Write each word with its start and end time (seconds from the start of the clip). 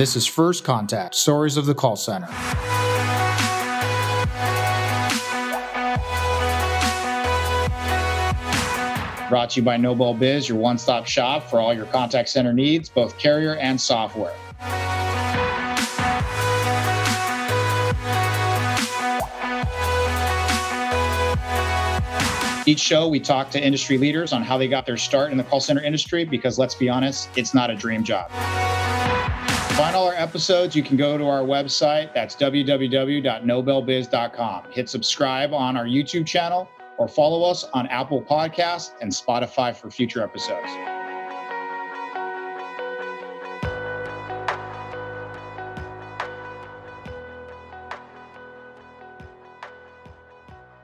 This 0.00 0.16
is 0.16 0.26
First 0.26 0.64
Contact 0.64 1.14
Stories 1.14 1.58
of 1.58 1.66
the 1.66 1.74
Call 1.74 1.94
Center. 1.94 2.26
Brought 9.28 9.50
to 9.50 9.60
you 9.60 9.62
by 9.62 9.76
Nobel 9.76 10.14
Biz, 10.14 10.48
your 10.48 10.56
one 10.56 10.78
stop 10.78 11.06
shop 11.06 11.50
for 11.50 11.60
all 11.60 11.74
your 11.74 11.84
contact 11.84 12.30
center 12.30 12.54
needs, 12.54 12.88
both 12.88 13.18
carrier 13.18 13.56
and 13.56 13.78
software. 13.78 14.32
Each 22.64 22.80
show, 22.80 23.06
we 23.06 23.20
talk 23.20 23.50
to 23.50 23.62
industry 23.62 23.98
leaders 23.98 24.32
on 24.32 24.42
how 24.42 24.56
they 24.56 24.66
got 24.66 24.86
their 24.86 24.96
start 24.96 25.30
in 25.30 25.36
the 25.36 25.44
call 25.44 25.60
center 25.60 25.82
industry 25.82 26.24
because 26.24 26.58
let's 26.58 26.74
be 26.74 26.88
honest, 26.88 27.28
it's 27.36 27.52
not 27.52 27.68
a 27.68 27.74
dream 27.74 28.02
job. 28.02 28.30
Find 29.80 29.96
all 29.96 30.08
our 30.08 30.14
episodes, 30.14 30.76
you 30.76 30.82
can 30.82 30.98
go 30.98 31.16
to 31.16 31.26
our 31.26 31.40
website. 31.40 32.12
That's 32.12 32.36
www.nobelbiz.com. 32.36 34.72
Hit 34.72 34.90
subscribe 34.90 35.54
on 35.54 35.74
our 35.74 35.86
YouTube 35.86 36.26
channel 36.26 36.68
or 36.98 37.08
follow 37.08 37.50
us 37.50 37.64
on 37.72 37.86
Apple 37.86 38.20
Podcasts 38.20 38.90
and 39.00 39.10
Spotify 39.10 39.74
for 39.74 39.90
future 39.90 40.22
episodes. 40.22 40.68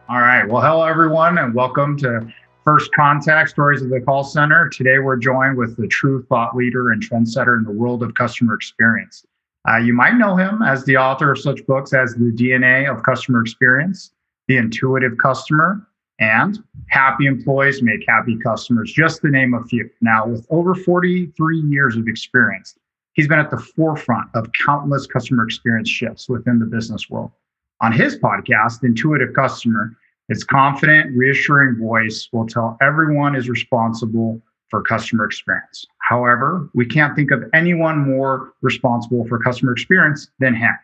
All 0.09 0.21
right. 0.21 0.49
Well, 0.49 0.63
hello, 0.63 0.85
everyone, 0.85 1.37
and 1.37 1.55
welcome 1.55 1.99
to 1.99 2.33
First 2.67 2.91
Contact 2.95 3.49
Stories 3.49 3.81
of 3.81 3.91
the 3.91 4.01
Call 4.01 4.25
Center. 4.25 4.69
Today, 4.69 4.99
we're 4.99 5.19
joined 5.19 5.57
with 5.57 5.77
the 5.77 5.87
true 5.87 6.27
thought 6.29 6.57
leader 6.57 6.91
and 6.91 7.01
trendsetter 7.01 7.57
in 7.57 7.63
the 7.63 7.71
world 7.71 8.03
of 8.03 8.15
customer 8.15 8.55
experience. 8.55 9.25
Uh, 9.69 9.77
you 9.77 9.93
might 9.93 10.17
know 10.17 10.35
him 10.35 10.63
as 10.63 10.85
the 10.85 10.97
author 10.97 11.31
of 11.31 11.39
such 11.39 11.65
books 11.67 11.95
as 11.95 12.17
The 12.17 12.33
DNA 12.33 12.91
of 12.91 13.05
Customer 13.05 13.41
Experience, 13.41 14.11
The 14.49 14.57
Intuitive 14.57 15.17
Customer, 15.23 15.87
and 16.19 16.59
happy 16.89 17.27
employees 17.27 17.83
make 17.83 18.05
happy 18.09 18.37
customers, 18.37 18.93
just 18.93 19.21
to 19.21 19.29
name 19.29 19.55
a 19.55 19.63
few. 19.63 19.89
Now, 20.01 20.27
with 20.27 20.45
over 20.51 20.75
43 20.75 21.61
years 21.61 21.97
of 21.97 22.09
experience, 22.09 22.75
he's 23.13 23.29
been 23.29 23.39
at 23.39 23.51
the 23.51 23.59
forefront 23.59 24.29
of 24.35 24.51
countless 24.67 25.07
customer 25.07 25.45
experience 25.45 25.89
shifts 25.89 26.29
within 26.29 26.59
the 26.59 26.67
business 26.67 27.09
world. 27.09 27.31
On 27.81 27.93
his 27.93 28.19
podcast, 28.19 28.83
Intuitive 28.83 29.35
Customer, 29.35 29.97
his 30.29 30.43
confident, 30.43 31.17
reassuring 31.17 31.79
voice 31.79 32.29
will 32.33 32.47
tell 32.47 32.77
everyone 32.81 33.37
is 33.37 33.49
responsible 33.49 34.43
for 34.69 34.83
customer 34.83 35.25
experience. 35.25 35.87
However, 35.99 36.69
we 36.75 36.85
can't 36.85 37.15
think 37.15 37.31
of 37.31 37.45
anyone 37.55 37.99
more 37.99 38.53
responsible 38.61 39.25
for 39.29 39.39
customer 39.39 39.73
experience 39.73 40.29
than 40.41 40.55
him. 40.55 40.75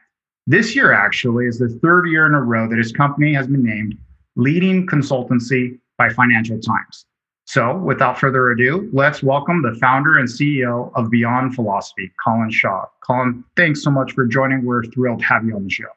This 0.46 0.76
year, 0.76 0.92
actually, 0.92 1.46
is 1.46 1.58
the 1.58 1.68
third 1.68 2.06
year 2.06 2.26
in 2.26 2.34
a 2.34 2.42
row 2.42 2.68
that 2.68 2.78
his 2.78 2.92
company 2.92 3.34
has 3.34 3.46
been 3.46 3.64
named 3.64 3.96
leading 4.36 4.86
consultancy 4.86 5.78
by 5.98 6.08
Financial 6.08 6.58
Times. 6.58 7.06
So, 7.44 7.76
without 7.78 8.18
further 8.18 8.50
ado, 8.50 8.88
let's 8.92 9.22
welcome 9.22 9.62
the 9.62 9.74
founder 9.80 10.18
and 10.18 10.28
CEO 10.28 10.92
of 10.94 11.10
Beyond 11.10 11.54
Philosophy, 11.54 12.12
Colin 12.24 12.50
Shaw. 12.50 12.86
Colin, 13.04 13.44
thanks 13.56 13.82
so 13.82 13.90
much 13.90 14.12
for 14.12 14.24
joining. 14.24 14.64
We're 14.64 14.84
thrilled 14.84 15.18
to 15.20 15.24
have 15.26 15.44
you 15.44 15.56
on 15.56 15.64
the 15.64 15.70
show. 15.70 15.88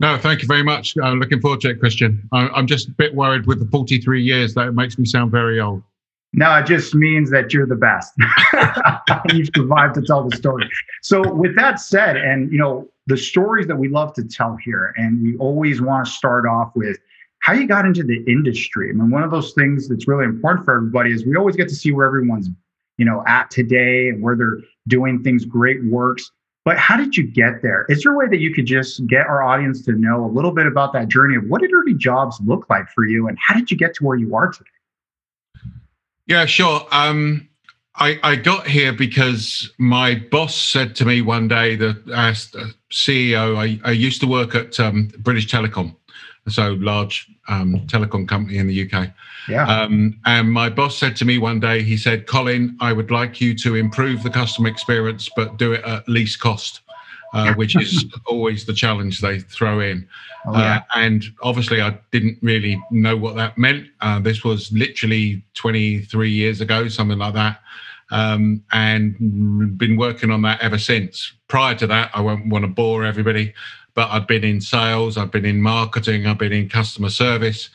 No, 0.00 0.16
thank 0.16 0.42
you 0.42 0.48
very 0.48 0.62
much. 0.62 0.94
I'm 1.02 1.18
looking 1.18 1.40
forward 1.40 1.60
to 1.62 1.70
it, 1.70 1.80
Christian. 1.80 2.28
I'm 2.32 2.66
just 2.66 2.88
a 2.88 2.92
bit 2.92 3.14
worried 3.14 3.46
with 3.46 3.58
the 3.58 3.66
43 3.66 4.22
years 4.22 4.54
that 4.54 4.68
it 4.68 4.72
makes 4.72 4.98
me 4.98 5.04
sound 5.04 5.32
very 5.32 5.60
old. 5.60 5.82
No, 6.34 6.54
it 6.56 6.66
just 6.66 6.94
means 6.94 7.30
that 7.30 7.52
you're 7.52 7.66
the 7.66 7.74
best. 7.74 8.12
You've 9.34 9.48
survived 9.56 9.94
to 9.94 10.02
tell 10.02 10.28
the 10.28 10.36
story. 10.36 10.68
So, 11.02 11.32
with 11.32 11.56
that 11.56 11.80
said, 11.80 12.16
and 12.16 12.52
you 12.52 12.58
know, 12.58 12.86
the 13.06 13.16
stories 13.16 13.66
that 13.66 13.76
we 13.76 13.88
love 13.88 14.12
to 14.14 14.24
tell 14.24 14.56
here, 14.56 14.94
and 14.98 15.22
we 15.22 15.36
always 15.38 15.80
want 15.80 16.06
to 16.06 16.12
start 16.12 16.46
off 16.46 16.70
with 16.76 16.98
how 17.40 17.54
you 17.54 17.66
got 17.66 17.86
into 17.86 18.02
the 18.02 18.22
industry. 18.26 18.90
I 18.90 18.92
mean, 18.92 19.10
one 19.10 19.22
of 19.22 19.30
those 19.30 19.54
things 19.54 19.88
that's 19.88 20.06
really 20.06 20.24
important 20.24 20.66
for 20.66 20.76
everybody 20.76 21.12
is 21.12 21.24
we 21.24 21.36
always 21.36 21.56
get 21.56 21.68
to 21.70 21.74
see 21.74 21.92
where 21.92 22.06
everyone's, 22.06 22.50
you 22.98 23.06
know, 23.06 23.24
at 23.26 23.50
today 23.50 24.10
and 24.10 24.22
where 24.22 24.36
they're 24.36 24.58
doing 24.86 25.22
things 25.22 25.46
great 25.46 25.82
works. 25.84 26.30
But 26.68 26.76
how 26.76 26.98
did 26.98 27.16
you 27.16 27.26
get 27.26 27.62
there? 27.62 27.86
Is 27.88 28.02
there 28.02 28.12
a 28.12 28.14
way 28.14 28.26
that 28.28 28.40
you 28.40 28.52
could 28.52 28.66
just 28.66 29.06
get 29.06 29.26
our 29.26 29.42
audience 29.42 29.82
to 29.86 29.92
know 29.92 30.22
a 30.22 30.28
little 30.28 30.50
bit 30.50 30.66
about 30.66 30.92
that 30.92 31.08
journey 31.08 31.34
of 31.34 31.44
what 31.44 31.62
did 31.62 31.72
early 31.72 31.94
jobs 31.94 32.38
look 32.44 32.68
like 32.68 32.90
for 32.90 33.06
you 33.06 33.26
and 33.26 33.38
how 33.40 33.54
did 33.54 33.70
you 33.70 33.76
get 33.78 33.94
to 33.94 34.04
where 34.04 34.18
you 34.18 34.36
are 34.36 34.48
today? 34.48 34.68
Yeah, 36.26 36.44
sure. 36.44 36.86
Um, 36.92 37.48
I, 37.94 38.20
I, 38.22 38.36
got 38.36 38.66
here 38.66 38.92
because 38.92 39.72
my 39.78 40.22
boss 40.30 40.54
said 40.54 40.94
to 40.96 41.06
me 41.06 41.22
one 41.22 41.48
day 41.48 41.74
that 41.76 42.06
as 42.10 42.54
CEO, 42.92 43.56
I, 43.56 43.80
I 43.88 43.92
used 43.92 44.20
to 44.20 44.26
work 44.26 44.54
at 44.54 44.78
um, 44.78 45.08
British 45.20 45.46
Telecom 45.46 45.96
so 46.50 46.72
large 46.74 47.28
um, 47.48 47.80
telecom 47.86 48.28
company 48.28 48.58
in 48.58 48.66
the 48.66 48.90
UK. 48.90 49.10
Yeah. 49.48 49.66
Um, 49.66 50.18
and 50.26 50.50
my 50.52 50.68
boss 50.68 50.96
said 50.98 51.16
to 51.16 51.24
me 51.24 51.38
one 51.38 51.60
day, 51.60 51.82
he 51.82 51.96
said, 51.96 52.26
Colin, 52.26 52.76
I 52.80 52.92
would 52.92 53.10
like 53.10 53.40
you 53.40 53.54
to 53.58 53.74
improve 53.74 54.22
the 54.22 54.30
customer 54.30 54.68
experience, 54.68 55.28
but 55.34 55.56
do 55.56 55.72
it 55.72 55.84
at 55.84 56.08
least 56.08 56.40
cost. 56.40 56.80
Uh, 57.34 57.52
which 57.56 57.76
is 57.76 58.06
always 58.26 58.64
the 58.64 58.72
challenge 58.72 59.20
they 59.20 59.38
throw 59.38 59.80
in. 59.80 60.08
Oh, 60.46 60.52
yeah. 60.52 60.76
uh, 60.76 60.98
and 60.98 61.24
obviously, 61.42 61.82
I 61.82 61.98
didn't 62.10 62.38
really 62.40 62.82
know 62.90 63.18
what 63.18 63.36
that 63.36 63.58
meant. 63.58 63.86
Uh, 64.00 64.18
this 64.18 64.44
was 64.44 64.72
literally 64.72 65.44
23 65.52 66.30
years 66.30 66.62
ago, 66.62 66.88
something 66.88 67.18
like 67.18 67.34
that. 67.34 67.60
Um, 68.10 68.64
and 68.72 69.76
been 69.76 69.98
working 69.98 70.30
on 70.30 70.40
that 70.42 70.62
ever 70.62 70.78
since. 70.78 71.34
Prior 71.48 71.74
to 71.74 71.86
that, 71.88 72.10
I 72.14 72.22
won't 72.22 72.46
want 72.46 72.64
to 72.64 72.68
bore 72.68 73.04
everybody 73.04 73.52
but 73.98 74.10
I've 74.12 74.28
been 74.28 74.44
in 74.44 74.60
sales, 74.60 75.16
I've 75.16 75.32
been 75.32 75.44
in 75.44 75.60
marketing, 75.60 76.28
I've 76.28 76.38
been 76.38 76.52
in 76.52 76.68
customer 76.68 77.10
service. 77.10 77.68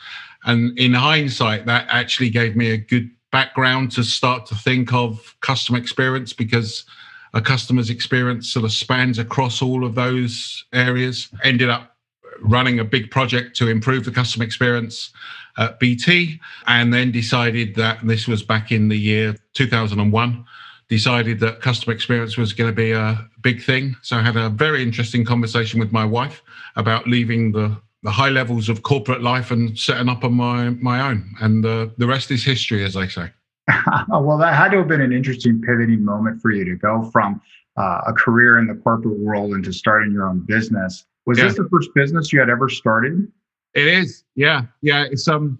And 0.45 0.79
in 0.79 0.93
hindsight, 0.93 1.65
that 1.65 1.85
actually 1.89 2.29
gave 2.29 2.55
me 2.55 2.71
a 2.71 2.77
good 2.77 3.11
background 3.33 3.91
to 3.91 4.05
start 4.05 4.45
to 4.45 4.55
think 4.55 4.93
of 4.93 5.35
customer 5.41 5.77
experience 5.77 6.31
because 6.31 6.85
a 7.33 7.41
customer's 7.41 7.89
experience 7.89 8.49
sort 8.49 8.63
of 8.63 8.71
spans 8.71 9.19
across 9.19 9.61
all 9.61 9.83
of 9.83 9.95
those 9.95 10.63
areas. 10.71 11.27
Ended 11.43 11.69
up 11.69 11.97
running 12.39 12.79
a 12.79 12.85
big 12.85 13.11
project 13.11 13.57
to 13.57 13.67
improve 13.67 14.05
the 14.05 14.11
customer 14.11 14.45
experience 14.45 15.09
at 15.57 15.77
BT, 15.77 16.39
and 16.67 16.93
then 16.93 17.11
decided 17.11 17.75
that 17.75 17.99
this 18.07 18.29
was 18.29 18.41
back 18.43 18.71
in 18.71 18.87
the 18.87 18.97
year 18.97 19.35
2001 19.55 20.45
decided 20.93 21.39
that 21.39 21.59
customer 21.59 21.91
experience 21.91 22.37
was 22.37 22.53
going 22.53 22.69
to 22.69 22.75
be 22.75 22.91
a 22.91 23.27
big 23.41 23.63
thing. 23.63 23.95
So 24.03 24.15
I 24.15 24.21
had 24.21 24.35
a 24.35 24.49
very 24.49 24.83
interesting 24.83 25.25
conversation 25.25 25.79
with 25.79 25.91
my 25.91 26.05
wife 26.05 26.43
about 26.75 27.07
leaving 27.07 27.51
the, 27.51 27.75
the 28.03 28.11
high 28.11 28.29
levels 28.29 28.69
of 28.69 28.83
corporate 28.83 29.23
life 29.23 29.49
and 29.49 29.77
setting 29.77 30.07
up 30.07 30.23
on 30.23 30.35
my, 30.35 30.69
my 30.69 31.01
own. 31.01 31.33
And 31.41 31.63
the, 31.63 31.91
the 31.97 32.05
rest 32.05 32.29
is 32.29 32.43
history, 32.43 32.85
as 32.85 32.93
they 32.93 33.07
say. 33.07 33.31
well, 34.07 34.37
that 34.37 34.53
had 34.53 34.69
to 34.69 34.77
have 34.77 34.87
been 34.87 35.01
an 35.01 35.11
interesting 35.11 35.59
pivoting 35.61 36.05
moment 36.05 36.39
for 36.43 36.51
you 36.51 36.63
to 36.63 36.75
go 36.75 37.09
from 37.11 37.41
uh, 37.75 38.01
a 38.05 38.13
career 38.13 38.59
in 38.59 38.67
the 38.67 38.75
corporate 38.75 39.17
world 39.17 39.55
into 39.55 39.73
starting 39.73 40.11
your 40.11 40.29
own 40.29 40.41
business. 40.41 41.05
Was 41.25 41.39
yeah. 41.39 41.45
this 41.45 41.55
the 41.55 41.67
first 41.71 41.89
business 41.95 42.31
you 42.31 42.39
had 42.39 42.51
ever 42.51 42.69
started? 42.69 43.31
It 43.73 43.87
is. 43.87 44.25
Yeah. 44.35 44.63
Yeah. 44.83 45.05
It's 45.09 45.27
um 45.27 45.57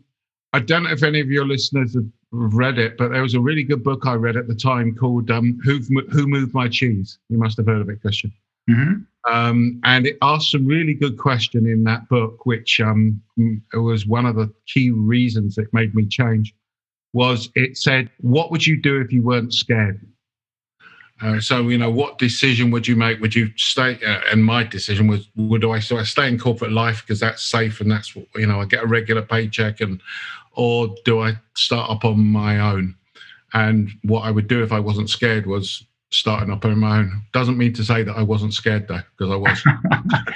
I 0.52 0.60
don't 0.60 0.84
know 0.84 0.92
if 0.92 1.02
any 1.02 1.20
of 1.22 1.32
your 1.32 1.48
listeners 1.48 1.96
have 1.96 2.06
read 2.34 2.80
it, 2.80 2.98
but 2.98 3.12
there 3.12 3.22
was 3.22 3.36
a 3.36 3.40
really 3.40 3.64
good 3.64 3.84
book 3.84 4.06
I 4.06 4.16
read 4.16 4.36
at 4.36 4.48
the 4.48 4.56
time 4.56 4.96
called 4.96 5.30
um, 5.30 5.60
"Who 5.64 5.80
Who 6.10 6.28
Moved 6.28 6.54
My 6.54 6.68
Cheese." 6.68 7.20
You 7.30 7.38
must 7.38 7.58
have 7.58 7.68
heard 7.68 7.82
of 7.82 7.90
it, 7.90 8.02
Christian. 8.02 8.34
Mm-hmm. 8.70 9.34
Um, 9.34 9.80
and 9.84 10.08
it 10.08 10.18
asked 10.22 10.52
some 10.52 10.66
really 10.66 10.94
good 10.94 11.18
question 11.18 11.66
in 11.66 11.84
that 11.84 12.10
book, 12.10 12.46
which 12.46 12.80
um, 12.80 13.22
was 13.74 14.06
one 14.06 14.26
of 14.26 14.36
the 14.36 14.52
key 14.68 14.92
reasons 14.92 15.58
it 15.58 15.68
made 15.74 15.94
me 15.96 16.06
change. 16.06 16.54
Was 17.14 17.50
it 17.56 17.78
said, 17.78 18.10
"What 18.20 18.52
would 18.52 18.66
you 18.66 18.82
do 18.82 19.00
if 19.00 19.14
you 19.14 19.22
weren't 19.24 19.54
scared?" 19.54 20.02
Uh, 21.22 21.40
so 21.40 21.70
you 21.70 21.78
know, 21.78 21.92
what 21.92 22.18
decision 22.18 22.72
would 22.72 22.88
you 22.88 22.96
make? 22.96 23.22
Would 23.22 23.36
you 23.36 23.52
stay? 23.56 23.98
Uh, 24.06 24.22
and 24.32 24.44
my 24.44 24.64
decision 24.64 25.08
was, 25.08 25.30
would 25.36 25.64
I 25.64 25.80
so 25.80 25.98
I 25.98 26.04
stay 26.04 26.28
in 26.28 26.40
corporate 26.40 26.72
life 26.72 27.02
because 27.02 27.20
that's 27.20 27.44
safe 27.44 27.80
and 27.80 27.90
that's 27.90 28.16
you 28.16 28.48
know 28.48 28.60
I 28.60 28.66
get 28.66 28.84
a 28.84 28.88
regular 28.88 29.22
paycheck 29.22 29.80
and 29.80 30.02
or 30.56 30.96
do 31.06 31.22
I 31.22 31.34
start 31.56 31.90
up 31.90 32.06
on 32.06 32.20
my 32.20 32.60
own? 32.60 32.96
And 33.54 33.90
what 34.04 34.22
I 34.22 34.32
would 34.32 34.48
do 34.48 34.64
if 34.64 34.72
I 34.72 34.80
wasn't 34.80 35.10
scared 35.10 35.46
was 35.46 35.86
starting 36.14 36.52
up 36.52 36.64
on 36.64 36.80
my 36.80 37.00
own. 37.00 37.22
Doesn't 37.34 37.58
mean 37.58 37.74
to 37.74 37.84
say 37.84 38.04
that 38.04 38.16
I 38.16 38.22
wasn't 38.24 38.54
scared 38.54 38.88
though, 38.88 39.02
because 39.18 39.32
I 39.32 39.36
was. 39.36 39.64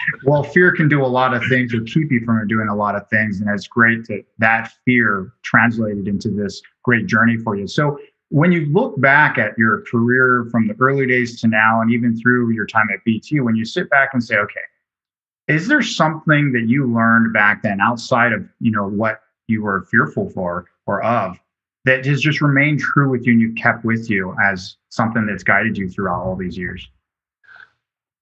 well, 0.26 0.44
fear 0.44 0.72
can 0.72 0.90
do 0.90 1.04
a 1.04 1.08
lot 1.08 1.34
of 1.34 1.44
things 1.50 1.74
or 1.74 1.82
keep 1.82 2.12
you 2.12 2.22
from 2.26 2.48
doing 2.48 2.68
a 2.68 2.76
lot 2.76 2.96
of 2.96 3.08
things. 3.10 3.40
And 3.40 3.50
it's 3.50 3.68
great 3.68 4.08
that 4.08 4.24
that 4.40 4.74
fear 4.86 5.34
translated 5.44 6.08
into 6.08 6.30
this 6.30 6.62
great 6.84 7.06
journey 7.06 7.38
for 7.38 7.56
you. 7.56 7.68
So 7.68 8.00
when 8.30 8.52
you 8.52 8.66
look 8.74 9.00
back 9.00 9.38
at 9.38 9.58
your 9.58 9.84
career 9.90 10.48
from 10.52 10.68
the 10.68 10.76
early 10.80 11.08
days 11.08 11.40
to 11.42 11.48
now, 11.48 11.82
and 11.82 11.92
even 11.92 12.20
through 12.20 12.52
your 12.52 12.66
time 12.66 12.88
at 12.94 13.04
BT, 13.06 13.40
when 13.40 13.56
you 13.56 13.64
sit 13.64 13.90
back 13.90 14.10
and 14.14 14.24
say, 14.24 14.36
okay, 14.36 14.62
is 15.48 15.68
there 15.68 15.82
something 15.82 16.52
that 16.52 16.68
you 16.68 16.92
learned 16.92 17.34
back 17.34 17.64
then 17.64 17.80
outside 17.80 18.34
of, 18.34 18.46
you 18.60 18.72
know, 18.72 18.88
what 18.88 19.22
you 19.48 19.64
were 19.64 19.88
fearful 19.90 20.30
for 20.30 20.66
or 20.86 21.04
of 21.04 21.40
that 21.86 22.06
has 22.06 22.22
just 22.22 22.42
remained 22.42 22.80
true 22.80 23.10
with 23.10 23.26
you 23.26 23.34
and 23.34 23.42
you've 23.42 23.56
kept 23.56 23.86
with 23.86 24.10
you 24.10 24.36
as 24.44 24.76
something 24.90 25.26
that's 25.26 25.44
guided 25.44 25.78
you 25.78 25.90
throughout 25.90 26.22
all 26.22 26.36
these 26.36 26.58
years? 26.58 26.90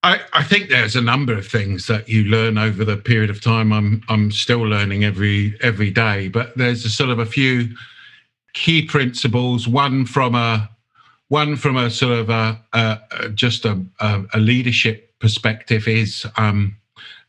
I, 0.03 0.21
I, 0.33 0.43
think 0.43 0.69
there's 0.69 0.95
a 0.95 1.01
number 1.01 1.33
of 1.33 1.47
things 1.47 1.87
that 1.87 2.07
you 2.07 2.25
learn 2.25 2.59
over 2.59 2.85
the 2.85 2.95
period 2.95 3.31
of 3.31 3.41
time. 3.41 3.73
I'm 3.73 4.03
I'm 4.07 4.29
still 4.29 4.61
learning 4.61 5.03
every 5.03 5.57
every 5.61 5.89
day, 5.89 6.27
but 6.27 6.55
there's 6.55 6.85
a 6.85 6.89
sort 6.89 7.09
of 7.09 7.17
a 7.17 7.25
few 7.25 7.75
key 8.53 8.85
principles. 8.85 9.67
One 9.67 10.05
from 10.05 10.35
a 10.35 10.69
one 11.29 11.55
from 11.55 11.75
a 11.75 11.89
sort 11.89 12.19
of 12.19 12.29
a, 12.29 12.61
a 12.73 13.29
just 13.29 13.65
a, 13.65 13.83
a, 13.99 14.37
leadership 14.37 15.17
perspective 15.19 15.87
is 15.87 16.27
um, 16.37 16.77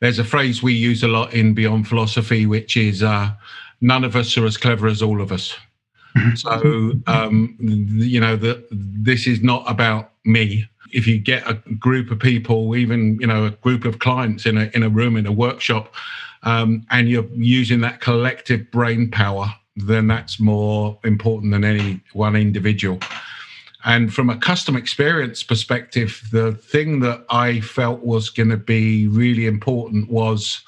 there's 0.01 0.19
a 0.19 0.25
phrase 0.25 0.63
we 0.63 0.75
use 0.75 1.03
a 1.03 1.09
lot 1.09 1.33
in 1.33 1.55
Beyond 1.55 1.89
Philosophy, 1.89 2.45
which 2.45 2.77
is 2.77 3.03
uh, 3.03 3.31
none 3.81 4.05
of 4.05 4.17
us 4.17 4.37
are 4.37 4.47
as 4.47 4.57
clever 4.57 4.87
as 4.87 5.03
all 5.03 5.21
of 5.21 5.33
us. 5.33 5.55
Mm-hmm. 6.17 6.35
so 6.37 6.93
um, 7.07 7.57
you 7.61 8.19
know 8.19 8.37
that 8.37 8.67
this 8.71 9.27
is 9.27 9.43
not 9.43 9.65
about 9.67 10.13
me 10.25 10.67
if 10.93 11.07
you 11.07 11.19
get 11.19 11.49
a 11.49 11.55
group 11.75 12.11
of 12.11 12.19
people, 12.19 12.77
even 12.77 13.19
you 13.21 13.27
know 13.27 13.47
a 13.47 13.51
group 13.51 13.85
of 13.85 13.99
clients 13.99 14.47
in 14.47 14.57
a 14.57 14.71
in 14.75 14.83
a 14.83 14.89
room 14.89 15.17
in 15.17 15.27
a 15.27 15.33
workshop, 15.33 15.95
um, 16.43 16.87
and 16.91 17.09
you're 17.09 17.27
using 17.35 17.81
that 17.81 18.01
collective 18.01 18.71
brain 18.71 19.11
power, 19.11 19.53
then 19.77 20.07
that's 20.07 20.41
more 20.41 20.99
important 21.05 21.53
than 21.53 21.65
any 21.65 22.01
one 22.13 22.37
individual. 22.37 22.99
And 23.85 24.13
from 24.13 24.31
a 24.31 24.37
customer 24.37 24.79
experience 24.79 25.43
perspective, 25.45 26.27
the 26.33 26.53
thing 26.53 27.01
that 27.01 27.25
I 27.31 27.61
felt 27.61 28.01
was 28.03 28.31
going 28.31 28.49
to 28.49 28.57
be 28.57 29.07
really 29.07 29.47
important 29.47 30.11
was 30.11 30.63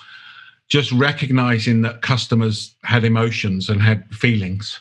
just 0.69 0.93
recognizing 0.93 1.83
that 1.83 2.03
customers 2.03 2.75
had 2.85 3.05
emotions 3.05 3.69
and 3.69 3.81
had 3.81 4.05
feelings. 4.15 4.81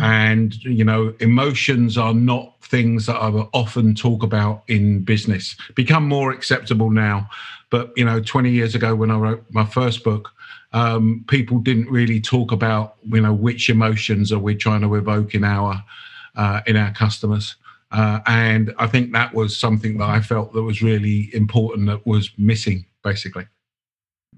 And 0.00 0.54
you 0.64 0.84
know 0.84 1.14
emotions 1.20 1.98
are 1.98 2.14
not 2.14 2.54
things 2.62 3.04
that 3.04 3.16
i 3.16 3.28
often 3.52 3.94
talk 3.94 4.22
about 4.22 4.62
in 4.68 5.02
business. 5.02 5.56
Become 5.74 6.08
more 6.08 6.32
acceptable 6.32 6.90
now. 6.90 7.28
But 7.70 7.92
you 7.96 8.04
know 8.04 8.20
20 8.20 8.50
years 8.50 8.74
ago 8.74 8.94
when 8.94 9.10
i 9.10 9.16
wrote 9.16 9.44
my 9.50 9.66
first 9.66 10.02
book 10.04 10.30
um, 10.72 11.24
people 11.28 11.58
didn't 11.58 11.88
really 11.88 12.20
talk 12.20 12.50
about 12.50 12.96
you 13.04 13.20
know 13.20 13.34
which 13.34 13.68
emotions 13.68 14.32
are 14.32 14.38
we 14.38 14.54
trying 14.54 14.80
to 14.80 14.94
evoke 14.94 15.34
in 15.34 15.44
our 15.44 15.84
uh, 16.36 16.60
in 16.66 16.76
our 16.76 16.92
customers. 16.92 17.56
Uh, 17.92 18.20
and 18.26 18.74
i 18.78 18.86
think 18.86 19.12
that 19.12 19.32
was 19.34 19.56
something 19.56 19.98
that 19.98 20.08
i 20.08 20.20
felt 20.20 20.52
that 20.52 20.62
was 20.62 20.82
really 20.82 21.30
important 21.32 21.86
that 21.86 22.04
was 22.06 22.30
missing 22.38 22.84
basically 23.04 23.46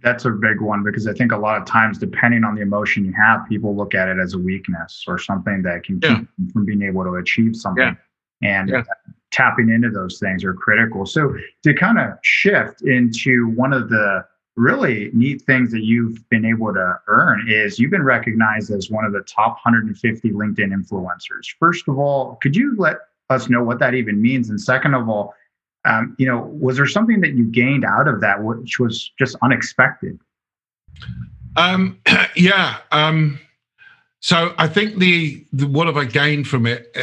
that's 0.03 0.25
a 0.25 0.31
big 0.31 0.61
one 0.61 0.83
because 0.83 1.07
I 1.07 1.13
think 1.13 1.33
a 1.33 1.37
lot 1.37 1.61
of 1.61 1.67
times, 1.67 1.99
depending 1.99 2.45
on 2.45 2.55
the 2.55 2.63
emotion 2.63 3.05
you 3.05 3.13
have, 3.13 3.47
people 3.49 3.75
look 3.75 3.95
at 3.95 4.09
it 4.09 4.19
as 4.19 4.35
a 4.35 4.39
weakness 4.39 5.05
or 5.07 5.19
something 5.19 5.63
that 5.63 5.85
can 5.85 6.01
yeah. 6.03 6.19
keep 6.19 6.29
them 6.37 6.51
from 6.53 6.65
being 6.65 6.83
able 6.83 7.05
to 7.05 7.15
achieve 7.17 7.57
something. 7.57 7.97
Yeah. 8.43 8.49
And 8.49 8.69
yeah. 8.69 8.83
tapping 9.31 9.71
into 9.71 9.91
those 9.91 10.19
things 10.19 10.45
are 10.45 10.55
critical. 10.55 11.07
So 11.07 11.35
to 11.63 11.75
kind 11.75 11.99
of 11.99 12.19
shift 12.23 12.83
into 12.83 13.49
one 13.49 13.73
of 13.73 13.89
the 13.89 14.25
really 14.57 15.11
neat 15.13 15.43
things 15.43 15.71
that 15.71 15.85
you've 15.85 16.27
been 16.31 16.45
able 16.45 16.73
to 16.73 16.99
earn 17.09 17.47
is 17.49 17.79
you've 17.79 17.91
been 17.91 18.03
recognized 18.03 18.71
as 18.71 18.91
one 18.91 19.05
of 19.05 19.13
the 19.13 19.21
top 19.23 19.53
150 19.65 20.31
LinkedIn 20.31 20.73
influencers. 20.73 21.47
First 21.59 21.89
of 21.89 21.99
all, 21.99 22.39
could 22.43 22.57
you 22.57 22.75
let 22.79 22.97
us 23.31 23.49
know 23.49 23.63
what 23.63 23.79
that 23.79 23.95
even 23.95 24.21
means? 24.21 24.51
And 24.51 24.61
second 24.61 24.95
of 24.95 25.09
all, 25.09 25.35
um, 25.87 26.15
you 26.19 26.27
know, 26.27 26.41
was 26.61 26.77
there 26.77 26.87
something 26.87 27.21
that 27.21 27.35
you 27.35 27.45
gained 27.45 27.85
out 27.85 28.09
of 28.09 28.21
that 28.21 28.43
which 28.43 28.79
was 28.79 29.13
just 29.19 29.37
unexpected? 29.43 30.19
Um, 31.57 32.01
yeah. 32.37 32.79
Um, 32.93 33.39
so 34.21 34.55
I 34.59 34.67
think 34.69 34.99
the, 34.99 35.45
the 35.53 35.67
what 35.67 35.87
have 35.87 35.97
I 35.97 36.05
gained 36.05 36.49
from 36.49 36.67
it 36.67 36.95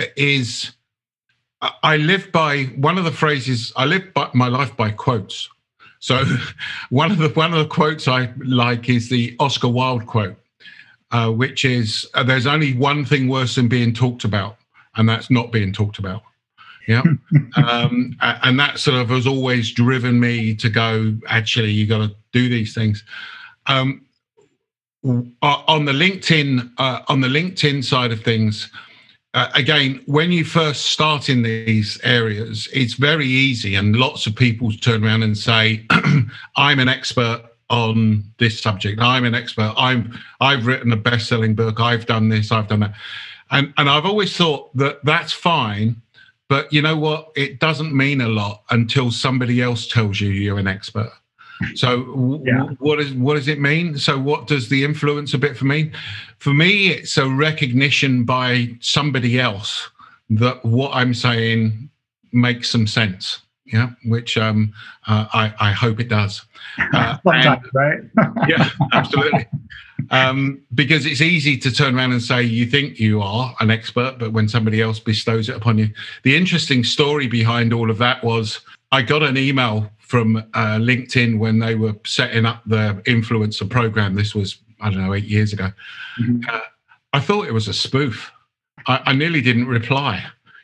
uh, 1.61 1.69
I 1.81 1.97
live 1.97 2.31
by 2.31 2.65
one 2.75 2.97
of 2.97 3.05
the 3.05 3.11
phrases. 3.11 3.71
I 3.77 3.85
live 3.85 4.13
by 4.13 4.29
my 4.33 4.49
life 4.49 4.75
by 4.75 4.91
quotes. 4.91 5.49
So 5.99 6.25
one 6.89 7.11
of 7.11 7.17
the 7.17 7.29
one 7.29 7.53
of 7.53 7.59
the 7.59 7.67
quotes 7.67 8.07
I 8.07 8.33
like 8.37 8.89
is 8.89 9.09
the 9.09 9.35
Oscar 9.39 9.69
Wilde 9.69 10.05
quote, 10.05 10.35
uh, 11.11 11.31
which 11.31 11.63
is 11.63 12.09
uh, 12.13 12.23
"There's 12.23 12.45
only 12.45 12.73
one 12.73 13.05
thing 13.05 13.29
worse 13.29 13.55
than 13.55 13.69
being 13.69 13.93
talked 13.93 14.25
about, 14.25 14.57
and 14.97 15.07
that's 15.07 15.31
not 15.31 15.51
being 15.53 15.71
talked 15.71 15.99
about." 15.99 16.23
Yeah. 16.87 17.03
um, 17.55 18.15
and 18.21 18.59
that 18.59 18.79
sort 18.79 18.97
of 18.97 19.09
has 19.09 19.27
always 19.27 19.71
driven 19.71 20.19
me 20.19 20.55
to 20.55 20.69
go, 20.69 21.15
actually, 21.27 21.71
you 21.71 21.87
got 21.87 22.09
to 22.09 22.15
do 22.31 22.49
these 22.49 22.73
things. 22.73 23.03
Um, 23.67 24.05
on 25.03 25.85
the 25.85 25.91
LinkedIn, 25.91 26.71
uh, 26.77 27.01
on 27.07 27.21
the 27.21 27.27
LinkedIn 27.27 27.83
side 27.83 28.11
of 28.11 28.21
things, 28.21 28.69
uh, 29.33 29.49
again, 29.55 30.01
when 30.05 30.31
you 30.31 30.45
first 30.45 30.85
start 30.85 31.27
in 31.27 31.41
these 31.41 31.99
areas, 32.03 32.69
it's 32.71 32.93
very 32.93 33.25
easy, 33.25 33.75
and 33.75 33.95
lots 33.95 34.27
of 34.27 34.35
people 34.35 34.71
turn 34.71 35.03
around 35.03 35.23
and 35.23 35.37
say, 35.37 35.85
"I'm 36.55 36.79
an 36.79 36.87
expert 36.87 37.43
on 37.69 38.23
this 38.37 38.61
subject. 38.61 39.01
I'm 39.01 39.25
an 39.25 39.33
expert. 39.33 39.73
I'm 39.75 40.17
I've 40.39 40.67
written 40.67 40.91
a 40.93 40.97
best-selling 40.97 41.55
book. 41.55 41.79
I've 41.79 42.05
done 42.05 42.29
this. 42.29 42.51
I've 42.51 42.67
done 42.67 42.81
that." 42.81 42.93
And 43.49 43.73
and 43.77 43.89
I've 43.89 44.05
always 44.05 44.37
thought 44.37 44.75
that 44.77 45.03
that's 45.03 45.33
fine 45.33 46.02
but 46.53 46.71
you 46.71 46.83
know 46.83 46.95
what? 46.95 47.31
It 47.35 47.57
doesn't 47.57 47.97
mean 47.97 48.21
a 48.21 48.27
lot 48.27 48.61
until 48.69 49.09
somebody 49.09 49.59
else 49.59 49.87
tells 49.87 50.21
you 50.21 50.29
you're 50.29 50.59
an 50.59 50.67
expert. 50.67 51.11
So 51.73 52.41
yeah. 52.45 52.65
what 52.77 52.99
is 52.99 53.11
what 53.13 53.37
does 53.37 53.47
it 53.47 53.59
mean? 53.59 53.97
So 53.97 54.19
what 54.19 54.45
does 54.45 54.69
the 54.69 54.83
influencer 54.83 55.39
bit 55.39 55.57
for 55.57 55.65
me? 55.65 55.91
For 56.37 56.53
me, 56.53 56.89
it's 56.89 57.17
a 57.17 57.27
recognition 57.27 58.23
by 58.23 58.77
somebody 58.81 59.39
else 59.39 59.89
that 60.29 60.63
what 60.63 60.91
I'm 60.93 61.15
saying 61.15 61.89
makes 62.33 62.69
some 62.69 62.85
sense. 62.85 63.41
Yeah, 63.65 63.91
which 64.05 64.37
um, 64.37 64.73
uh, 65.07 65.27
I, 65.33 65.53
I 65.59 65.71
hope 65.71 65.99
it 65.99 66.09
does. 66.09 66.41
Uh, 66.93 67.17
and, 67.25 67.61
right? 67.73 67.99
yeah, 68.47 68.69
absolutely 68.93 69.47
um, 70.09 70.61
because 70.73 71.05
it's 71.05 71.21
easy 71.21 71.57
to 71.57 71.71
turn 71.71 71.95
around 71.97 72.11
and 72.11 72.21
say 72.21 72.43
you 72.43 72.65
think 72.65 72.99
you 72.99 73.21
are 73.21 73.55
an 73.59 73.71
expert, 73.71 74.17
but 74.19 74.33
when 74.33 74.47
somebody 74.47 74.81
else 74.81 74.99
bestows 74.99 75.49
it 75.49 75.55
upon 75.55 75.77
you. 75.77 75.89
The 76.23 76.35
interesting 76.35 76.83
story 76.83 77.27
behind 77.27 77.73
all 77.73 77.89
of 77.89 77.97
that 77.99 78.23
was 78.23 78.61
I 78.91 79.01
got 79.01 79.23
an 79.23 79.37
email 79.37 79.89
from 79.99 80.37
uh, 80.37 80.77
LinkedIn 80.77 81.39
when 81.39 81.59
they 81.59 81.75
were 81.75 81.95
setting 82.05 82.45
up 82.45 82.61
the 82.65 83.01
influencer 83.05 83.69
program. 83.69 84.15
This 84.15 84.35
was, 84.35 84.57
I 84.81 84.89
don't 84.89 85.03
know, 85.05 85.13
eight 85.13 85.25
years 85.25 85.53
ago. 85.53 85.71
Mm-hmm. 86.21 86.41
Uh, 86.47 86.59
I 87.13 87.19
thought 87.19 87.47
it 87.47 87.53
was 87.53 87.67
a 87.67 87.73
spoof. 87.73 88.31
I, 88.87 89.01
I 89.05 89.13
nearly 89.13 89.41
didn't 89.41 89.67
reply. 89.67 90.23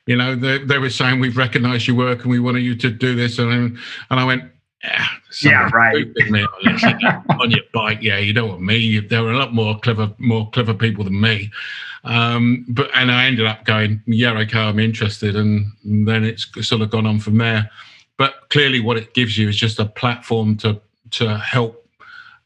You 0.10 0.16
know, 0.16 0.36
they, 0.36 0.58
they 0.58 0.80
were 0.80 0.89
saying, 0.89 1.20
We've 1.20 1.38
recognized 1.38 1.86
your 1.86 1.96
work 1.96 2.24
and 2.24 2.32
we 2.32 2.39
wanted 2.39 2.62
you 2.62 2.75
to 2.78 2.89
do 2.89 3.13
this. 3.16 3.38
And, 3.38 3.78
and 4.10 4.20
I 4.20 4.24
went, 4.24 4.44
yeah, 4.84 5.06
yeah, 5.44 5.70
right. 5.72 6.08
on 7.39 7.51
your 7.51 7.62
bike, 7.74 8.00
yeah, 8.01 8.18
you 8.18 8.34
don't 8.34 8.50
want 8.50 8.62
me. 8.62 9.00
There 9.01 9.22
were 9.22 9.34
a 9.34 9.38
lot 9.38 9.54
more 9.54 9.78
clever, 9.78 10.12
more 10.18 10.50
clever 10.50 10.74
people 10.74 11.04
than 11.04 11.22
me. 11.22 11.51
Um, 12.06 12.66
but 12.70 12.89
and 12.96 13.12
I 13.12 13.25
ended 13.25 13.46
up 13.46 13.66
going, 13.66 14.01
yeah, 14.08 14.32
okay, 14.32 14.58
I'm 14.58 14.80
interested, 14.80 15.36
and 15.36 15.72
then 15.84 16.24
it's 16.24 16.48
sort 16.68 16.82
of 16.82 16.89
gone 16.89 17.06
on 17.06 17.20
from 17.20 17.38
there. 17.38 17.70
But 18.18 18.50
clearly, 18.50 18.80
what 18.80 18.98
it 18.98 19.13
gives 19.13 19.38
you 19.38 19.48
is 19.48 19.58
just 19.58 19.80
a 19.80 19.86
platform 19.86 20.58
to 20.58 20.82
to 21.12 21.38
help 21.38 21.88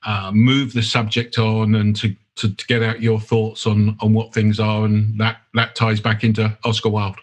uh, 0.05 0.31
move 0.33 0.73
the 0.73 0.83
subject 0.83 1.37
on 1.37 1.75
and 1.75 1.95
to, 1.97 2.13
to 2.37 2.53
to 2.53 2.67
get 2.67 2.83
out 2.83 3.01
your 3.01 3.21
thoughts 3.21 3.65
on 3.67 3.95
on 4.01 4.11
what 4.11 4.33
things 4.33 4.59
are, 4.59 4.83
and 4.83 5.17
that 5.17 5.37
that 5.53 5.75
ties 5.75 6.01
back 6.01 6.25
into 6.25 6.57
Oscar 6.65 6.89
Wilde. 6.89 7.19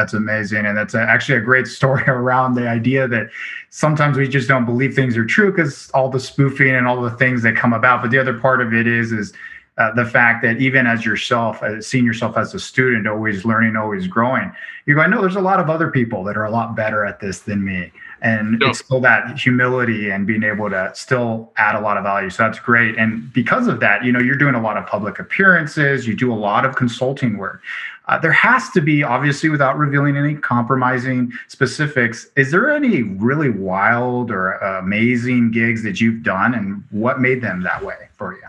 That's 0.00 0.14
amazing. 0.14 0.64
And 0.64 0.78
that's 0.78 0.94
actually 0.94 1.36
a 1.36 1.42
great 1.42 1.66
story 1.78 2.04
around 2.06 2.54
the 2.54 2.66
idea 2.66 3.06
that 3.08 3.28
sometimes 3.68 4.16
we 4.16 4.26
just 4.26 4.48
don't 4.48 4.64
believe 4.64 4.94
things 4.94 5.14
are 5.16 5.26
true 5.26 5.52
because 5.52 5.90
all 5.90 6.08
the 6.08 6.20
spoofing 6.20 6.74
and 6.74 6.86
all 6.86 7.02
the 7.02 7.10
things 7.10 7.42
that 7.42 7.54
come 7.54 7.74
about. 7.74 8.00
But 8.00 8.10
the 8.10 8.18
other 8.18 8.38
part 8.38 8.62
of 8.62 8.72
it 8.72 8.86
is, 8.86 9.12
is 9.12 9.34
uh, 9.76 9.92
the 9.92 10.06
fact 10.06 10.42
that 10.42 10.56
even 10.56 10.86
as 10.86 11.04
yourself, 11.04 11.62
as 11.62 11.86
seeing 11.86 12.06
yourself 12.06 12.38
as 12.38 12.54
a 12.54 12.60
student, 12.60 13.06
always 13.06 13.44
learning, 13.44 13.76
always 13.76 14.06
growing, 14.06 14.50
you 14.86 14.94
go, 14.94 15.02
I 15.02 15.06
know 15.06 15.20
there's 15.20 15.36
a 15.36 15.40
lot 15.42 15.60
of 15.60 15.68
other 15.68 15.90
people 15.90 16.24
that 16.24 16.36
are 16.36 16.46
a 16.46 16.50
lot 16.50 16.74
better 16.74 17.04
at 17.04 17.20
this 17.20 17.40
than 17.40 17.62
me. 17.62 17.92
And 18.22 18.62
it's 18.62 18.80
still 18.80 19.00
that 19.00 19.38
humility 19.38 20.10
and 20.10 20.26
being 20.26 20.42
able 20.42 20.68
to 20.68 20.92
still 20.94 21.50
add 21.56 21.74
a 21.74 21.80
lot 21.80 21.96
of 21.96 22.04
value. 22.04 22.28
So 22.28 22.42
that's 22.42 22.58
great. 22.58 22.98
And 22.98 23.32
because 23.32 23.66
of 23.66 23.80
that, 23.80 24.04
you 24.04 24.12
know, 24.12 24.18
you're 24.18 24.36
doing 24.36 24.54
a 24.54 24.60
lot 24.60 24.76
of 24.76 24.86
public 24.86 25.18
appearances, 25.18 26.06
you 26.06 26.14
do 26.14 26.30
a 26.30 26.36
lot 26.36 26.66
of 26.66 26.76
consulting 26.76 27.38
work. 27.38 27.62
Uh, 28.10 28.18
there 28.18 28.32
has 28.32 28.68
to 28.70 28.80
be, 28.80 29.04
obviously, 29.04 29.48
without 29.48 29.78
revealing 29.78 30.16
any 30.16 30.34
compromising 30.34 31.32
specifics, 31.46 32.26
is 32.36 32.50
there 32.50 32.68
any 32.74 33.04
really 33.04 33.50
wild 33.50 34.32
or 34.32 34.62
uh, 34.62 34.80
amazing 34.80 35.52
gigs 35.52 35.84
that 35.84 36.00
you've 36.00 36.24
done 36.24 36.52
and 36.52 36.82
what 36.90 37.20
made 37.20 37.40
them 37.40 37.62
that 37.62 37.84
way 37.84 37.94
for 38.14 38.34
you? 38.34 38.42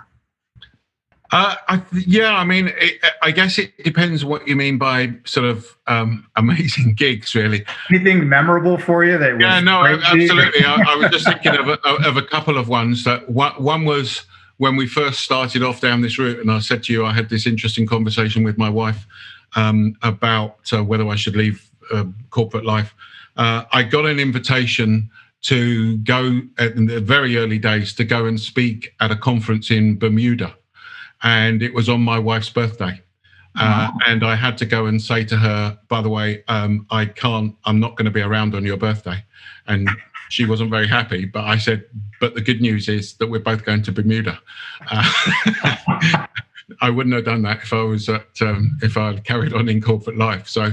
Uh, 1.31 1.55
I, 1.67 1.81
yeah, 1.93 2.33
I 2.33 2.43
mean, 2.43 2.73
it, 2.75 3.05
I 3.21 3.29
guess 3.29 3.59
it 3.59 3.71
depends 3.83 4.25
what 4.25 4.47
you 4.47 4.55
mean 4.55 4.79
by 4.79 5.13
sort 5.25 5.45
of 5.45 5.77
um, 5.85 6.27
amazing 6.35 6.93
gigs, 6.97 7.35
really. 7.35 7.63
Anything 7.91 8.27
memorable 8.27 8.79
for 8.79 9.05
you 9.05 9.19
that? 9.19 9.39
yeah, 9.39 9.59
no, 9.59 9.85
absolutely. 9.85 10.65
I, 10.65 10.83
I, 10.87 10.95
was 10.95 11.11
just 11.11 11.25
thinking 11.25 11.55
of 11.55 11.67
a, 11.67 11.79
of 12.07 12.17
a 12.17 12.23
couple 12.23 12.57
of 12.57 12.67
ones. 12.67 13.03
That 13.03 13.29
one, 13.29 13.53
one 13.63 13.85
was 13.85 14.23
when 14.57 14.75
we 14.75 14.87
first 14.87 15.19
started 15.19 15.61
off 15.61 15.81
down 15.81 16.01
this 16.01 16.17
route, 16.17 16.39
and 16.39 16.51
I 16.51 16.59
said 16.59 16.81
to 16.83 16.93
you, 16.93 17.05
I 17.05 17.13
had 17.13 17.29
this 17.29 17.45
interesting 17.45 17.85
conversation 17.85 18.43
with 18.43 18.57
my 18.57 18.69
wife 18.69 19.05
um, 19.55 19.95
about 20.01 20.71
uh, 20.73 20.83
whether 20.83 21.07
I 21.07 21.15
should 21.15 21.35
leave 21.35 21.69
uh, 21.91 22.05
corporate 22.29 22.65
life. 22.65 22.93
Uh, 23.37 23.63
I 23.71 23.83
got 23.83 24.05
an 24.05 24.19
invitation 24.19 25.09
to 25.43 25.97
go 25.97 26.41
in 26.59 26.85
the 26.85 27.01
very 27.01 27.37
early 27.37 27.57
days 27.57 27.93
to 27.95 28.03
go 28.03 28.25
and 28.25 28.39
speak 28.39 28.93
at 28.99 29.11
a 29.11 29.15
conference 29.15 29.71
in 29.71 29.97
Bermuda. 29.97 30.55
And 31.23 31.63
it 31.63 31.73
was 31.73 31.89
on 31.89 32.01
my 32.01 32.19
wife's 32.19 32.49
birthday. 32.49 33.01
Uh, 33.59 33.91
and 34.07 34.23
I 34.23 34.35
had 34.35 34.57
to 34.59 34.65
go 34.65 34.85
and 34.85 35.01
say 35.01 35.25
to 35.25 35.35
her, 35.35 35.77
by 35.89 36.01
the 36.01 36.09
way, 36.09 36.43
um, 36.47 36.85
I 36.89 37.05
can't, 37.05 37.55
I'm 37.65 37.79
not 37.79 37.97
going 37.97 38.05
to 38.05 38.11
be 38.11 38.21
around 38.21 38.55
on 38.55 38.63
your 38.63 38.77
birthday. 38.77 39.23
And 39.67 39.89
she 40.29 40.45
wasn't 40.45 40.69
very 40.69 40.87
happy. 40.87 41.25
But 41.25 41.43
I 41.43 41.57
said, 41.57 41.83
but 42.19 42.33
the 42.33 42.41
good 42.41 42.61
news 42.61 42.87
is 42.87 43.15
that 43.15 43.27
we're 43.27 43.41
both 43.41 43.65
going 43.65 43.83
to 43.83 43.91
Bermuda. 43.91 44.39
Uh, 44.89 46.27
I 46.81 46.89
wouldn't 46.89 47.15
have 47.15 47.25
done 47.25 47.41
that 47.43 47.63
if 47.63 47.73
I 47.73 47.81
was 47.81 48.09
at, 48.09 48.27
um, 48.41 48.77
if 48.81 48.97
I 48.97 49.13
had 49.13 49.23
carried 49.23 49.53
on 49.53 49.69
in 49.69 49.81
corporate 49.81 50.17
life. 50.17 50.47
So, 50.47 50.71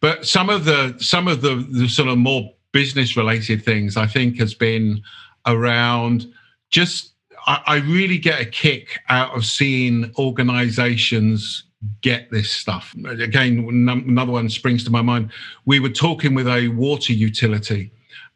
but 0.00 0.26
some 0.26 0.50
of 0.50 0.64
the 0.64 0.96
some 0.98 1.28
of 1.28 1.40
the, 1.40 1.66
the 1.70 1.88
sort 1.88 2.08
of 2.08 2.18
more 2.18 2.52
business 2.72 3.16
related 3.16 3.64
things 3.64 3.96
I 3.96 4.06
think 4.06 4.38
has 4.38 4.54
been 4.54 5.02
around 5.46 6.32
just 6.70 7.12
I, 7.46 7.62
I 7.66 7.76
really 7.76 8.18
get 8.18 8.40
a 8.40 8.44
kick 8.44 9.00
out 9.08 9.36
of 9.36 9.44
seeing 9.44 10.12
organizations 10.18 11.64
get 12.00 12.30
this 12.30 12.50
stuff. 12.50 12.94
Again, 13.06 13.58
another 13.68 14.32
one 14.32 14.48
springs 14.48 14.84
to 14.84 14.90
my 14.90 15.02
mind. 15.02 15.30
We 15.66 15.80
were 15.80 15.90
talking 15.90 16.34
with 16.34 16.48
a 16.48 16.68
water 16.68 17.12
utility 17.12 17.92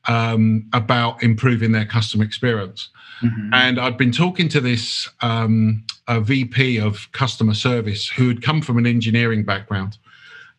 um, 0.07 0.69
about 0.73 1.23
improving 1.23 1.73
their 1.73 1.87
customer 1.87 2.25
experience. 2.25 2.89
Mm-hmm. 3.23 3.51
And 3.53 3.81
I'd 3.81 3.97
been 3.97 4.13
talking 4.13 4.49
to 4.51 4.61
this 4.61 5.09
um, 5.21 5.85
VP 6.09 6.79
of 6.79 7.11
customer 7.13 7.55
service 7.55 8.09
who 8.09 8.29
had 8.29 8.43
come 8.43 8.63
from 8.63 8.79
an 8.79 8.87
engineering 8.87 9.45
background 9.45 9.99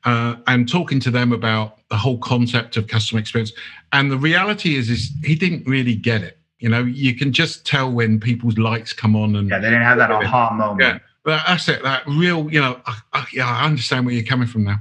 uh, 0.05 0.35
and 0.47 0.69
talking 0.69 0.99
to 1.01 1.11
them 1.11 1.31
about 1.31 1.77
the 1.89 1.97
whole 1.97 2.17
concept 2.17 2.77
of 2.77 2.87
customer 2.87 3.19
experience. 3.19 3.51
And 3.91 4.11
the 4.11 4.17
reality 4.17 4.75
is, 4.75 4.89
is 4.89 5.11
he 5.23 5.35
didn't 5.35 5.65
really 5.65 5.95
get 5.95 6.21
it. 6.21 6.37
You 6.59 6.69
know, 6.69 6.83
you 6.83 7.15
can 7.15 7.31
just 7.31 7.65
tell 7.65 7.89
when 7.89 8.19
people's 8.19 8.57
lights 8.57 8.91
come 8.91 9.15
on 9.15 9.35
and 9.35 9.49
yeah, 9.49 9.59
they 9.59 9.69
didn't 9.69 9.83
have 9.83 9.97
that 9.97 10.11
aha 10.11 10.53
moment. 10.53 10.81
Yeah, 10.81 10.99
but 11.23 11.41
that's 11.47 11.69
it. 11.69 11.81
That 11.83 12.03
real, 12.05 12.51
you 12.51 12.59
know, 12.59 12.81
I, 12.85 12.97
I, 13.13 13.25
yeah, 13.33 13.47
I 13.47 13.65
understand 13.65 14.05
where 14.05 14.13
you're 14.13 14.25
coming 14.25 14.47
from 14.47 14.65
now. 14.65 14.79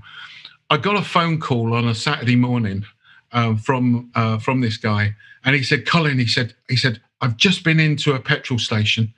I 0.70 0.76
got 0.76 0.96
a 0.96 1.02
phone 1.02 1.38
call 1.38 1.74
on 1.74 1.86
a 1.86 1.94
Saturday 1.94 2.36
morning 2.36 2.84
um, 3.32 3.56
from 3.56 4.10
uh, 4.14 4.38
from 4.38 4.60
this 4.60 4.76
guy, 4.76 5.14
and 5.44 5.54
he 5.54 5.62
said, 5.62 5.86
"Colin," 5.86 6.18
he 6.18 6.26
said, 6.26 6.54
he 6.68 6.76
said, 6.76 7.00
"I've 7.20 7.36
just 7.36 7.64
been 7.64 7.80
into 7.80 8.14
a 8.14 8.20
petrol 8.20 8.58
station, 8.58 9.12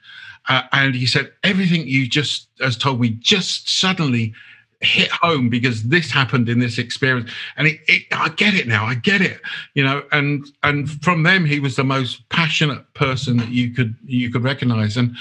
uh, 0.49 0.63
and 0.73 0.95
he 0.95 1.07
said 1.07 1.33
everything 1.43 1.87
you 1.87 2.09
just 2.09 2.49
has 2.61 2.77
told 2.77 3.01
me 3.01 3.11
just 3.11 3.69
suddenly." 3.69 4.35
hit 4.83 5.11
home 5.11 5.51
because 5.51 5.83
this 5.85 6.11
happened 6.11 6.49
in 6.49 6.59
this 6.59 6.79
experience 6.79 7.31
and 7.59 7.69
it, 7.69 7.81
it, 7.87 8.03
i 8.13 8.31
get 8.31 8.55
it 8.55 8.67
now 8.67 8.87
i 8.87 8.95
get 8.95 9.21
it 9.21 9.39
you 9.75 9.85
know 9.85 10.03
and 10.11 10.47
and 10.63 10.91
from 11.03 11.23
them 11.23 11.45
he 11.45 11.61
was 11.61 11.77
the 11.77 11.85
most 11.85 12.27
passionate 12.31 12.83
person 12.95 13.37
that 13.37 13.51
you 13.51 13.71
could 13.75 13.95
you 14.07 14.33
could 14.33 14.43
recognize 14.43 14.97
and 14.97 15.15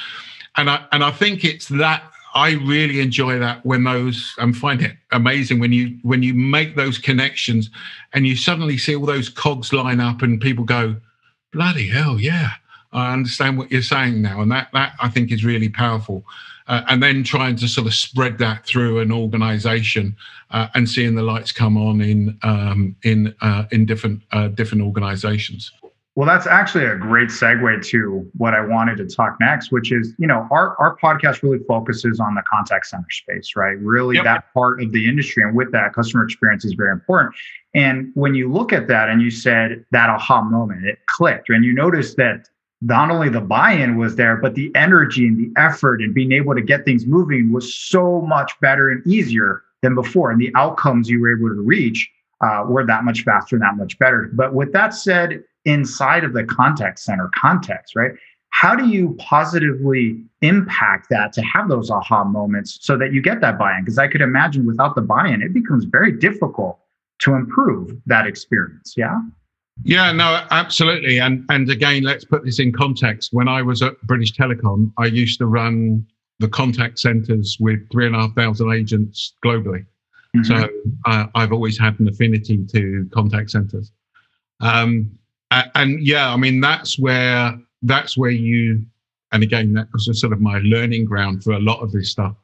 and 0.55 0.69
i 0.69 0.85
and 0.93 1.03
i 1.03 1.11
think 1.11 1.43
it's 1.43 1.67
that 1.67 2.01
I 2.33 2.51
really 2.51 2.99
enjoy 2.99 3.39
that 3.39 3.65
when 3.65 3.83
those 3.83 4.35
and 4.37 4.55
find 4.55 4.81
it 4.81 4.95
amazing 5.11 5.59
when 5.59 5.71
you 5.71 5.97
when 6.03 6.21
you 6.21 6.33
make 6.33 6.75
those 6.75 6.97
connections 6.97 7.69
and 8.13 8.27
you 8.27 8.35
suddenly 8.35 8.77
see 8.77 8.95
all 8.95 9.05
those 9.05 9.29
cogs 9.29 9.73
line 9.73 9.99
up 9.99 10.21
and 10.21 10.39
people 10.39 10.63
go, 10.63 10.95
bloody 11.51 11.87
hell, 11.87 12.19
yeah, 12.19 12.51
I 12.91 13.13
understand 13.13 13.57
what 13.57 13.71
you're 13.71 13.81
saying 13.81 14.21
now, 14.21 14.41
and 14.41 14.51
that 14.51 14.69
that 14.73 14.93
I 14.99 15.09
think 15.09 15.31
is 15.31 15.43
really 15.43 15.69
powerful. 15.69 16.23
Uh, 16.67 16.83
and 16.87 17.01
then 17.01 17.23
trying 17.23 17.55
to 17.55 17.67
sort 17.67 17.87
of 17.87 17.95
spread 17.95 18.37
that 18.37 18.63
through 18.63 18.99
an 18.99 19.11
organisation 19.11 20.15
uh, 20.51 20.67
and 20.75 20.87
seeing 20.87 21.15
the 21.15 21.23
lights 21.23 21.51
come 21.51 21.77
on 21.77 21.99
in 21.99 22.37
um, 22.43 22.95
in 23.03 23.33
uh, 23.41 23.63
in 23.71 23.85
different 23.85 24.21
uh, 24.31 24.49
different 24.49 24.83
organisations. 24.83 25.71
Well, 26.19 26.27
that's 26.27 26.47
actually 26.47 26.83
a 26.83 26.97
great 26.97 27.29
segue 27.29 27.81
to 27.91 28.29
what 28.35 28.53
I 28.53 28.59
wanted 28.59 28.97
to 28.97 29.07
talk 29.07 29.37
next, 29.39 29.71
which 29.71 29.93
is, 29.93 30.13
you 30.17 30.27
know, 30.27 30.49
our, 30.51 30.75
our 30.77 30.97
podcast 30.97 31.43
really 31.43 31.59
focuses 31.65 32.19
on 32.19 32.35
the 32.35 32.41
contact 32.41 32.87
center 32.87 33.09
space, 33.09 33.55
right? 33.55 33.77
Really, 33.79 34.17
yep. 34.17 34.25
that 34.25 34.53
part 34.53 34.83
of 34.83 34.91
the 34.91 35.07
industry. 35.07 35.43
And 35.43 35.55
with 35.55 35.71
that, 35.71 35.93
customer 35.93 36.25
experience 36.25 36.65
is 36.65 36.73
very 36.73 36.91
important. 36.91 37.35
And 37.73 38.11
when 38.15 38.35
you 38.35 38.51
look 38.51 38.73
at 38.73 38.89
that 38.89 39.07
and 39.07 39.21
you 39.21 39.31
said 39.31 39.85
that 39.91 40.09
aha 40.09 40.41
moment, 40.41 40.85
it 40.85 40.99
clicked, 41.05 41.47
and 41.47 41.63
you 41.63 41.71
notice 41.71 42.15
that 42.15 42.49
not 42.81 43.11
only 43.11 43.29
the 43.29 43.39
buy-in 43.39 43.95
was 43.95 44.17
there, 44.17 44.35
but 44.35 44.55
the 44.55 44.73
energy 44.75 45.25
and 45.25 45.37
the 45.39 45.57
effort 45.57 46.01
and 46.01 46.13
being 46.13 46.33
able 46.33 46.53
to 46.53 46.61
get 46.61 46.83
things 46.83 47.05
moving 47.05 47.53
was 47.53 47.73
so 47.73 48.19
much 48.23 48.51
better 48.59 48.89
and 48.89 49.07
easier 49.07 49.63
than 49.81 49.95
before. 49.95 50.31
And 50.31 50.41
the 50.41 50.51
outcomes 50.57 51.09
you 51.09 51.21
were 51.21 51.33
able 51.33 51.47
to 51.47 51.61
reach 51.61 52.11
uh, 52.41 52.65
were 52.67 52.85
that 52.85 53.05
much 53.05 53.23
faster 53.23 53.55
and 53.55 53.63
that 53.63 53.77
much 53.77 53.97
better. 53.99 54.29
But 54.33 54.53
with 54.53 54.73
that 54.73 54.93
said, 54.93 55.43
inside 55.65 56.23
of 56.23 56.33
the 56.33 56.43
contact 56.43 56.99
center 56.99 57.29
context, 57.35 57.95
right? 57.95 58.11
How 58.51 58.75
do 58.75 58.87
you 58.87 59.15
positively 59.19 60.23
impact 60.41 61.07
that 61.09 61.33
to 61.33 61.41
have 61.43 61.69
those 61.69 61.91
aha 61.91 62.23
moments 62.23 62.79
so 62.81 62.97
that 62.97 63.13
you 63.13 63.21
get 63.21 63.41
that 63.41 63.59
buy 63.59 63.77
in? 63.77 63.83
Because 63.83 63.99
I 63.99 64.07
could 64.07 64.21
imagine 64.21 64.65
without 64.65 64.95
the 64.95 65.01
buy 65.01 65.27
in, 65.27 65.41
it 65.41 65.53
becomes 65.53 65.85
very 65.85 66.11
difficult 66.11 66.79
to 67.19 67.35
improve 67.35 67.95
that 68.07 68.25
experience. 68.25 68.95
Yeah. 68.97 69.19
Yeah, 69.83 70.11
no, 70.11 70.45
absolutely. 70.51 71.19
And 71.19 71.45
and 71.49 71.69
again, 71.69 72.03
let's 72.03 72.25
put 72.25 72.43
this 72.43 72.59
in 72.59 72.73
context. 72.73 73.29
When 73.31 73.47
I 73.47 73.61
was 73.61 73.81
at 73.81 74.01
British 74.01 74.33
Telecom, 74.33 74.91
I 74.97 75.05
used 75.05 75.39
to 75.39 75.45
run 75.45 76.05
the 76.39 76.49
contact 76.49 76.99
centers 76.99 77.57
with 77.59 77.79
three 77.91 78.05
and 78.05 78.15
a 78.15 78.19
half 78.19 78.35
thousand 78.35 78.73
agents 78.73 79.35
globally. 79.45 79.85
Mm-hmm. 80.35 80.43
So 80.43 80.69
uh, 81.05 81.27
I've 81.35 81.53
always 81.53 81.77
had 81.77 81.99
an 81.99 82.07
affinity 82.07 82.65
to 82.73 83.09
contact 83.13 83.51
centers. 83.51 83.91
Um, 84.59 85.11
and 85.51 86.05
yeah, 86.05 86.31
I 86.31 86.37
mean 86.37 86.61
that's 86.61 86.99
where 86.99 87.57
that's 87.81 88.17
where 88.17 88.31
you, 88.31 88.83
and 89.31 89.43
again 89.43 89.73
that 89.73 89.87
was 89.93 90.09
sort 90.19 90.33
of 90.33 90.41
my 90.41 90.59
learning 90.59 91.05
ground 91.05 91.43
for 91.43 91.53
a 91.53 91.59
lot 91.59 91.81
of 91.81 91.91
this 91.91 92.11
stuff. 92.11 92.35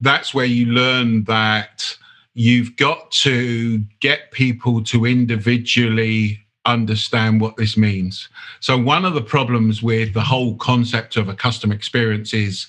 That's 0.00 0.34
where 0.34 0.46
you 0.46 0.66
learn 0.66 1.24
that 1.24 1.96
you've 2.34 2.76
got 2.76 3.10
to 3.12 3.78
get 4.00 4.32
people 4.32 4.82
to 4.84 5.06
individually 5.06 6.40
understand 6.66 7.40
what 7.40 7.56
this 7.56 7.76
means. 7.76 8.28
So 8.60 8.76
one 8.76 9.04
of 9.04 9.14
the 9.14 9.22
problems 9.22 9.82
with 9.82 10.14
the 10.14 10.20
whole 10.20 10.56
concept 10.56 11.16
of 11.16 11.28
a 11.28 11.34
custom 11.34 11.70
experience 11.70 12.34
is 12.34 12.66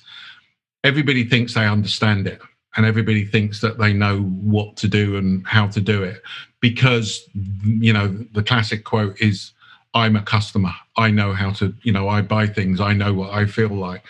everybody 0.84 1.24
thinks 1.24 1.54
they 1.54 1.66
understand 1.66 2.26
it 2.26 2.40
and 2.76 2.84
everybody 2.84 3.24
thinks 3.24 3.60
that 3.60 3.78
they 3.78 3.92
know 3.92 4.20
what 4.20 4.76
to 4.76 4.88
do 4.88 5.16
and 5.16 5.46
how 5.46 5.66
to 5.66 5.80
do 5.80 6.02
it 6.02 6.22
because 6.60 7.28
you 7.64 7.92
know 7.92 8.08
the 8.32 8.42
classic 8.42 8.84
quote 8.84 9.20
is 9.20 9.52
I'm 9.96 10.14
a 10.14 10.22
customer. 10.22 10.72
I 10.98 11.10
know 11.10 11.32
how 11.32 11.52
to, 11.52 11.74
you 11.82 11.90
know, 11.90 12.06
I 12.06 12.20
buy 12.20 12.46
things. 12.46 12.80
I 12.82 12.92
know 12.92 13.14
what 13.14 13.32
I 13.32 13.46
feel 13.46 13.70
like. 13.70 14.02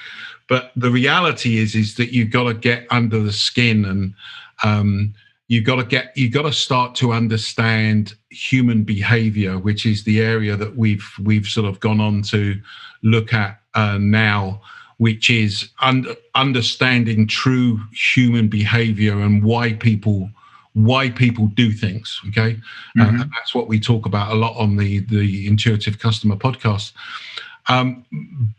But 0.49 0.73
the 0.75 0.90
reality 0.90 1.59
is, 1.59 1.76
is 1.76 1.95
that 1.95 2.12
you've 2.12 2.33
got 2.33 2.45
to 2.45 2.55
get 2.55 2.88
under 2.90 3.21
the 3.21 3.33
skin 3.33 3.85
and 3.85 4.14
um, 4.64 5.14
you've 5.47 5.64
got 5.64 5.76
to 5.76 5.85
get, 5.85 6.12
you've 6.16 6.33
got 6.33 6.43
to 6.43 6.52
start 6.52 6.97
to 6.97 7.12
understand 7.12 8.14
human 8.31 8.83
behavior, 8.83 9.59
which 9.59 9.87
is 9.87 10.02
the 10.02 10.21
area 10.21 10.57
that 10.57 10.76
we've 10.76 11.09
we've 11.23 11.47
sort 11.47 11.66
of 11.66 11.78
gone 11.78 12.00
on 12.00 12.23
to 12.23 12.61
look 13.02 13.33
at 13.33 13.61
uh, 13.75 13.99
now, 14.00 14.61
which 14.99 15.31
is 15.31 15.71
un- 15.83 16.16
understanding 16.35 17.28
true 17.28 17.78
human 17.93 18.49
behavior 18.49 19.21
and 19.21 19.45
why 19.45 19.73
people 19.73 20.31
why 20.76 21.09
people 21.09 21.47
do 21.47 21.73
things. 21.73 22.21
Okay, 22.28 22.40
uh, 22.40 22.45
mm-hmm. 22.52 23.00
uh, 23.00 23.23
and 23.23 23.33
that's 23.35 23.54
what 23.54 23.66
we 23.66 23.80
talk 23.80 24.04
about 24.04 24.30
a 24.30 24.35
lot 24.35 24.54
on 24.56 24.76
the 24.76 24.99
the 25.00 25.47
intuitive 25.47 25.99
customer 25.99 26.37
podcast. 26.37 26.92
Um, 27.68 28.04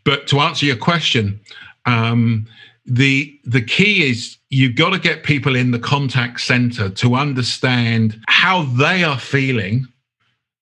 but 0.04 0.26
to 0.26 0.40
answer 0.40 0.66
your 0.66 0.76
question, 0.76 1.40
um, 1.86 2.46
the 2.84 3.38
the 3.44 3.62
key 3.62 4.10
is 4.10 4.36
you've 4.50 4.74
got 4.74 4.90
to 4.90 4.98
get 4.98 5.22
people 5.22 5.54
in 5.54 5.70
the 5.70 5.78
contact 5.78 6.40
center 6.40 6.90
to 6.90 7.14
understand 7.14 8.20
how 8.26 8.64
they 8.64 9.04
are 9.04 9.18
feeling 9.18 9.86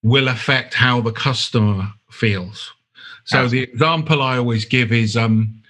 will 0.02 0.28
affect 0.28 0.74
how 0.74 1.00
the 1.00 1.12
customer 1.12 1.88
feels. 2.10 2.72
So 3.24 3.38
Absolutely. 3.38 3.66
the 3.66 3.72
example 3.72 4.22
I 4.22 4.36
always 4.36 4.64
give 4.66 4.92
is 4.92 5.16
um, 5.16 5.62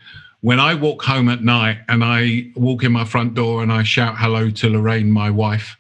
when 0.47 0.61
I 0.61 0.75
walk 0.75 1.03
home 1.03 1.29
at 1.29 1.43
night 1.43 1.79
and 1.88 2.05
I 2.05 2.53
walk 2.55 2.85
in 2.85 2.93
my 2.93 3.05
front 3.05 3.35
door 3.35 3.65
and 3.65 3.73
I 3.73 3.83
shout 3.83 4.17
hello 4.17 4.49
to 4.49 4.69
Lorraine, 4.69 5.11
my 5.11 5.29
wife, 5.29 5.76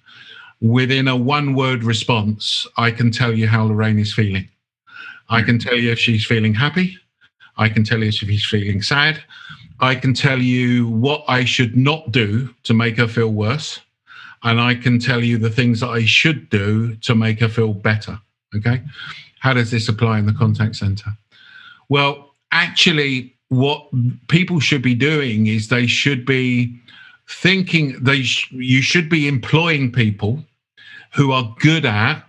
within 0.60 1.06
a 1.06 1.14
one 1.14 1.54
word 1.54 1.84
response, 1.84 2.66
I 2.76 2.90
can 2.90 3.12
tell 3.12 3.32
you 3.32 3.46
how 3.46 3.62
Lorraine 3.62 4.00
is 4.00 4.12
feeling. 4.12 4.48
I 5.28 5.42
can 5.42 5.60
tell 5.60 5.76
you 5.76 5.92
if 5.92 6.00
she's 6.00 6.26
feeling 6.26 6.52
happy. 6.52 6.98
I 7.56 7.68
can 7.68 7.84
tell 7.84 8.00
you 8.00 8.08
if 8.08 8.16
she's 8.16 8.44
feeling 8.44 8.82
sad. 8.82 9.22
I 9.78 9.94
can 9.94 10.14
tell 10.14 10.40
you 10.40 10.88
what 10.88 11.22
I 11.28 11.44
should 11.44 11.76
not 11.76 12.10
do 12.10 12.52
to 12.64 12.74
make 12.74 12.96
her 12.96 13.06
feel 13.06 13.30
worse. 13.30 13.78
And 14.42 14.60
I 14.60 14.74
can 14.74 14.98
tell 14.98 15.22
you 15.22 15.38
the 15.38 15.48
things 15.48 15.78
that 15.78 15.90
I 15.90 16.04
should 16.06 16.50
do 16.50 16.96
to 17.02 17.14
make 17.14 17.38
her 17.38 17.48
feel 17.48 17.72
better. 17.72 18.18
Okay. 18.52 18.82
How 19.38 19.52
does 19.52 19.70
this 19.70 19.88
apply 19.88 20.18
in 20.18 20.26
the 20.26 20.32
contact 20.32 20.74
center? 20.74 21.12
Well, 21.88 22.32
actually, 22.50 23.35
what 23.48 23.88
people 24.28 24.60
should 24.60 24.82
be 24.82 24.94
doing 24.94 25.46
is 25.46 25.68
they 25.68 25.86
should 25.86 26.24
be 26.24 26.78
thinking 27.28 27.96
they 28.02 28.22
sh- 28.22 28.50
you 28.52 28.82
should 28.82 29.08
be 29.08 29.28
employing 29.28 29.90
people 29.92 30.42
who 31.14 31.32
are 31.32 31.54
good 31.60 31.84
at 31.84 32.22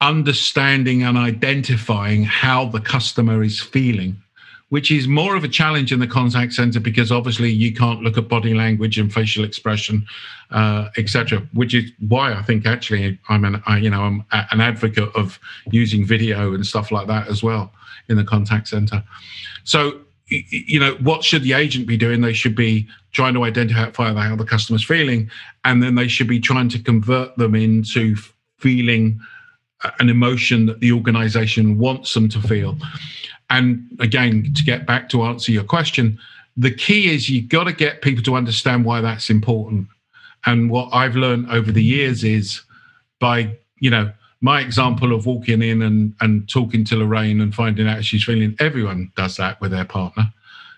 understanding 0.00 1.02
and 1.02 1.16
identifying 1.16 2.24
how 2.24 2.66
the 2.66 2.80
customer 2.80 3.42
is 3.42 3.60
feeling 3.60 4.16
which 4.74 4.90
is 4.90 5.06
more 5.06 5.36
of 5.36 5.44
a 5.44 5.48
challenge 5.48 5.92
in 5.92 6.00
the 6.00 6.06
contact 6.06 6.52
center 6.52 6.80
because 6.80 7.12
obviously 7.12 7.48
you 7.48 7.72
can't 7.72 8.02
look 8.02 8.18
at 8.18 8.26
body 8.26 8.54
language 8.54 8.98
and 8.98 9.12
facial 9.12 9.44
expression, 9.44 10.04
uh, 10.50 10.88
etc. 10.96 11.46
Which 11.52 11.74
is 11.74 11.92
why 12.08 12.32
I 12.32 12.42
think 12.42 12.66
actually 12.66 13.16
I'm 13.28 13.44
an 13.44 13.62
I, 13.66 13.78
you 13.78 13.88
know 13.88 14.02
I'm 14.02 14.24
an 14.32 14.60
advocate 14.60 15.14
of 15.14 15.38
using 15.70 16.04
video 16.04 16.54
and 16.54 16.66
stuff 16.66 16.90
like 16.90 17.06
that 17.06 17.28
as 17.28 17.40
well 17.40 17.72
in 18.08 18.16
the 18.16 18.24
contact 18.24 18.66
center. 18.66 19.04
So 19.62 20.00
you 20.28 20.80
know 20.80 20.94
what 21.02 21.22
should 21.22 21.42
the 21.42 21.52
agent 21.52 21.86
be 21.86 21.96
doing? 21.96 22.20
They 22.20 22.32
should 22.32 22.56
be 22.56 22.88
trying 23.12 23.34
to 23.34 23.44
identify 23.44 24.12
how 24.12 24.36
the 24.36 24.44
customer's 24.44 24.84
feeling, 24.84 25.30
and 25.64 25.82
then 25.82 25.94
they 25.94 26.08
should 26.08 26.28
be 26.28 26.40
trying 26.40 26.68
to 26.70 26.78
convert 26.78 27.36
them 27.36 27.54
into 27.54 28.16
feeling 28.58 29.20
uh, 29.84 29.90
an 30.00 30.08
emotion 30.08 30.66
that 30.66 30.80
the 30.80 30.92
organization 30.92 31.78
wants 31.78 32.14
them 32.14 32.28
to 32.30 32.40
feel. 32.40 32.76
And 33.50 33.86
again, 34.00 34.52
to 34.54 34.64
get 34.64 34.86
back 34.86 35.08
to 35.10 35.22
answer 35.24 35.52
your 35.52 35.64
question, 35.64 36.18
the 36.56 36.70
key 36.70 37.12
is 37.14 37.28
you've 37.28 37.48
got 37.48 37.64
to 37.64 37.72
get 37.72 38.02
people 38.02 38.22
to 38.24 38.36
understand 38.36 38.84
why 38.84 39.00
that's 39.00 39.28
important. 39.28 39.88
And 40.46 40.70
what 40.70 40.88
I've 40.92 41.16
learned 41.16 41.50
over 41.50 41.70
the 41.70 41.84
years 41.84 42.24
is 42.24 42.62
by, 43.20 43.56
you 43.78 43.90
know, 43.90 44.12
my 44.44 44.60
example 44.60 45.14
of 45.14 45.24
walking 45.24 45.62
in 45.62 45.80
and, 45.80 46.14
and 46.20 46.46
talking 46.50 46.84
to 46.84 46.96
Lorraine 46.96 47.40
and 47.40 47.54
finding 47.54 47.88
out 47.88 48.04
she's 48.04 48.24
feeling, 48.24 48.54
everyone 48.60 49.10
does 49.16 49.38
that 49.38 49.58
with 49.62 49.70
their 49.70 49.86
partner. 49.86 50.30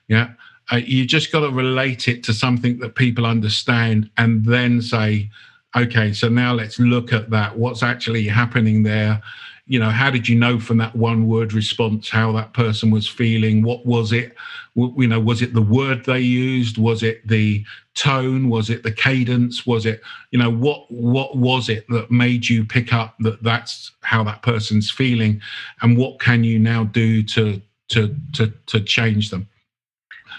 Yeah. 0.07 0.31
Uh, 0.71 0.77
you 0.77 1.05
just 1.05 1.33
got 1.33 1.41
to 1.41 1.51
relate 1.51 2.07
it 2.07 2.23
to 2.23 2.33
something 2.33 2.79
that 2.79 2.95
people 2.95 3.27
understand 3.27 4.09
and 4.19 4.45
then 4.45 4.81
say, 4.81 5.29
okay, 5.77 6.13
so 6.13 6.29
now 6.29 6.55
let's 6.55 6.79
look 6.79 7.13
at 7.13 7.29
that. 7.31 7.59
What's 7.59 7.83
actually 7.83 8.29
happening 8.29 8.85
there? 8.85 9.21
You 9.67 9.81
know 9.81 9.91
how 9.91 10.11
did 10.11 10.29
you 10.29 10.37
know 10.37 10.61
from 10.61 10.79
that 10.79 10.95
one 10.95 11.27
word 11.27 11.53
response 11.53 12.09
how 12.09 12.33
that 12.33 12.53
person 12.53 12.91
was 12.91 13.09
feeling? 13.09 13.63
What 13.63 13.85
was 13.85 14.13
it? 14.13 14.37
You 14.75 15.09
know 15.09 15.21
was 15.21 15.43
it 15.43 15.55
the 15.55 15.63
word 15.63 16.05
they 16.05 16.21
used? 16.21 16.79
Was 16.79 17.03
it 17.03 17.27
the 17.27 17.65
tone? 17.95 18.49
Was 18.49 18.71
it 18.71 18.83
the 18.83 18.93
cadence? 18.93 19.67
Was 19.67 19.85
it 19.85 20.03
you 20.31 20.39
know 20.39 20.51
what 20.51 20.91
what 20.91 21.37
was 21.37 21.69
it 21.69 21.87
that 21.89 22.11
made 22.11 22.49
you 22.49 22.65
pick 22.65 22.93
up 22.93 23.17
that 23.21 23.43
that's 23.43 23.91
how 24.03 24.23
that 24.25 24.43
person's 24.43 24.91
feeling? 24.91 25.41
And 25.83 25.99
what 25.99 26.21
can 26.21 26.45
you 26.45 26.59
now 26.59 26.85
do 26.85 27.23
to 27.25 27.61
to 27.89 28.15
to 28.35 28.53
to 28.67 28.81
change 28.81 29.31
them? 29.31 29.49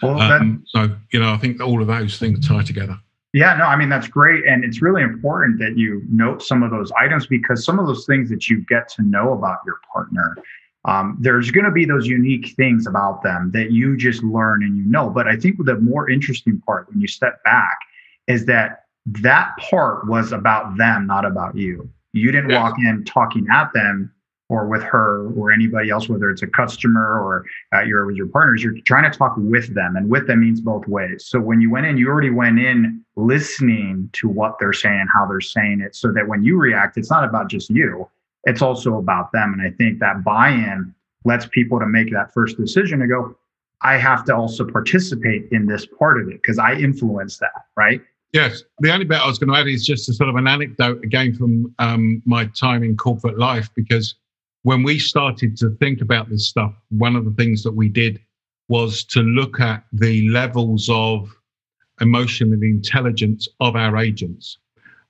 Well, 0.02 0.22
um, 0.22 0.64
so 0.68 0.96
you 1.12 1.20
know 1.20 1.34
i 1.34 1.38
think 1.38 1.60
all 1.60 1.82
of 1.82 1.88
those 1.88 2.20
things 2.20 2.48
tie 2.48 2.62
together 2.62 3.00
yeah, 3.34 3.56
no, 3.56 3.66
I 3.66 3.76
mean, 3.76 3.90
that's 3.90 4.08
great. 4.08 4.46
And 4.46 4.64
it's 4.64 4.82
really 4.82 5.02
important 5.02 5.60
that 5.60 5.78
you 5.78 6.02
note 6.10 6.42
some 6.42 6.64
of 6.64 6.72
those 6.72 6.92
items 6.94 7.28
because 7.28 7.64
some 7.64 7.78
of 7.78 7.86
those 7.86 8.06
things 8.06 8.30
that 8.30 8.48
you 8.48 8.64
get 8.66 8.88
to 8.90 9.02
know 9.02 9.34
about 9.34 9.60
your 9.66 9.80
partner, 9.92 10.38
um, 10.86 11.18
there's 11.20 11.52
going 11.52 11.66
to 11.66 11.72
be 11.72 11.86
those 11.86 12.08
unique 12.08 12.56
things 12.56 12.88
about 12.88 13.24
them 13.24 13.52
that 13.54 13.72
you 13.72 13.98
just 13.98 14.24
learn 14.24 14.64
and 14.64 14.78
you 14.78 14.86
know. 14.86 15.10
But 15.10 15.28
I 15.28 15.36
think 15.36 15.58
the 15.66 15.78
more 15.78 16.10
interesting 16.10 16.62
part 16.66 16.90
when 16.90 17.02
you 17.02 17.08
step 17.08 17.44
back 17.44 17.78
is 18.28 18.46
that 18.46 18.86
that 19.06 19.52
part 19.58 20.08
was 20.08 20.32
about 20.32 20.78
them, 20.78 21.08
not 21.08 21.26
about 21.26 21.56
you. 21.56 21.90
You 22.14 22.32
didn't 22.32 22.50
yeah. 22.50 22.62
walk 22.62 22.76
in 22.80 23.04
talking 23.04 23.46
at 23.52 23.72
them 23.74 24.12
or 24.50 24.68
with 24.68 24.82
her 24.82 25.30
or 25.32 25.52
anybody 25.52 25.90
else, 25.90 26.08
whether 26.08 26.30
it's 26.30 26.42
a 26.42 26.48
customer 26.48 27.20
or 27.20 27.46
uh, 27.76 27.82
you're 27.82 28.06
with 28.06 28.16
your 28.16 28.28
partners, 28.28 28.64
you're 28.64 28.80
trying 28.86 29.10
to 29.10 29.18
talk 29.18 29.34
with 29.38 29.74
them. 29.76 29.96
And 29.98 30.10
with 30.10 30.28
them 30.28 30.40
means 30.40 30.62
both 30.62 30.88
ways. 30.88 31.26
So 31.28 31.40
when 31.40 31.60
you 31.60 31.70
went 31.70 31.86
in, 31.86 31.98
you 31.98 32.08
already 32.08 32.30
went 32.30 32.58
in 32.60 33.04
listening 33.18 34.10
to 34.14 34.30
what 34.30 34.58
they're 34.60 34.72
saying, 34.72 35.08
how 35.14 35.26
they're 35.26 35.42
saying 35.42 35.82
it, 35.82 35.96
so 35.96 36.12
that 36.14 36.28
when 36.28 36.44
you 36.44 36.58
react, 36.58 36.98
it's 36.98 37.10
not 37.10 37.26
about 37.26 37.50
just 37.50 37.70
you, 37.70 38.08
it's 38.46 38.62
also 38.62 38.98
about 38.98 39.34
them. 39.34 39.54
And 39.54 39.62
I 39.62 39.72
think 39.76 40.00
that 40.00 40.24
buy 40.24 40.50
in 40.50 40.94
lets 41.26 41.46
people 41.46 41.80
to 41.80 41.86
make 41.86 42.12
that 42.14 42.34
first 42.34 42.58
decision 42.58 43.00
to 43.00 43.08
go, 43.08 43.36
I 43.82 43.98
have 43.98 44.24
to 44.26 44.36
also 44.36 44.66
participate 44.66 45.50
in 45.52 45.66
this 45.66 45.86
part 45.86 46.22
of 46.22 46.30
it 46.30 46.42
because 46.42 46.58
I 46.58 46.74
influence 46.76 47.38
that, 47.40 47.66
right? 47.76 48.02
Yes. 48.34 48.64
The 48.80 48.92
only 48.92 49.06
bit 49.06 49.20
I 49.20 49.28
was 49.28 49.40
going 49.40 49.52
to 49.52 49.60
add 49.60 49.68
is 49.68 49.86
just 49.86 50.08
a 50.10 50.14
sort 50.14 50.30
of 50.30 50.36
an 50.36 50.48
anecdote 50.48 51.04
again 51.04 51.34
from 51.36 51.74
um, 51.80 52.22
my 52.26 52.46
time 52.46 52.84
in 52.84 52.96
corporate 52.96 53.38
life, 53.38 53.70
because 53.76 54.16
when 54.68 54.84
we 54.84 55.00
started 55.00 55.56
to 55.56 55.70
think 55.80 56.02
about 56.02 56.30
this 56.30 56.50
stuff, 56.50 56.74
one 56.90 57.16
of 57.16 57.24
the 57.24 57.32
things 57.42 57.64
that 57.64 57.72
we 57.72 57.88
did 57.88 58.20
was 58.68 59.06
to 59.06 59.22
look 59.22 59.62
at 59.62 59.86
the 59.94 60.28
levels 60.28 60.90
of 60.92 61.34
emotional 62.02 62.62
intelligence 62.62 63.48
of 63.62 63.78
our 63.78 63.96
agents. 63.96 64.58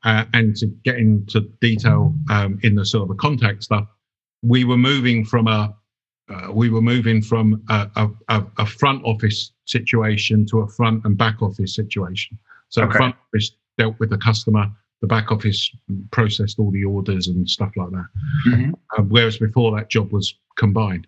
Uh, 0.04 0.26
and 0.36 0.56
to 0.56 0.68
get 0.86 0.98
into 0.98 1.40
detail 1.60 2.14
um, 2.30 2.60
in 2.62 2.76
the 2.76 2.86
sort 2.86 3.02
of 3.02 3.08
the 3.08 3.16
contact 3.16 3.64
stuff, 3.64 3.88
we 4.44 4.64
were 4.64 4.78
moving 4.78 5.26
from 5.26 5.48
a 5.48 5.76
uh, 6.30 6.52
we 6.52 6.70
were 6.70 6.82
moving 6.94 7.20
from 7.20 7.60
a, 7.70 7.90
a, 8.30 8.44
a, 8.60 8.66
front 8.66 9.02
office 9.06 9.54
situation 9.66 10.46
to 10.46 10.60
a 10.60 10.68
front 10.68 11.04
and 11.06 11.18
back 11.18 11.42
office 11.42 11.74
situation. 11.74 12.38
So 12.70 12.84
okay. 12.84 12.98
front 12.98 13.16
office 13.16 13.54
dealt 13.80 13.98
with 14.00 14.12
the 14.12 14.18
customer, 14.20 14.68
the 15.02 15.08
back 15.08 15.32
office 15.32 15.70
processed 16.12 16.58
all 16.60 16.72
the 16.72 16.84
orders 16.84 17.28
and 17.28 17.48
stuff 17.50 17.72
like 17.76 17.92
that. 17.92 18.08
Mm-hmm. 18.48 18.72
Uh, 18.98 19.04
whereas 19.04 19.38
before 19.38 19.76
that 19.76 19.90
job 19.90 20.12
was 20.12 20.36
combined. 20.58 21.06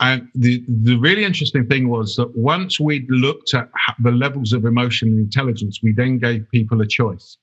And 0.00 0.28
the, 0.34 0.64
the 0.68 0.96
really 0.96 1.24
interesting 1.24 1.66
thing 1.66 1.88
was 1.88 2.14
that 2.16 2.36
once 2.36 2.78
we'd 2.78 3.10
looked 3.10 3.54
at 3.54 3.68
the 4.00 4.12
levels 4.12 4.52
of 4.52 4.64
emotional 4.64 5.18
intelligence, 5.18 5.80
we 5.82 5.92
then 5.92 6.18
gave 6.18 6.48
people 6.50 6.80
a 6.80 6.86
choice. 6.86 7.38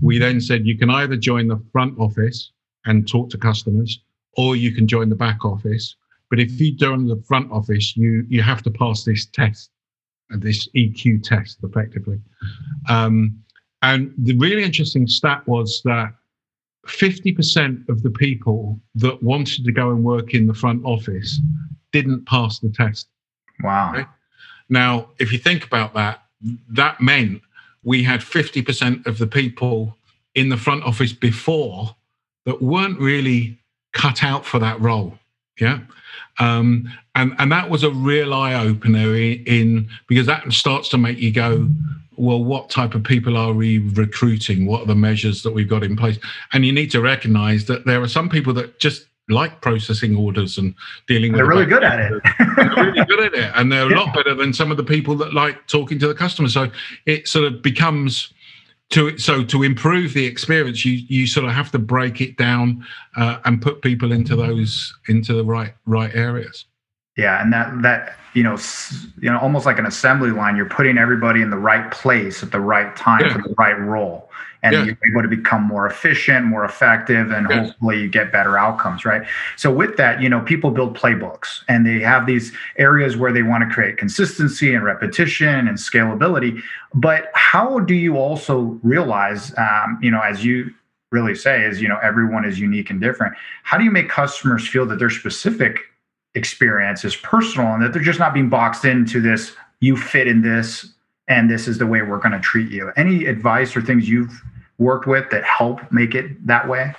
We 0.00 0.18
then 0.18 0.40
said 0.40 0.66
you 0.66 0.76
can 0.76 0.90
either 0.90 1.16
join 1.16 1.48
the 1.48 1.62
front 1.70 1.98
office 1.98 2.50
and 2.86 3.06
talk 3.06 3.30
to 3.30 3.38
customers, 3.38 4.00
or 4.36 4.56
you 4.56 4.72
can 4.72 4.88
join 4.88 5.08
the 5.08 5.14
back 5.14 5.44
office. 5.44 5.96
But 6.30 6.40
if 6.40 6.58
you 6.60 6.74
join 6.74 7.06
the 7.06 7.22
front 7.28 7.52
office, 7.52 7.96
you 7.96 8.24
you 8.28 8.42
have 8.42 8.62
to 8.62 8.70
pass 8.70 9.04
this 9.04 9.26
test, 9.26 9.70
this 10.30 10.66
EQ 10.74 11.22
test, 11.22 11.58
effectively. 11.62 12.20
Um, 12.88 13.42
and 13.82 14.14
the 14.16 14.36
really 14.36 14.62
interesting 14.62 15.06
stat 15.06 15.46
was 15.46 15.82
that 15.84 16.14
50% 16.86 17.88
of 17.88 18.02
the 18.02 18.10
people 18.10 18.80
that 18.96 19.22
wanted 19.22 19.64
to 19.64 19.72
go 19.72 19.90
and 19.90 20.02
work 20.02 20.34
in 20.34 20.46
the 20.46 20.54
front 20.54 20.84
office 20.84 21.40
didn't 21.92 22.26
pass 22.26 22.58
the 22.58 22.70
test. 22.70 23.08
Wow. 23.62 24.06
Now, 24.68 25.08
if 25.18 25.32
you 25.32 25.38
think 25.38 25.64
about 25.64 25.94
that, 25.94 26.22
that 26.70 27.00
meant 27.00 27.42
we 27.84 28.02
had 28.02 28.20
50% 28.20 29.06
of 29.06 29.18
the 29.18 29.26
people 29.26 29.96
in 30.34 30.48
the 30.48 30.56
front 30.56 30.84
office 30.84 31.12
before 31.12 31.94
that 32.46 32.62
weren't 32.62 32.98
really 32.98 33.58
cut 33.92 34.24
out 34.24 34.44
for 34.44 34.58
that 34.58 34.80
role. 34.80 35.18
Yeah. 35.60 35.80
Um, 36.38 36.90
and, 37.14 37.34
and 37.38 37.52
that 37.52 37.68
was 37.68 37.84
a 37.84 37.90
real 37.90 38.32
eye 38.32 38.54
opener 38.54 39.14
in, 39.14 39.44
in 39.44 39.88
because 40.08 40.26
that 40.26 40.50
starts 40.52 40.88
to 40.90 40.98
make 40.98 41.18
you 41.18 41.30
go, 41.30 41.68
well, 42.16 42.42
what 42.42 42.70
type 42.70 42.94
of 42.94 43.04
people 43.04 43.36
are 43.36 43.52
we 43.52 43.78
recruiting? 43.78 44.66
What 44.66 44.82
are 44.82 44.86
the 44.86 44.94
measures 44.94 45.42
that 45.42 45.52
we've 45.52 45.68
got 45.68 45.82
in 45.82 45.96
place? 45.96 46.18
And 46.52 46.64
you 46.64 46.72
need 46.72 46.90
to 46.92 47.00
recognize 47.00 47.66
that 47.66 47.86
there 47.86 48.02
are 48.02 48.08
some 48.08 48.28
people 48.28 48.52
that 48.54 48.78
just 48.78 49.06
like 49.28 49.60
processing 49.60 50.16
orders 50.16 50.58
and 50.58 50.74
dealing 51.06 51.32
with 51.32 51.38
they're 51.38 51.46
really 51.46 51.64
good 51.64 51.84
at 51.84 52.00
it. 52.00 52.22
They're 52.56 52.84
really 52.84 53.04
good 53.04 53.20
at 53.20 53.34
it 53.34 53.52
and 53.54 53.70
they're 53.70 53.90
a 53.90 53.96
lot 53.96 54.12
better 54.12 54.34
than 54.34 54.52
some 54.52 54.70
of 54.70 54.76
the 54.76 54.84
people 54.84 55.14
that 55.16 55.32
like 55.32 55.66
talking 55.68 55.98
to 56.00 56.08
the 56.08 56.14
customer. 56.14 56.48
So 56.48 56.70
it 57.06 57.28
sort 57.28 57.50
of 57.50 57.62
becomes 57.62 58.32
to 58.90 59.16
so 59.18 59.42
to 59.42 59.62
improve 59.62 60.12
the 60.12 60.26
experience 60.26 60.84
you 60.84 60.92
you 61.08 61.26
sort 61.26 61.46
of 61.46 61.52
have 61.52 61.70
to 61.70 61.78
break 61.78 62.20
it 62.20 62.36
down 62.36 62.84
uh, 63.16 63.38
and 63.44 63.62
put 63.62 63.80
people 63.80 64.12
into 64.12 64.36
those 64.36 64.94
into 65.08 65.32
the 65.32 65.44
right 65.44 65.74
right 65.86 66.14
areas 66.14 66.66
yeah 67.16 67.42
and 67.42 67.52
that 67.52 67.82
that 67.82 68.16
you 68.34 68.42
know, 68.42 68.56
you 69.20 69.30
know, 69.30 69.38
almost 69.38 69.66
like 69.66 69.78
an 69.78 69.86
assembly 69.86 70.30
line. 70.30 70.56
You're 70.56 70.68
putting 70.68 70.96
everybody 70.96 71.42
in 71.42 71.50
the 71.50 71.58
right 71.58 71.90
place 71.90 72.42
at 72.42 72.50
the 72.50 72.60
right 72.60 72.94
time 72.96 73.20
yeah. 73.20 73.32
for 73.32 73.42
the 73.46 73.54
right 73.58 73.78
role, 73.78 74.30
and 74.62 74.72
yeah. 74.72 74.84
you're 74.84 74.98
able 75.10 75.22
to 75.22 75.28
become 75.28 75.62
more 75.62 75.86
efficient, 75.86 76.46
more 76.46 76.64
effective, 76.64 77.30
and 77.30 77.46
yes. 77.50 77.68
hopefully 77.68 78.00
you 78.00 78.08
get 78.08 78.32
better 78.32 78.56
outcomes. 78.56 79.04
Right. 79.04 79.22
So 79.56 79.70
with 79.70 79.98
that, 79.98 80.22
you 80.22 80.30
know, 80.30 80.40
people 80.40 80.70
build 80.70 80.96
playbooks, 80.96 81.62
and 81.68 81.86
they 81.86 82.00
have 82.00 82.26
these 82.26 82.52
areas 82.78 83.18
where 83.18 83.32
they 83.32 83.42
want 83.42 83.68
to 83.68 83.74
create 83.74 83.98
consistency 83.98 84.74
and 84.74 84.82
repetition 84.82 85.68
and 85.68 85.76
scalability. 85.76 86.62
But 86.94 87.30
how 87.34 87.80
do 87.80 87.94
you 87.94 88.16
also 88.16 88.78
realize, 88.82 89.52
um, 89.58 89.98
you 90.00 90.10
know, 90.10 90.20
as 90.20 90.44
you 90.44 90.72
really 91.10 91.34
say 91.34 91.62
is 91.62 91.82
you 91.82 91.88
know 91.88 91.98
everyone 92.02 92.42
is 92.42 92.58
unique 92.58 92.88
and 92.88 92.98
different 92.98 93.34
how 93.64 93.76
do 93.76 93.84
you 93.84 93.90
make 93.90 94.08
customers 94.08 94.66
feel 94.66 94.86
that 94.86 94.98
their 94.98 95.10
specific 95.10 95.91
experience 96.34 97.04
is 97.04 97.16
personal 97.16 97.74
and 97.74 97.82
that 97.82 97.92
they're 97.92 98.02
just 98.02 98.18
not 98.18 98.32
being 98.32 98.48
boxed 98.48 98.84
into 98.84 99.20
this 99.20 99.54
you 99.80 99.96
fit 99.96 100.26
in 100.26 100.42
this 100.42 100.94
and 101.28 101.50
this 101.50 101.68
is 101.68 101.78
the 101.78 101.86
way 101.86 102.02
we're 102.02 102.18
going 102.18 102.32
to 102.32 102.40
treat 102.40 102.70
you. 102.70 102.92
Any 102.96 103.26
advice 103.26 103.76
or 103.76 103.82
things 103.82 104.08
you've 104.08 104.42
worked 104.78 105.06
with 105.06 105.30
that 105.30 105.44
help 105.44 105.80
make 105.92 106.14
it 106.14 106.46
that 106.46 106.68
way? 106.68 106.94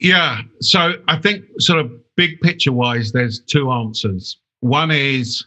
Yeah 0.00 0.42
so 0.60 0.94
i 1.08 1.18
think 1.18 1.44
sort 1.58 1.78
of 1.80 1.90
big 2.16 2.40
picture 2.40 2.72
wise 2.72 3.12
there's 3.12 3.40
two 3.40 3.70
answers. 3.70 4.38
One 4.60 4.90
is 4.90 5.44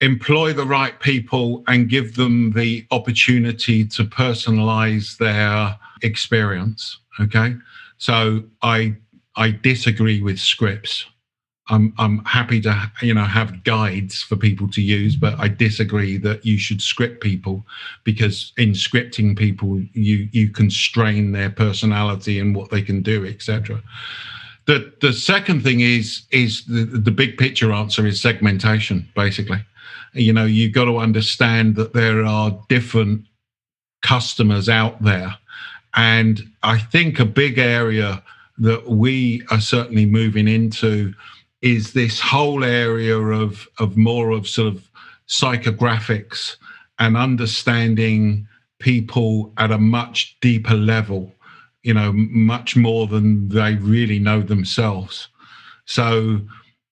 employ 0.00 0.52
the 0.52 0.66
right 0.66 0.98
people 1.00 1.62
and 1.68 1.88
give 1.88 2.16
them 2.16 2.52
the 2.52 2.84
opportunity 2.90 3.84
to 3.86 4.04
personalize 4.04 5.18
their 5.18 5.76
experience 6.02 6.98
okay? 7.20 7.54
So 7.98 8.44
i 8.62 8.96
I 9.36 9.50
disagree 9.50 10.22
with 10.22 10.38
scripts. 10.38 11.06
I'm 11.68 11.94
I'm 11.98 12.18
happy 12.24 12.60
to 12.62 12.92
you 13.00 13.14
know 13.14 13.24
have 13.24 13.64
guides 13.64 14.22
for 14.22 14.36
people 14.36 14.68
to 14.70 14.82
use, 14.82 15.16
but 15.16 15.38
I 15.38 15.48
disagree 15.48 16.18
that 16.18 16.44
you 16.44 16.58
should 16.58 16.82
script 16.82 17.22
people 17.22 17.64
because 18.04 18.52
in 18.58 18.70
scripting 18.72 19.36
people 19.36 19.80
you 19.92 20.28
you 20.32 20.50
constrain 20.50 21.32
their 21.32 21.50
personality 21.50 22.38
and 22.38 22.54
what 22.54 22.70
they 22.70 22.82
can 22.82 23.02
do, 23.02 23.24
etc. 23.24 23.82
The 24.66 24.92
the 25.00 25.12
second 25.12 25.62
thing 25.62 25.80
is 25.80 26.26
is 26.30 26.66
the, 26.66 26.84
the 26.84 27.10
big 27.10 27.38
picture 27.38 27.72
answer 27.72 28.06
is 28.06 28.20
segmentation, 28.20 29.08
basically. 29.14 29.64
You 30.12 30.32
know, 30.32 30.44
you've 30.44 30.74
got 30.74 30.84
to 30.84 30.98
understand 30.98 31.76
that 31.76 31.92
there 31.94 32.24
are 32.24 32.56
different 32.68 33.24
customers 34.02 34.68
out 34.68 35.02
there. 35.02 35.36
And 35.96 36.42
I 36.62 36.78
think 36.78 37.18
a 37.18 37.24
big 37.24 37.58
area 37.58 38.22
that 38.58 38.88
we 38.88 39.42
are 39.50 39.60
certainly 39.60 40.06
moving 40.06 40.46
into 40.46 41.14
is 41.64 41.92
this 41.92 42.20
whole 42.20 42.62
area 42.62 43.18
of 43.18 43.66
of 43.78 43.96
more 43.96 44.30
of 44.30 44.48
sort 44.48 44.72
of 44.72 44.88
psychographics 45.28 46.56
and 46.98 47.16
understanding 47.16 48.46
people 48.78 49.52
at 49.56 49.72
a 49.72 49.78
much 49.78 50.36
deeper 50.40 50.74
level 50.74 51.34
you 51.84 51.92
know, 51.92 52.12
much 52.14 52.74
more 52.76 53.06
than 53.06 53.48
they 53.50 53.76
really 53.76 54.18
know 54.18 54.40
themselves. 54.40 55.28
So, 55.84 56.40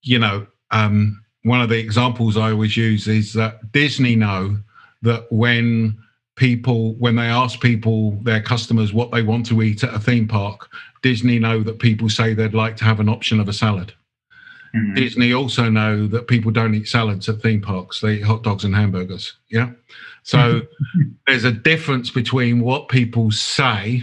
you 0.02 0.18
know, 0.18 0.46
um, 0.70 1.24
one 1.44 1.62
of 1.62 1.70
the 1.70 1.78
examples 1.78 2.37
I 2.37 2.52
always 2.52 2.76
use 2.76 3.08
is 3.08 3.32
that 3.32 3.72
Disney 3.72 4.14
know 4.14 4.58
that 5.00 5.26
when 5.32 5.98
people, 6.37 6.92
when 6.94 7.16
they 7.16 7.26
ask 7.26 7.58
people, 7.61 8.12
their 8.22 8.42
customers, 8.42 8.92
what 8.92 9.11
they 9.11 9.22
want 9.22 9.46
to 9.46 9.62
eat 9.62 9.82
at 9.82 9.94
a 9.94 9.98
theme 9.98 10.28
park, 10.28 10.68
Disney 11.02 11.38
know 11.38 11.62
that 11.62 11.78
people 11.78 12.08
say 12.08 12.35
they'd 12.35 12.54
like 12.54 12.76
to 12.76 12.85
have 12.85 13.00
an 13.00 13.08
option 13.08 13.40
of 13.40 13.48
a 13.48 13.52
salad. 13.52 13.94
Mm-hmm. 14.74 14.94
Disney 14.94 15.32
also 15.32 15.68
know 15.68 16.06
that 16.06 16.28
people 16.28 16.50
don't 16.50 16.74
eat 16.74 16.88
salads 16.88 17.28
at 17.28 17.42
theme 17.42 17.61
parks; 17.61 18.00
they 18.00 18.14
eat 18.14 18.22
hot 18.22 18.42
dogs 18.42 18.64
and 18.64 18.74
hamburgers. 18.74 19.35
Yeah, 19.50 19.70
so 20.22 20.62
there's 21.26 21.44
a 21.44 21.52
difference 21.52 22.11
between 22.11 22.61
what 22.61 22.88
people 22.88 23.30
say 23.30 24.02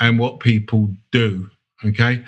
and 0.00 0.18
what 0.18 0.40
people 0.40 0.90
do. 1.10 1.48
Okay. 1.84 2.24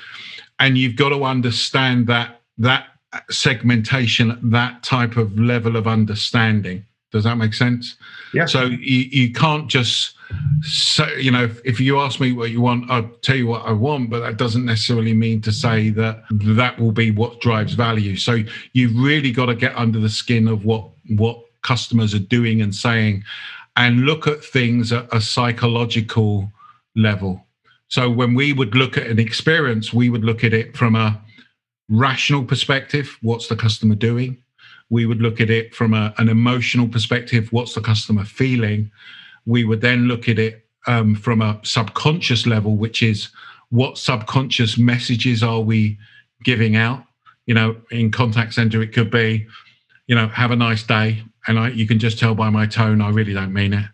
And 0.58 0.78
you've 0.78 0.96
got 0.96 1.10
to 1.10 1.24
understand 1.24 2.06
that 2.06 2.40
that 2.58 2.86
segmentation, 3.30 4.38
that 4.50 4.82
type 4.82 5.16
of 5.16 5.38
level 5.38 5.76
of 5.76 5.86
understanding. 5.86 6.84
Does 7.12 7.24
that 7.24 7.36
make 7.36 7.54
sense? 7.54 7.96
Yeah. 8.32 8.46
So 8.46 8.64
you, 8.64 9.08
you 9.10 9.32
can't 9.32 9.68
just 9.68 10.16
say, 10.62 11.20
you 11.20 11.30
know, 11.30 11.44
if, 11.44 11.60
if 11.64 11.80
you 11.80 11.98
ask 11.98 12.20
me 12.20 12.32
what 12.32 12.50
you 12.50 12.60
want, 12.60 12.90
I'll 12.90 13.08
tell 13.22 13.36
you 13.36 13.46
what 13.46 13.64
I 13.66 13.72
want, 13.72 14.10
but 14.10 14.20
that 14.20 14.36
doesn't 14.36 14.64
necessarily 14.64 15.14
mean 15.14 15.40
to 15.42 15.52
say 15.52 15.90
that 15.90 16.24
that 16.30 16.78
will 16.78 16.92
be 16.92 17.10
what 17.10 17.40
drives 17.40 17.74
value. 17.74 18.16
So 18.16 18.38
you've 18.72 18.96
really 18.96 19.32
got 19.32 19.46
to 19.46 19.54
get 19.54 19.76
under 19.76 19.98
the 19.98 20.08
skin 20.08 20.48
of 20.48 20.64
what 20.64 20.88
what 21.08 21.38
customers 21.62 22.14
are 22.14 22.18
doing 22.18 22.60
and 22.62 22.74
saying 22.74 23.24
and 23.76 24.00
look 24.00 24.26
at 24.26 24.44
things 24.44 24.92
at 24.92 25.08
a 25.12 25.20
psychological 25.20 26.50
level 26.94 27.44
so 27.88 28.10
when 28.10 28.34
we 28.34 28.52
would 28.52 28.74
look 28.74 28.96
at 28.96 29.06
an 29.06 29.20
experience, 29.20 29.92
we 29.92 30.10
would 30.10 30.24
look 30.24 30.42
at 30.42 30.52
it 30.52 30.76
from 30.76 30.96
a 30.96 31.20
rational 31.88 32.44
perspective. 32.44 33.16
What's 33.22 33.46
the 33.46 33.54
customer 33.54 33.94
doing? 33.94 34.42
We 34.90 35.06
would 35.06 35.20
look 35.20 35.40
at 35.40 35.48
it 35.48 35.74
from 35.74 35.94
a, 35.94 36.12
an 36.18 36.28
emotional 36.28 36.88
perspective. 36.88 37.52
What's 37.52 37.74
the 37.74 37.80
customer 37.80 38.24
feeling? 38.24 38.90
We 39.46 39.64
would 39.64 39.80
then 39.80 40.06
look 40.06 40.28
at 40.28 40.38
it 40.38 40.66
um, 40.86 41.14
from 41.14 41.42
a 41.42 41.60
subconscious 41.62 42.46
level, 42.46 42.76
which 42.76 43.02
is 43.02 43.30
what 43.70 43.98
subconscious 43.98 44.78
messages 44.78 45.42
are 45.42 45.60
we 45.60 45.98
giving 46.42 46.76
out? 46.76 47.04
You 47.46 47.54
know, 47.54 47.76
in 47.90 48.10
contact 48.10 48.54
center, 48.54 48.82
it 48.82 48.92
could 48.92 49.10
be, 49.10 49.46
you 50.06 50.14
know, 50.14 50.28
have 50.28 50.50
a 50.50 50.56
nice 50.56 50.82
day. 50.82 51.22
And 51.46 51.58
I, 51.58 51.68
you 51.70 51.86
can 51.86 51.98
just 51.98 52.18
tell 52.18 52.34
by 52.34 52.50
my 52.50 52.66
tone, 52.66 53.00
I 53.00 53.10
really 53.10 53.34
don't 53.34 53.52
mean 53.52 53.72
it. 53.72 53.84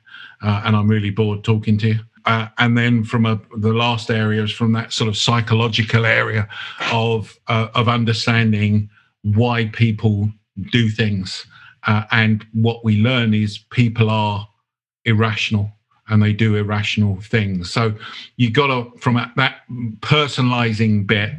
Uh, 0.43 0.63
and 0.65 0.77
I'm 0.77 0.89
really 0.89 1.11
bored 1.11 1.45
talking 1.45 1.79
to 1.79 1.89
you. 1.89 2.01
Uh, 2.27 2.49
and 2.59 2.77
then 2.77 3.03
from 3.03 3.27
a, 3.27 3.41
the 3.57 3.73
last 3.73 4.11
area 4.11 4.43
is 4.43 4.53
from 4.53 4.73
that 4.73 4.93
sort 4.93 5.09
of 5.09 5.17
psychological 5.17 6.05
area 6.05 6.49
of 6.93 7.39
uh, 7.49 7.69
of 7.75 7.89
understanding 7.89 8.91
why 9.23 9.67
people 9.67 10.31
do 10.71 10.89
things 10.89 11.47
uh, 11.87 12.05
and 12.11 12.47
what 12.53 12.85
we 12.85 13.01
learn 13.01 13.33
is 13.35 13.59
people 13.71 14.11
are 14.11 14.47
irrational 15.05 15.71
and 16.09 16.23
they 16.23 16.33
do 16.33 16.57
irrational 16.57 17.21
things 17.21 17.71
so 17.71 17.95
you 18.37 18.51
got 18.51 18.67
to 18.67 18.99
from 18.99 19.15
that 19.37 19.63
personalizing 20.01 21.07
bit 21.07 21.33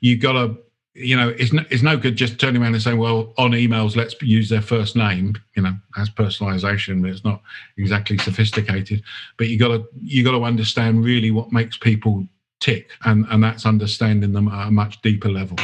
you 0.00 0.16
got 0.16 0.32
to 0.32 0.56
you 0.98 1.16
know, 1.16 1.28
it's 1.28 1.52
no, 1.52 1.64
it's 1.70 1.82
no 1.82 1.96
good 1.96 2.16
just 2.16 2.40
turning 2.40 2.60
around 2.60 2.74
and 2.74 2.82
saying, 2.82 2.98
well, 2.98 3.32
on 3.38 3.52
emails, 3.52 3.94
let's 3.94 4.20
use 4.20 4.48
their 4.48 4.60
first 4.60 4.96
name. 4.96 5.36
You 5.54 5.62
know, 5.62 5.74
as 5.96 6.10
personalization, 6.10 7.00
but 7.00 7.10
it's 7.10 7.24
not 7.24 7.40
exactly 7.76 8.18
sophisticated. 8.18 9.02
But 9.36 9.48
you 9.48 9.58
got 9.58 9.68
to 9.68 9.86
you 10.00 10.24
got 10.24 10.32
to 10.32 10.44
understand 10.44 11.04
really 11.04 11.30
what 11.30 11.52
makes 11.52 11.76
people 11.76 12.26
tick, 12.60 12.90
and 13.04 13.26
and 13.30 13.42
that's 13.42 13.64
understanding 13.64 14.32
them 14.32 14.48
at 14.48 14.68
a 14.68 14.70
much 14.70 15.00
deeper 15.00 15.28
level. 15.28 15.56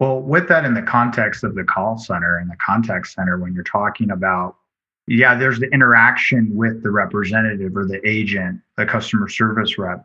Well, 0.00 0.20
with 0.20 0.48
that 0.48 0.64
in 0.64 0.74
the 0.74 0.82
context 0.82 1.44
of 1.44 1.54
the 1.54 1.64
call 1.64 1.98
center 1.98 2.38
and 2.38 2.50
the 2.50 2.56
contact 2.64 3.08
center, 3.08 3.36
when 3.36 3.52
you're 3.52 3.64
talking 3.64 4.10
about, 4.10 4.56
yeah, 5.08 5.34
there's 5.34 5.58
the 5.58 5.68
interaction 5.70 6.54
with 6.54 6.82
the 6.82 6.90
representative 6.90 7.76
or 7.76 7.86
the 7.86 8.00
agent, 8.06 8.60
the 8.76 8.86
customer 8.86 9.28
service 9.28 9.78
rep, 9.78 10.04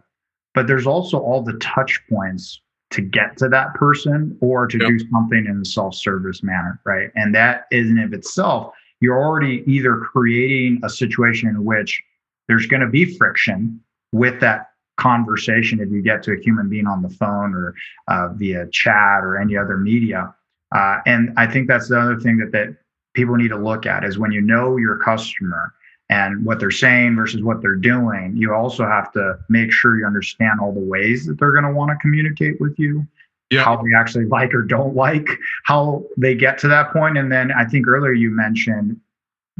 but 0.53 0.67
there's 0.67 0.87
also 0.87 1.19
all 1.19 1.41
the 1.41 1.53
touch 1.53 2.01
points 2.09 2.61
to 2.91 3.01
get 3.01 3.35
to 3.37 3.49
that 3.49 3.73
person 3.73 4.37
or 4.39 4.67
to 4.67 4.77
yep. 4.77 4.87
do 4.87 4.99
something 5.11 5.45
in 5.47 5.59
a 5.61 5.65
self-service 5.65 6.43
manner 6.43 6.79
right 6.85 7.09
and 7.15 7.33
that 7.33 7.65
in 7.71 7.97
of 7.97 8.13
itself 8.13 8.71
you're 8.99 9.17
already 9.17 9.63
either 9.65 9.97
creating 9.97 10.79
a 10.83 10.89
situation 10.89 11.49
in 11.49 11.65
which 11.65 12.01
there's 12.47 12.67
going 12.67 12.81
to 12.81 12.87
be 12.87 13.17
friction 13.17 13.79
with 14.11 14.39
that 14.39 14.69
conversation 14.97 15.79
if 15.79 15.89
you 15.89 16.03
get 16.03 16.21
to 16.21 16.33
a 16.33 16.39
human 16.39 16.69
being 16.69 16.85
on 16.85 17.01
the 17.01 17.09
phone 17.09 17.55
or 17.55 17.73
uh, 18.09 18.27
via 18.33 18.67
chat 18.67 19.23
or 19.23 19.39
any 19.39 19.57
other 19.57 19.75
media 19.75 20.33
uh, 20.75 20.99
and 21.07 21.33
i 21.35 21.47
think 21.47 21.67
that's 21.67 21.89
the 21.89 21.99
other 21.99 22.19
thing 22.19 22.37
that 22.37 22.51
that 22.51 22.77
people 23.13 23.35
need 23.35 23.49
to 23.49 23.57
look 23.57 23.85
at 23.85 24.03
is 24.03 24.17
when 24.17 24.31
you 24.31 24.41
know 24.41 24.77
your 24.77 24.97
customer 24.97 25.73
and 26.09 26.45
what 26.45 26.59
they're 26.59 26.71
saying 26.71 27.15
versus 27.15 27.41
what 27.41 27.61
they're 27.61 27.75
doing, 27.75 28.33
you 28.35 28.53
also 28.53 28.85
have 28.85 29.11
to 29.13 29.37
make 29.49 29.71
sure 29.71 29.97
you 29.97 30.05
understand 30.05 30.59
all 30.59 30.73
the 30.73 30.79
ways 30.79 31.25
that 31.25 31.39
they're 31.39 31.51
going 31.51 31.63
to 31.63 31.71
want 31.71 31.89
to 31.89 31.97
communicate 32.01 32.59
with 32.59 32.77
you, 32.77 33.05
yeah. 33.49 33.63
how 33.63 33.77
they 33.77 33.95
actually 33.97 34.25
like 34.37 34.53
or 34.53 34.63
don't 34.63 34.95
like, 34.95 35.27
how 35.63 36.03
they 36.17 36.35
get 36.35 36.57
to 36.59 36.67
that 36.67 36.91
point. 36.91 37.17
And 37.17 37.31
then 37.31 37.51
I 37.51 37.65
think 37.65 37.87
earlier 37.87 38.13
you 38.13 38.29
mentioned 38.29 38.99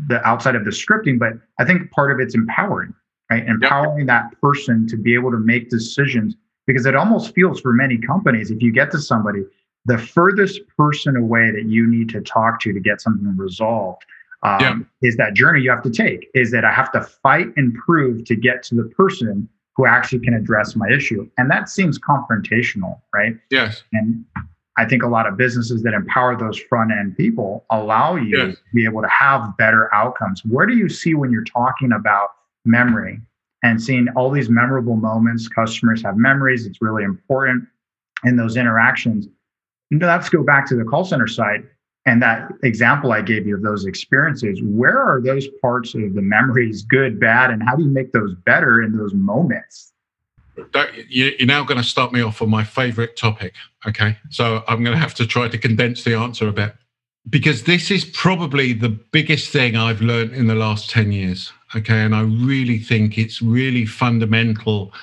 the 0.08 0.26
outside 0.28 0.56
of 0.56 0.66
the 0.66 0.72
scripting, 0.72 1.20
but 1.20 1.34
I 1.60 1.66
think 1.66 1.92
part 1.92 2.12
of 2.12 2.20
it's 2.20 2.36
empowering, 2.36 2.94
right? 3.30 3.48
Empowering 3.48 4.08
that 4.08 4.40
person 4.42 4.88
to 4.88 4.98
be 4.98 5.14
able 5.14 5.32
to 5.32 5.38
make 5.38 5.70
decisions 5.70 6.36
because 6.66 6.86
it 6.86 6.96
almost 6.96 7.34
feels 7.36 7.60
for 7.62 7.74
many 7.74 7.98
companies 7.98 8.52
if 8.52 8.62
you 8.62 8.72
get 8.72 8.92
to 8.92 9.00
somebody, 9.00 9.44
the 9.86 9.98
furthest 9.98 10.62
person 10.78 11.16
away 11.16 11.52
that 11.52 11.66
you 11.66 11.88
need 11.88 12.10
to 12.10 12.22
talk 12.22 12.60
to 12.62 12.74
to 12.74 12.80
get 12.80 13.02
something 13.02 13.36
resolved 13.36 14.04
um, 14.44 14.60
yeah. 14.60 15.08
is 15.08 15.16
that 15.18 15.34
journey 15.34 15.62
you 15.62 15.70
have 15.70 15.84
to 15.84 15.90
take 15.90 16.28
is 16.34 16.52
that 16.52 16.66
i 16.66 16.72
have 16.72 16.92
to 16.92 17.02
fight 17.02 17.48
and 17.58 17.74
prove 17.76 18.24
to 18.26 18.36
get 18.36 18.64
to 18.64 18.76
the 18.76 18.84
person 18.96 19.48
who 19.76 19.86
actually 19.86 20.20
can 20.20 20.34
address 20.34 20.76
my 20.76 20.90
issue 20.90 21.30
and 21.38 21.50
that 21.50 21.70
seems 21.70 22.00
confrontational 22.00 23.00
right 23.14 23.36
yes 23.50 23.84
and 23.94 24.24
i 24.78 24.86
think 24.86 25.04
a 25.04 25.08
lot 25.08 25.28
of 25.28 25.38
businesses 25.38 25.84
that 25.84 25.94
empower 25.94 26.38
those 26.38 26.60
front 26.60 26.92
end 26.92 27.16
people 27.18 27.66
allow 27.72 28.16
you 28.16 28.38
yes. 28.38 28.56
to 28.56 28.62
be 28.74 28.86
able 28.86 29.02
to 29.02 29.10
have 29.10 29.56
better 29.58 29.94
outcomes 29.94 30.42
where 30.46 30.66
do 30.66 30.76
you 30.76 30.90
see 30.90 31.14
when 31.14 31.32
you're 31.32 31.44
talking 31.44 31.92
about 31.92 32.30
memory 32.66 33.20
and 33.64 33.82
seeing 33.82 34.08
all 34.16 34.30
these 34.30 34.50
memorable 34.50 34.96
moments 34.96 35.48
customers 35.48 36.02
have 36.02 36.16
memories 36.18 36.66
it's 36.66 36.82
really 36.82 37.04
important 37.04 37.66
in 38.26 38.38
those 38.38 38.56
interactions 38.56 39.28
let's 40.02 40.30
go 40.30 40.44
back 40.44 40.68
to 40.68 40.76
the 40.76 40.84
call 40.84 41.06
center 41.06 41.28
side 41.28 41.64
and 42.06 42.22
that 42.22 42.52
example 42.64 43.14
I 43.14 43.22
gave 43.22 43.48
you 43.48 43.56
of 43.56 43.62
those 43.62 43.86
experiences, 43.86 44.60
where 44.62 45.00
are 45.00 45.22
those 45.22 45.48
parts 45.62 45.96
of 45.96 46.14
the 46.14 46.22
memories 46.22 46.84
good, 46.84 47.20
bad, 47.20 47.50
and 47.50 47.64
how 47.64 47.76
do 47.76 47.84
you 47.84 47.90
make 47.90 48.12
those 48.12 48.36
better 48.46 48.82
in 48.82 48.98
those 48.98 49.14
moments? 49.14 49.94
You're 51.08 51.46
now 51.46 51.64
going 51.64 51.82
to 51.82 51.88
start 51.88 52.12
me 52.12 52.22
off 52.22 52.42
on 52.42 52.50
my 52.50 52.64
favorite 52.64 53.16
topic. 53.16 53.54
Okay. 53.88 54.18
So 54.30 54.64
I'm 54.68 54.84
going 54.84 54.96
to 54.96 55.02
have 55.02 55.14
to 55.16 55.26
try 55.26 55.48
to 55.48 55.58
condense 55.58 56.04
the 56.04 56.16
answer 56.16 56.48
a 56.48 56.52
bit 56.52 56.76
because 57.30 57.64
this 57.64 57.90
is 57.90 58.04
probably 58.04 58.74
the 58.74 58.90
biggest 58.90 59.52
thing 59.52 59.78
I've 59.78 60.02
learned 60.02 60.34
in 60.34 60.48
the 60.48 60.56
last 60.56 60.90
10 60.90 61.12
years. 61.12 61.54
Okay. 61.76 62.02
And 62.02 62.14
I 62.14 62.22
really 62.22 62.80
think 62.80 63.18
it's 63.18 63.42
really 63.42 63.86
fundamental 63.86 64.94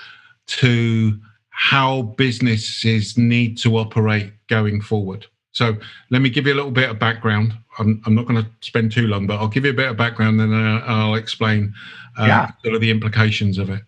to 0.48 1.18
how 1.60 2.00
businesses 2.16 3.18
need 3.18 3.58
to 3.58 3.76
operate 3.76 4.32
going 4.48 4.80
forward. 4.80 5.26
So 5.52 5.76
let 6.08 6.22
me 6.22 6.30
give 6.30 6.46
you 6.46 6.54
a 6.54 6.56
little 6.56 6.70
bit 6.70 6.88
of 6.88 6.98
background. 6.98 7.52
I'm, 7.78 8.00
I'm 8.06 8.14
not 8.14 8.26
going 8.26 8.42
to 8.42 8.50
spend 8.62 8.92
too 8.92 9.06
long, 9.06 9.26
but 9.26 9.38
I'll 9.38 9.46
give 9.46 9.66
you 9.66 9.72
a 9.72 9.74
bit 9.74 9.90
of 9.90 9.96
background 9.98 10.40
and 10.40 10.54
then 10.54 10.58
uh, 10.58 10.82
I'll 10.86 11.16
explain 11.16 11.74
uh, 12.18 12.24
yeah. 12.24 12.50
sort 12.64 12.76
of 12.76 12.80
the 12.80 12.90
implications 12.90 13.58
of 13.58 13.68
it. 13.68 13.82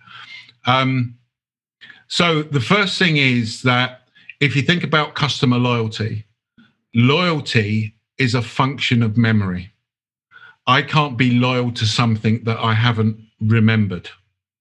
Um, 0.67 1.17
so 2.09 2.43
the 2.43 2.61
first 2.61 2.99
thing 2.99 3.17
is 3.17 3.63
that 3.63 4.03
if 4.39 4.55
you 4.55 4.61
think 4.61 4.85
about 4.85 5.15
customer 5.15 5.57
loyalty, 5.57 6.27
loyalty 6.95 7.95
is 8.19 8.35
a 8.35 8.43
function 8.43 9.03
of 9.03 9.17
memory. 9.17 9.73
I 10.67 10.83
can't 10.83 11.17
be 11.17 11.31
loyal 11.31 11.73
to 11.73 11.87
something 11.87 12.45
that 12.45 12.59
I 12.59 12.75
haven't 12.75 13.17
remembered. 13.41 14.11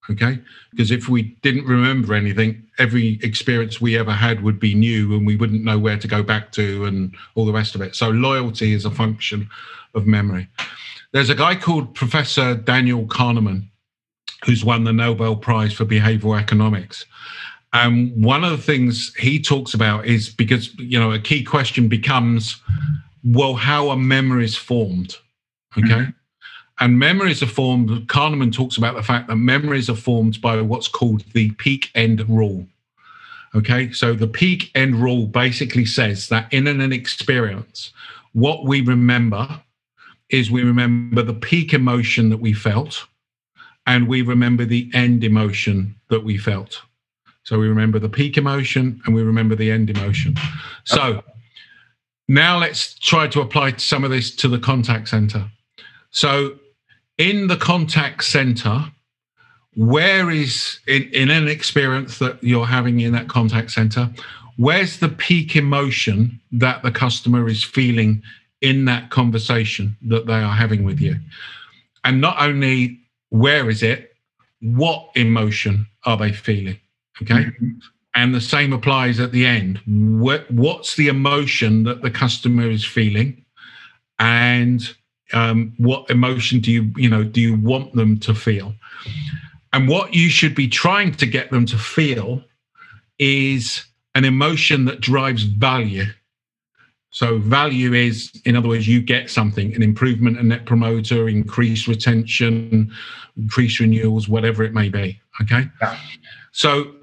Okay. 0.10 0.40
Because 0.72 0.92
if 0.92 1.08
we 1.08 1.38
didn't 1.42 1.66
remember 1.66 2.14
anything, 2.14 2.64
every 2.80 3.20
experience 3.22 3.80
we 3.80 3.98
ever 3.98 4.12
had 4.12 4.42
would 4.42 4.60
be 4.60 4.74
new 4.74 5.16
and 5.16 5.26
we 5.26 5.36
wouldn't 5.36 5.64
know 5.64 5.78
where 5.78 5.98
to 5.98 6.08
go 6.08 6.24
back 6.24 6.52
to 6.54 6.86
and 6.86 7.16
all 7.36 7.46
the 7.46 7.54
rest 7.54 7.76
of 7.76 7.82
it. 7.82 7.96
So 7.96 8.10
loyalty 8.10 8.74
is 8.74 8.86
a 8.86 8.92
function 8.92 9.48
of 9.94 10.08
memory. 10.08 10.48
There's 11.12 11.30
a 11.30 11.36
guy 11.36 11.56
called 11.56 11.94
Professor 11.94 12.56
Daniel 12.56 13.06
Kahneman 13.06 13.68
who's 14.46 14.66
won 14.66 14.84
the 14.84 14.94
Nobel 14.94 15.36
Prize 15.36 15.74
for 15.74 15.86
Behavioral 15.86 16.40
Economics. 16.40 17.06
And 17.74 18.12
one 18.24 18.44
of 18.44 18.52
the 18.52 18.58
things 18.58 19.14
he 19.16 19.40
talks 19.40 19.74
about 19.74 20.06
is 20.06 20.30
because, 20.30 20.78
you 20.78 21.00
know, 21.00 21.12
a 21.12 21.20
key 21.20 21.44
question 21.44 21.88
becomes, 21.88 22.60
well, 23.24 23.54
how 23.54 23.90
are 23.90 23.98
memories 23.98 24.58
formed? 24.58 25.16
Okay. 25.78 25.88
Mm-hmm. 25.88 26.10
And 26.82 26.98
memories 26.98 27.44
are 27.44 27.48
formed, 27.48 27.90
Kahneman 28.08 28.52
talks 28.52 28.76
about 28.76 28.96
the 28.96 29.04
fact 29.04 29.28
that 29.28 29.36
memories 29.36 29.88
are 29.88 29.96
formed 29.96 30.42
by 30.42 30.60
what's 30.62 30.88
called 30.88 31.24
the 31.34 31.52
peak 31.52 31.92
end 31.94 32.28
rule. 32.28 32.66
Okay. 33.54 33.92
So 33.92 34.14
the 34.14 34.28
peak 34.28 34.72
end 34.74 34.96
rule 34.96 35.28
basically 35.28 35.86
says 35.86 36.28
that 36.30 36.52
in 36.52 36.66
an 36.66 36.92
experience, 36.92 37.92
what 38.34 38.66
we 38.66 38.82
remember 38.82 39.62
is 40.32 40.50
we 40.50 40.64
remember 40.64 41.22
the 41.22 41.36
peak 41.36 41.74
emotion 41.74 42.30
that 42.30 42.40
we 42.40 42.52
felt 42.52 43.06
and 43.86 44.08
we 44.08 44.24
remember 44.24 44.66
the 44.66 44.90
end 44.94 45.24
emotion 45.24 45.94
that 46.10 46.24
we 46.24 46.38
felt. 46.38 46.82
So 47.44 47.60
we 47.60 47.68
remember 47.68 48.00
the 48.00 48.10
peak 48.10 48.38
emotion 48.38 49.02
and 49.06 49.14
we 49.14 49.22
remember 49.22 49.56
the 49.56 49.70
end 49.70 49.92
emotion. 49.92 50.36
So 50.86 51.24
now 52.28 52.58
let's 52.58 52.96
try 52.96 53.28
to 53.28 53.42
apply 53.42 53.74
some 53.78 54.04
of 54.04 54.10
this 54.10 54.36
to 54.38 54.48
the 54.48 54.60
contact 54.60 55.10
center. 55.10 55.46
So 56.12 56.58
in 57.22 57.46
the 57.46 57.56
contact 57.56 58.24
center, 58.24 58.84
where 59.76 60.32
is 60.32 60.80
in, 60.88 61.04
in 61.14 61.30
an 61.30 61.48
experience 61.48 62.18
that 62.18 62.44
you're 62.44 62.66
having 62.66 63.00
in 63.00 63.14
that 63.14 63.30
contact 63.30 63.70
center, 63.70 64.10
where's 64.58 64.98
the 64.98 65.08
peak 65.08 65.56
emotion 65.56 66.42
that 66.52 66.82
the 66.82 66.92
customer 66.92 67.48
is 67.48 67.64
feeling 67.64 68.24
in 68.62 68.86
that 68.86 69.12
conversation 69.12 69.96
that 70.02 70.26
they 70.26 70.34
are 70.34 70.56
having 70.56 70.84
with 70.84 71.00
you? 71.00 71.16
And 72.04 72.20
not 72.20 72.42
only 72.42 73.00
where 73.30 73.70
is 73.70 73.84
it, 73.84 74.16
what 74.62 75.12
emotion 75.14 75.86
are 76.06 76.18
they 76.18 76.32
feeling? 76.32 76.80
Okay. 77.22 77.46
Mm-hmm. 77.46 77.70
And 78.16 78.34
the 78.34 78.42
same 78.42 78.74
applies 78.74 79.20
at 79.20 79.32
the 79.32 79.46
end. 79.46 79.80
What, 79.86 80.50
what's 80.50 80.96
the 80.96 81.08
emotion 81.08 81.84
that 81.84 82.02
the 82.02 82.10
customer 82.10 82.68
is 82.68 82.84
feeling? 82.84 83.46
And 84.18 84.82
um, 85.34 85.74
what 85.78 86.10
emotion 86.10 86.60
do 86.60 86.72
you, 86.72 86.92
you 86.96 87.10
know, 87.10 87.24
do 87.24 87.42
you 87.42 87.56
want 87.56 87.94
them 87.94 88.20
to 88.20 88.34
feel? 88.34 88.74
And 89.74 89.88
what 89.88 90.14
you 90.14 90.30
should 90.30 90.56
be 90.56 90.68
trying 90.68 91.14
to 91.16 91.26
get 91.26 91.52
them 91.52 91.66
to 91.68 91.78
feel 91.78 92.44
is 93.20 93.86
an 94.16 94.26
emotion 94.26 94.86
that 94.86 95.00
drives 95.00 95.44
value. 95.44 96.06
So 97.12 97.40
value 97.40 97.94
is, 97.94 98.32
in 98.46 98.56
other 98.56 98.70
words, 98.70 98.88
you 98.88 99.02
get 99.02 99.30
something, 99.30 99.74
an 99.76 99.84
improvement, 99.84 100.40
a 100.40 100.44
net 100.44 100.66
promoter, 100.66 101.28
increased 101.28 101.88
retention, 101.88 102.92
increased 103.38 103.80
renewals, 103.80 104.30
whatever 104.30 104.64
it 104.64 104.74
may 104.74 104.90
be. 104.90 105.20
Okay. 105.42 105.66
Yeah. 105.82 105.98
So 106.52 106.94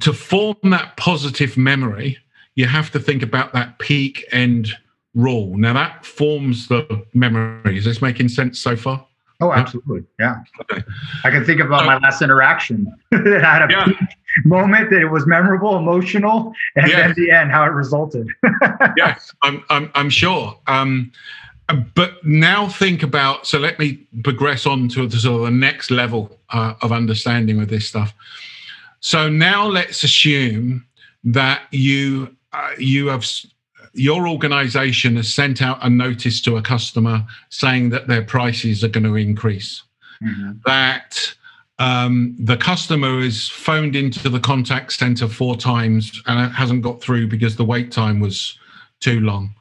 to 0.00 0.12
form 0.12 0.56
that 0.64 0.96
positive 0.96 1.56
memory, 1.56 2.18
you 2.54 2.66
have 2.66 2.90
to 2.92 2.98
think 2.98 3.22
about 3.22 3.52
that 3.52 3.78
peak 3.78 4.24
end 4.32 4.76
rule. 5.16 5.56
Now 5.56 5.72
that 5.72 6.06
forms 6.06 6.68
the 6.68 7.04
memory. 7.14 7.76
Is 7.76 7.84
this 7.84 8.00
making 8.00 8.28
sense 8.28 8.60
so 8.60 8.76
far? 8.76 9.04
Oh, 9.40 9.52
absolutely. 9.52 10.02
Yeah. 10.18 10.36
Okay. 10.62 10.82
I 11.24 11.30
can 11.30 11.44
think 11.44 11.60
about 11.60 11.84
my 11.84 11.98
last 11.98 12.22
interaction 12.22 12.86
that 13.10 13.42
had 13.42 13.62
a 13.62 13.68
yeah. 13.70 14.06
moment 14.46 14.88
that 14.90 15.00
it 15.00 15.08
was 15.08 15.26
memorable, 15.26 15.76
emotional, 15.76 16.54
and 16.74 16.90
then 16.90 17.12
the 17.16 17.30
end, 17.30 17.50
how 17.50 17.64
it 17.64 17.72
resulted. 17.72 18.28
yes, 18.96 19.34
I'm, 19.42 19.62
I'm, 19.68 19.90
I'm 19.94 20.08
sure. 20.08 20.58
Um, 20.68 21.12
but 21.94 22.24
now 22.24 22.68
think 22.68 23.02
about, 23.02 23.46
so 23.46 23.58
let 23.58 23.78
me 23.78 24.06
progress 24.22 24.64
on 24.64 24.88
to 24.90 25.06
the 25.06 25.18
sort 25.18 25.40
of 25.40 25.44
the 25.46 25.50
next 25.50 25.90
level 25.90 26.38
uh, 26.50 26.74
of 26.80 26.92
understanding 26.92 27.58
with 27.58 27.68
this 27.68 27.86
stuff. 27.86 28.14
So 29.00 29.28
now 29.28 29.66
let's 29.66 30.02
assume 30.02 30.86
that 31.24 31.62
you 31.72 32.34
uh, 32.52 32.70
you 32.78 33.08
have 33.08 33.26
your 33.96 34.28
organization 34.28 35.16
has 35.16 35.32
sent 35.32 35.62
out 35.62 35.78
a 35.82 35.90
notice 35.90 36.40
to 36.42 36.56
a 36.56 36.62
customer 36.62 37.24
saying 37.50 37.90
that 37.90 38.06
their 38.06 38.22
prices 38.22 38.84
are 38.84 38.88
going 38.88 39.04
to 39.04 39.16
increase. 39.16 39.82
Mm-hmm. 40.22 40.52
That 40.64 41.34
um, 41.78 42.36
the 42.38 42.56
customer 42.56 43.20
is 43.20 43.48
phoned 43.48 43.96
into 43.96 44.28
the 44.28 44.40
contact 44.40 44.92
center 44.92 45.28
four 45.28 45.56
times 45.56 46.22
and 46.26 46.40
it 46.40 46.54
hasn't 46.54 46.82
got 46.82 47.00
through 47.00 47.28
because 47.28 47.56
the 47.56 47.64
wait 47.64 47.92
time 47.92 48.20
was 48.20 48.58
too 49.00 49.20
long. 49.20 49.54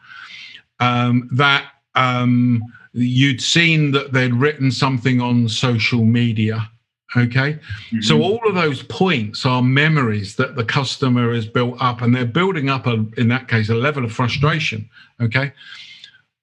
Um, 0.79 1.29
that 1.33 1.65
um, 1.95 2.61
you'd 2.93 3.41
seen 3.41 3.91
that 3.91 4.13
they'd 4.13 4.33
written 4.33 4.71
something 4.71 5.21
on 5.21 5.49
social 5.49 6.03
media 6.03 6.69
Okay. 7.17 7.53
Mm-hmm. 7.53 8.01
So 8.01 8.21
all 8.21 8.39
of 8.47 8.55
those 8.55 8.83
points 8.83 9.45
are 9.45 9.61
memories 9.61 10.35
that 10.35 10.55
the 10.55 10.65
customer 10.65 11.33
has 11.33 11.45
built 11.47 11.77
up 11.79 12.01
and 12.01 12.13
they're 12.13 12.25
building 12.25 12.69
up 12.69 12.87
a, 12.87 13.05
in 13.17 13.29
that 13.29 13.47
case, 13.47 13.69
a 13.69 13.75
level 13.75 14.03
of 14.03 14.11
frustration. 14.11 14.89
Okay. 15.21 15.53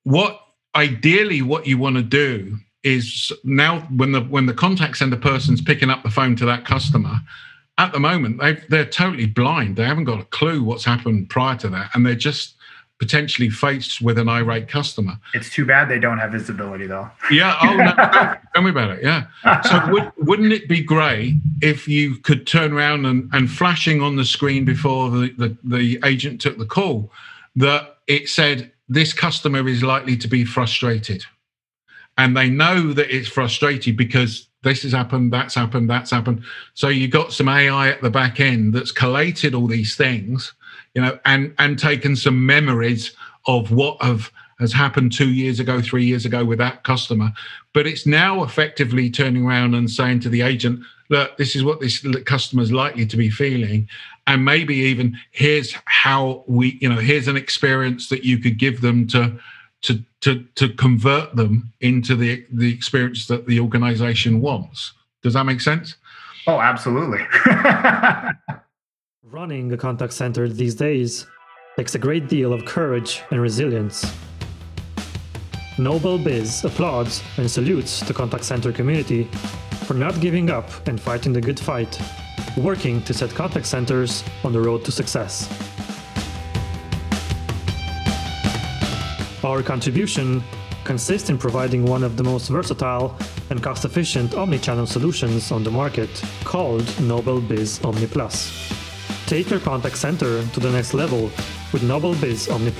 What 0.05 0.41
ideally 0.75 1.43
what 1.43 1.67
you 1.67 1.79
want 1.79 1.97
to 1.97 2.03
do 2.03 2.57
is 2.83 3.31
now 3.45 3.81
when 3.97 4.13
the 4.13 4.23
when 4.23 4.47
the 4.47 4.55
contact 4.55 4.97
center 4.97 5.17
person's 5.17 5.61
picking 5.61 5.91
up 5.91 6.03
the 6.03 6.11
phone 6.11 6.35
to 6.37 6.47
that 6.47 6.65
customer, 6.65 7.21
at 7.79 7.93
the 7.93 8.01
moment 8.01 8.41
they 8.41 8.55
they're 8.69 8.87
totally 8.87 9.27
blind. 9.27 9.77
They 9.77 9.85
haven't 9.85 10.05
got 10.05 10.21
a 10.21 10.25
clue 10.25 10.63
what's 10.63 10.85
happened 10.85 11.29
prior 11.29 11.57
to 11.59 11.69
that. 11.69 11.91
And 11.95 12.05
they're 12.05 12.15
just 12.15 12.55
potentially 13.03 13.51
faced 13.51 14.01
with 14.01 14.17
an 14.17 14.29
irate 14.29 14.69
customer. 14.69 15.19
It's 15.35 15.51
too 15.51 15.67
bad 15.67 15.88
they 15.88 15.99
don't 15.99 16.19
have 16.19 16.31
visibility, 16.31 16.87
though. 16.87 17.11
Yeah. 17.33 17.59
Oh 17.61 17.77
no. 17.77 18.35
tell 18.55 18.62
me 18.62 18.71
about 18.71 18.91
it. 18.91 19.03
Yeah. 19.03 19.27
So 19.62 19.91
would, 19.91 20.12
wouldn't 20.19 20.53
it 20.53 20.69
be 20.69 20.81
great 20.85 21.35
if 21.61 21.88
you 21.88 22.15
could 22.15 22.47
turn 22.47 22.73
around 22.73 23.05
and, 23.05 23.29
and 23.33 23.51
flashing 23.51 24.01
on 24.01 24.15
the 24.15 24.25
screen 24.25 24.65
before 24.65 25.11
the, 25.11 25.35
the, 25.37 25.57
the 25.65 25.99
agent 26.05 26.41
took 26.41 26.59
the 26.59 26.65
call 26.65 27.11
that 27.57 27.97
it 28.07 28.29
said 28.29 28.71
this 28.88 29.12
customer 29.12 29.67
is 29.67 29.83
likely 29.83 30.17
to 30.19 30.29
be 30.29 30.45
frustrated, 30.45 31.25
and 32.17 32.37
they 32.37 32.49
know 32.49 32.93
that 32.93 33.12
it's 33.12 33.27
frustrated 33.27 33.97
because 33.97 34.47
this 34.62 34.85
has 34.85 34.93
happened, 34.93 35.33
that's 35.33 35.57
happened, 35.57 35.91
that's 35.91 36.12
happened. 36.12 36.45
So 36.75 36.87
you 36.87 37.09
got 37.09 37.33
some 37.33 37.49
AI 37.49 37.88
at 37.88 38.01
the 38.01 38.11
back 38.11 38.38
end 38.38 38.75
that's 38.75 38.93
collated 38.93 39.57
all 39.57 39.67
these 39.67 39.97
things 39.97 40.53
you 40.94 41.02
know, 41.02 41.18
and 41.24 41.55
and 41.59 41.78
taken 41.78 42.16
some 42.16 42.44
memories 42.44 43.14
of 43.46 43.70
what 43.70 44.00
have 44.02 44.31
has 44.59 44.72
happened 44.72 45.12
two 45.12 45.31
years 45.31 45.59
ago, 45.61 45.81
three 45.83 46.05
years 46.05 46.24
ago 46.24 46.44
with 46.44 46.59
that 46.59 46.85
customer. 46.85 47.33
But 47.74 47.87
it's 47.87 48.07
now 48.07 48.44
effectively 48.44 49.11
turning 49.11 49.44
around 49.44 49.74
and 49.74 49.90
saying 49.90 50.20
to 50.20 50.28
the 50.28 50.42
agent, 50.42 50.81
look, 51.09 51.37
this 51.37 51.57
is 51.57 51.64
what 51.64 51.81
this 51.81 52.07
customer 52.24 52.62
is 52.62 52.70
likely 52.72 53.05
to 53.07 53.16
be 53.16 53.28
feeling. 53.28 53.88
And 54.26 54.44
maybe 54.44 54.76
even 54.76 55.18
here's 55.33 55.74
how 55.87 56.44
we, 56.46 56.78
you 56.81 56.88
know, 56.88 57.00
here's 57.00 57.28
an 57.28 57.37
experience 57.37 58.09
that 58.09 58.24
you 58.24 58.38
could 58.38 58.59
give 58.59 58.81
them 58.81 59.07
to 59.09 59.38
to 59.83 60.02
to 60.20 60.44
to 60.55 60.68
convert 60.68 61.35
them 61.35 61.72
into 61.81 62.14
the 62.14 62.46
the 62.52 62.72
experience 62.72 63.26
that 63.26 63.46
the 63.46 63.59
organization 63.59 64.40
wants. 64.40 64.92
Does 65.22 65.35
that 65.35 65.44
make 65.44 65.61
sense? 65.61 65.96
Oh, 66.46 66.61
absolutely. 66.61 67.20
Running 69.31 69.73
a 69.73 69.77
contact 69.77 70.15
center 70.15 70.49
these 70.49 70.75
days 70.75 71.29
takes 71.77 71.95
a 71.95 71.99
great 71.99 72.29
deal 72.29 72.53
of 72.53 72.65
courage 72.65 73.23
and 73.31 73.41
resilience. 73.41 74.13
Nobel 75.79 76.19
Biz 76.19 76.65
applauds 76.65 77.23
and 77.37 77.49
salutes 77.49 78.01
the 78.01 78.13
contact 78.13 78.43
center 78.43 78.73
community 78.73 79.29
for 79.87 79.95
not 79.95 80.21
giving 80.21 80.51
up 80.51 80.89
and 80.89 81.01
fighting 81.01 81.33
the 81.33 81.41
good 81.41 81.61
fight, 81.61 82.01
working 82.57 83.01
to 83.05 83.15
set 83.15 83.31
contact 83.31 83.65
centers 83.67 84.25
on 84.43 84.53
the 84.53 84.61
road 84.61 84.85
to 84.87 84.91
success. 84.91 85.49
Our 89.45 89.63
contribution 89.63 90.43
consists 90.83 91.31
in 91.31 91.39
providing 91.39 91.87
one 91.87 92.03
of 92.03 92.17
the 92.17 92.25
most 92.25 92.49
versatile 92.49 93.17
and 93.51 93.63
cost 93.63 93.85
efficient 93.85 94.33
omnichannel 94.33 94.89
solutions 94.89 95.53
on 95.53 95.63
the 95.63 95.71
market 95.71 96.11
called 96.43 96.85
Nobel 97.01 97.41
Biz 97.41 97.85
Omni 97.85 98.09
Plus. 98.09 98.82
Take 99.33 99.49
your 99.49 99.61
contact 99.61 99.97
center 99.97 100.47
to 100.47 100.61
the 100.61 100.71
next 100.71 100.92
level 100.92 101.23
with 101.73 101.81
NobelBiz 101.81 102.53
Omni. 102.53 102.71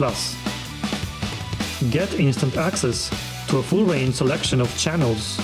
Get 1.91 2.13
instant 2.21 2.59
access 2.59 3.09
to 3.49 3.57
a 3.57 3.63
full 3.63 3.85
range 3.85 4.17
selection 4.17 4.61
of 4.61 4.69
channels, 4.77 5.41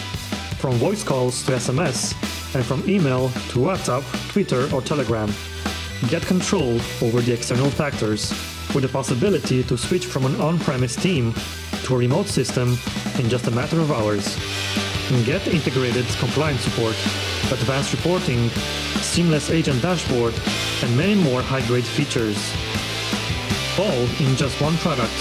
from 0.59 0.75
voice 0.75 1.03
calls 1.03 1.42
to 1.44 1.53
SMS, 1.53 2.12
and 2.55 2.62
from 2.62 2.87
email 2.87 3.31
to 3.31 3.59
WhatsApp, 3.59 4.05
Twitter, 4.33 4.68
or 4.71 4.83
Telegram. 4.83 5.33
get 6.11 6.21
control 6.27 6.79
over 7.01 7.23
the 7.23 7.33
external 7.33 7.71
factors 7.71 8.29
with 8.75 8.83
the 8.83 8.88
possibility 8.88 9.62
to 9.62 9.79
switch 9.79 10.05
from 10.05 10.27
an 10.27 10.38
on-premise 10.38 10.94
team 10.94 11.33
to 11.85 11.94
a 11.94 11.99
remote 11.99 12.27
system 12.27 12.77
in 13.18 13.31
just 13.31 13.47
a 13.47 13.51
matter 13.51 13.81
of 13.81 13.90
hours. 13.90 14.37
Get 15.25 15.49
integrated 15.49 16.05
compliance 16.21 16.61
support, 16.61 16.97
advanced 17.51 17.94
reporting, 17.94 18.51
seamless 19.01 19.51
agent 19.51 19.83
dashboard, 19.83 20.35
and 20.83 20.97
many 20.97 21.15
more 21.15 21.43
high-grade 21.43 21.85
features. 21.85 22.53
All 23.79 24.27
in 24.27 24.37
just 24.37 24.61
one 24.61 24.77
product, 24.79 25.13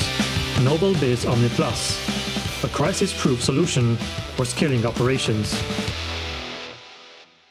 NobelBiz 0.63 1.29
Omni 1.29 1.49
Plus, 1.49 2.63
a 2.63 2.67
crisis-proof 2.67 3.41
solution 3.41 3.95
for 4.35 4.45
scaling 4.45 4.85
operations. 4.85 5.49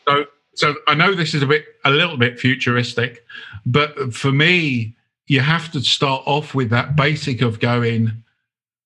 So, 0.08 0.24
so 0.54 0.74
I 0.88 0.94
know 0.94 1.14
this 1.14 1.34
is 1.34 1.42
a 1.42 1.46
bit, 1.46 1.64
a 1.84 1.90
little 1.90 2.16
bit 2.16 2.38
futuristic, 2.38 3.24
but 3.64 4.14
for 4.14 4.32
me, 4.32 4.96
you 5.26 5.40
have 5.40 5.72
to 5.72 5.80
start 5.80 6.22
off 6.26 6.54
with 6.54 6.70
that 6.70 6.96
basic 6.96 7.42
of 7.42 7.58
going, 7.60 8.22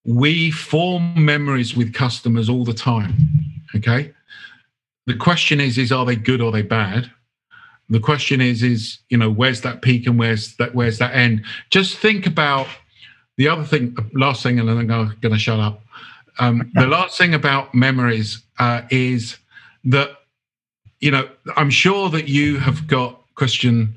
we 0.05 0.51
form 0.51 1.25
memories 1.25 1.77
with 1.77 1.93
customers 1.93 2.49
all 2.49 2.65
the 2.65 2.73
time. 2.73 3.15
Okay. 3.77 4.13
The 5.07 5.17
question 5.17 5.61
is, 5.61 5.77
is 5.79 5.93
are 5.93 6.07
they 6.07 6.17
good 6.17 6.41
or 6.41 6.49
are 6.49 6.53
they 6.53 6.63
bad? 6.63 7.11
The 7.91 8.01
question 8.01 8.41
is, 8.41 8.63
is 8.63 8.99
you 9.09 9.19
know, 9.19 9.31
where's 9.31 9.63
that 9.63 9.83
peak 9.83 10.07
and 10.07 10.19
where's 10.19 10.57
that 10.57 10.75
where's 10.75 10.99
that 10.99 11.15
end? 11.15 11.45
Just 11.71 11.99
think 11.99 12.27
about 12.27 12.69
the 13.37 13.49
other 13.49 13.65
thing, 13.65 13.97
last 14.15 14.43
thing, 14.43 14.61
and 14.61 14.69
then 14.69 14.79
I'm 14.79 14.87
going 15.21 15.35
to 15.35 15.39
shut 15.39 15.59
up. 15.59 15.83
Um, 16.39 16.71
the 16.75 16.87
last 16.87 17.19
thing 17.19 17.35
about 17.35 17.75
memories 17.75 18.43
uh, 18.59 18.83
is 18.91 19.39
that 19.85 20.11
you 21.01 21.11
know 21.11 21.29
I'm 21.57 21.71
sure 21.71 22.09
that 22.11 22.29
you 22.29 22.59
have 22.59 22.87
got 22.87 23.21
Christian 23.35 23.95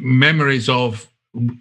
memories 0.00 0.68
of 0.68 1.06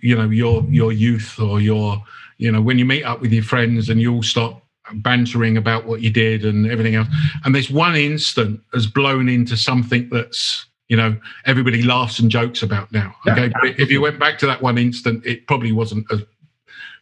you 0.02 0.16
know 0.16 0.30
your 0.30 0.63
your 0.70 0.92
youth 0.92 1.40
or 1.40 1.60
your 1.60 2.04
you 2.38 2.52
know 2.52 2.62
when 2.62 2.80
you 2.80 2.86
meet 2.86 3.04
up 3.04 3.22
with 3.22 3.34
your 3.34 3.44
friends 3.44 3.90
and 3.90 4.02
you 4.02 4.13
all 4.13 4.24
start 4.24 4.56
bantering 4.96 5.58
about 5.58 5.86
what 5.86 6.02
you 6.02 6.10
did 6.10 6.46
and 6.46 6.72
everything 6.72 6.96
else 6.96 7.08
and 7.44 7.54
this 7.54 7.70
one 7.70 7.96
instant 7.96 8.62
has 8.74 8.88
blown 8.88 9.28
into 9.28 9.58
something 9.58 10.08
that's 10.10 10.66
you 10.88 10.97
know 10.97 11.15
everybody 11.45 11.82
laughs 11.82 12.19
and 12.19 12.32
jokes 12.32 12.63
about 12.63 12.91
now 12.91 13.13
okay 13.28 13.50
but 13.62 13.80
if 13.80 13.91
you 13.91 14.02
went 14.02 14.19
back 14.19 14.38
to 14.38 14.45
that 14.45 14.62
one 14.62 14.78
instant 14.78 15.26
it 15.26 15.45
probably 15.47 15.71
wasn't 15.71 16.06
as 16.12 16.23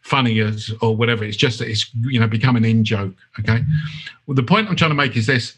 funny 0.02 0.40
as 0.40 0.72
or 0.82 0.96
whatever 0.96 1.24
it's 1.24 1.38
just 1.38 1.60
that 1.60 1.68
it's 1.68 1.90
you 2.02 2.20
know 2.20 2.28
become 2.28 2.56
an 2.56 2.66
in 2.66 2.84
joke 2.84 3.14
okay 3.40 3.64
well 4.28 4.36
the 4.36 4.44
point 4.44 4.68
i'm 4.70 4.76
trying 4.76 4.92
to 4.92 4.96
make 4.96 5.16
is 5.16 5.26
this 5.26 5.56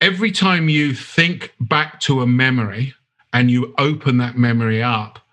every 0.00 0.32
time 0.32 0.68
you 0.68 0.92
think 0.92 1.54
back 1.60 2.00
to 2.00 2.20
a 2.20 2.26
memory 2.26 2.92
and 3.32 3.50
you 3.50 3.74
open 3.78 4.18
that 4.18 4.36
memory 4.36 4.82
up 4.82 5.24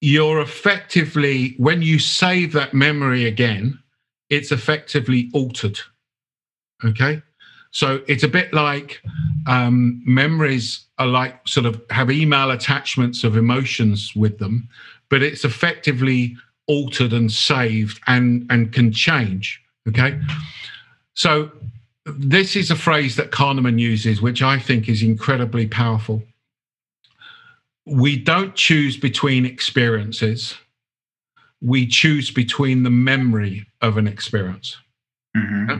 you're 0.00 0.40
effectively, 0.40 1.54
when 1.58 1.82
you 1.82 1.98
save 1.98 2.52
that 2.52 2.72
memory 2.72 3.26
again, 3.26 3.78
it's 4.30 4.50
effectively 4.50 5.30
altered. 5.34 5.78
Okay. 6.84 7.22
So 7.72 8.02
it's 8.08 8.24
a 8.24 8.28
bit 8.28 8.52
like 8.52 9.00
um, 9.46 10.02
memories 10.04 10.86
are 10.98 11.06
like 11.06 11.46
sort 11.46 11.66
of 11.66 11.80
have 11.90 12.10
email 12.10 12.50
attachments 12.50 13.24
of 13.24 13.36
emotions 13.36 14.14
with 14.16 14.38
them, 14.38 14.68
but 15.08 15.22
it's 15.22 15.44
effectively 15.44 16.36
altered 16.66 17.12
and 17.12 17.30
saved 17.30 18.00
and 18.06 18.46
and 18.50 18.72
can 18.72 18.92
change. 18.92 19.62
Okay. 19.88 20.20
So 21.14 21.50
this 22.04 22.56
is 22.56 22.70
a 22.70 22.76
phrase 22.76 23.16
that 23.16 23.30
Kahneman 23.30 23.78
uses, 23.78 24.20
which 24.20 24.42
I 24.42 24.58
think 24.58 24.88
is 24.88 25.02
incredibly 25.02 25.66
powerful 25.66 26.22
we 27.86 28.16
don't 28.16 28.54
choose 28.54 28.96
between 28.96 29.44
experiences 29.44 30.56
we 31.62 31.86
choose 31.86 32.30
between 32.30 32.84
the 32.84 32.90
memory 32.90 33.66
of 33.82 33.96
an 33.96 34.06
experience 34.06 34.76
mm-hmm. 35.36 35.76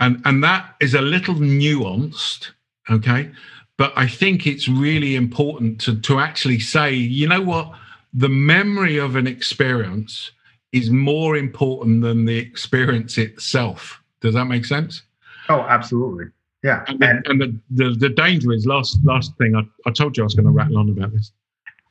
And 0.00 0.20
and 0.24 0.42
that 0.42 0.74
is 0.80 0.94
a 0.94 1.00
little 1.00 1.34
nuanced 1.34 2.50
okay 2.90 3.30
but 3.76 3.92
i 3.96 4.06
think 4.06 4.46
it's 4.46 4.68
really 4.68 5.16
important 5.16 5.80
to 5.80 5.98
to 6.00 6.18
actually 6.18 6.58
say 6.58 6.92
you 6.92 7.28
know 7.28 7.42
what 7.42 7.72
the 8.14 8.28
memory 8.28 8.96
of 8.96 9.16
an 9.16 9.26
experience 9.26 10.32
is 10.72 10.90
more 10.90 11.36
important 11.36 12.02
than 12.02 12.24
the 12.24 12.38
experience 12.38 13.18
itself 13.18 14.02
does 14.20 14.34
that 14.34 14.46
make 14.46 14.64
sense 14.64 15.02
oh 15.48 15.60
absolutely 15.62 16.26
yeah, 16.64 16.84
and, 16.88 16.98
the, 16.98 17.22
and 17.26 17.40
the, 17.40 17.60
the, 17.70 17.90
the, 17.94 18.08
danger 18.08 18.52
is 18.52 18.66
last 18.66 18.98
last 19.04 19.36
thing. 19.38 19.54
I, 19.54 19.62
I 19.88 19.92
told 19.92 20.16
you 20.16 20.24
I 20.24 20.26
was 20.26 20.34
going 20.34 20.46
to 20.46 20.50
rattle 20.50 20.78
on 20.78 20.88
about 20.88 21.12
this. 21.12 21.30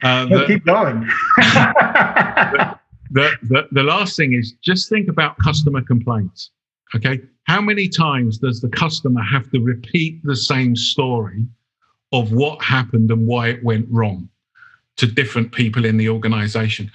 Uh, 0.03 0.25
the, 0.25 0.45
keep 0.45 0.65
going. 0.65 1.07
the, 3.11 3.67
the 3.71 3.83
last 3.83 4.17
thing 4.17 4.33
is 4.33 4.53
just 4.61 4.89
think 4.89 5.07
about 5.07 5.37
customer 5.37 5.81
complaints. 5.81 6.51
Okay, 6.95 7.21
how 7.43 7.61
many 7.61 7.87
times 7.87 8.37
does 8.37 8.61
the 8.61 8.69
customer 8.69 9.21
have 9.21 9.49
to 9.51 9.59
repeat 9.59 10.23
the 10.23 10.35
same 10.35 10.75
story 10.75 11.45
of 12.13 12.31
what 12.31 12.61
happened 12.61 13.11
and 13.11 13.27
why 13.27 13.49
it 13.49 13.63
went 13.63 13.87
wrong 13.89 14.29
to 14.97 15.05
different 15.05 15.51
people 15.51 15.85
in 15.85 15.97
the 15.97 16.09
organization? 16.09 16.91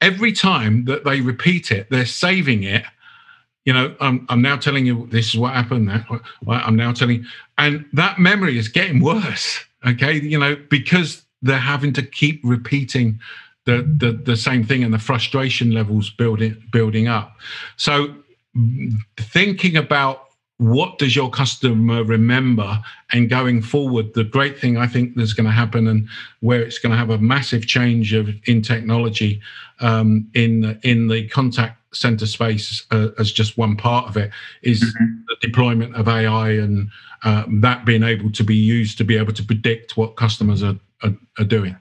Every 0.00 0.32
time 0.32 0.84
that 0.86 1.04
they 1.04 1.20
repeat 1.20 1.70
it, 1.70 1.88
they're 1.90 2.06
saving 2.06 2.64
it 2.64 2.84
you 3.66 3.72
know, 3.72 3.94
I'm, 4.00 4.24
I'm 4.30 4.40
now 4.40 4.56
telling 4.56 4.86
you 4.86 5.08
this 5.10 5.34
is 5.34 5.36
what 5.38 5.52
happened. 5.52 5.90
I'm 6.48 6.76
now 6.76 6.92
telling, 6.92 7.22
you. 7.22 7.28
and 7.58 7.84
that 7.92 8.18
memory 8.18 8.56
is 8.56 8.68
getting 8.68 9.00
worse. 9.02 9.62
Okay, 9.86 10.20
you 10.20 10.38
know, 10.38 10.56
because 10.70 11.22
they're 11.42 11.58
having 11.58 11.92
to 11.92 12.02
keep 12.02 12.40
repeating 12.42 13.20
the 13.66 13.82
the, 13.98 14.12
the 14.12 14.36
same 14.36 14.64
thing, 14.64 14.82
and 14.82 14.94
the 14.94 14.98
frustration 14.98 15.72
levels 15.72 16.10
building 16.10 16.56
building 16.72 17.08
up. 17.08 17.36
So, 17.76 18.14
thinking 19.18 19.76
about 19.76 20.22
what 20.58 20.98
does 20.98 21.14
your 21.14 21.28
customer 21.28 22.02
remember 22.02 22.82
and 23.12 23.28
going 23.28 23.60
forward 23.60 24.14
the 24.14 24.24
great 24.24 24.58
thing 24.58 24.78
i 24.78 24.86
think 24.86 25.14
that's 25.14 25.34
going 25.34 25.44
to 25.44 25.50
happen 25.52 25.86
and 25.86 26.08
where 26.40 26.62
it's 26.62 26.78
going 26.78 26.90
to 26.90 26.96
have 26.96 27.10
a 27.10 27.18
massive 27.18 27.66
change 27.66 28.14
of 28.14 28.28
in 28.46 28.62
technology 28.62 29.40
um, 29.80 30.26
in 30.34 30.78
in 30.82 31.08
the 31.08 31.28
contact 31.28 31.78
center 31.96 32.26
space 32.26 32.84
uh, 32.90 33.08
as 33.18 33.32
just 33.32 33.58
one 33.58 33.76
part 33.76 34.08
of 34.08 34.16
it 34.16 34.30
is 34.62 34.82
mm-hmm. 34.82 35.04
the 35.28 35.36
deployment 35.40 35.94
of 35.96 36.08
AI 36.08 36.50
and 36.50 36.88
uh, 37.24 37.44
that 37.60 37.84
being 37.84 38.02
able 38.02 38.30
to 38.30 38.44
be 38.44 38.54
used 38.54 38.98
to 38.98 39.04
be 39.04 39.16
able 39.16 39.32
to 39.32 39.42
predict 39.42 39.96
what 39.96 40.16
customers 40.16 40.62
are, 40.62 40.76
are, 41.02 41.14
are 41.38 41.44
doing. 41.44 41.76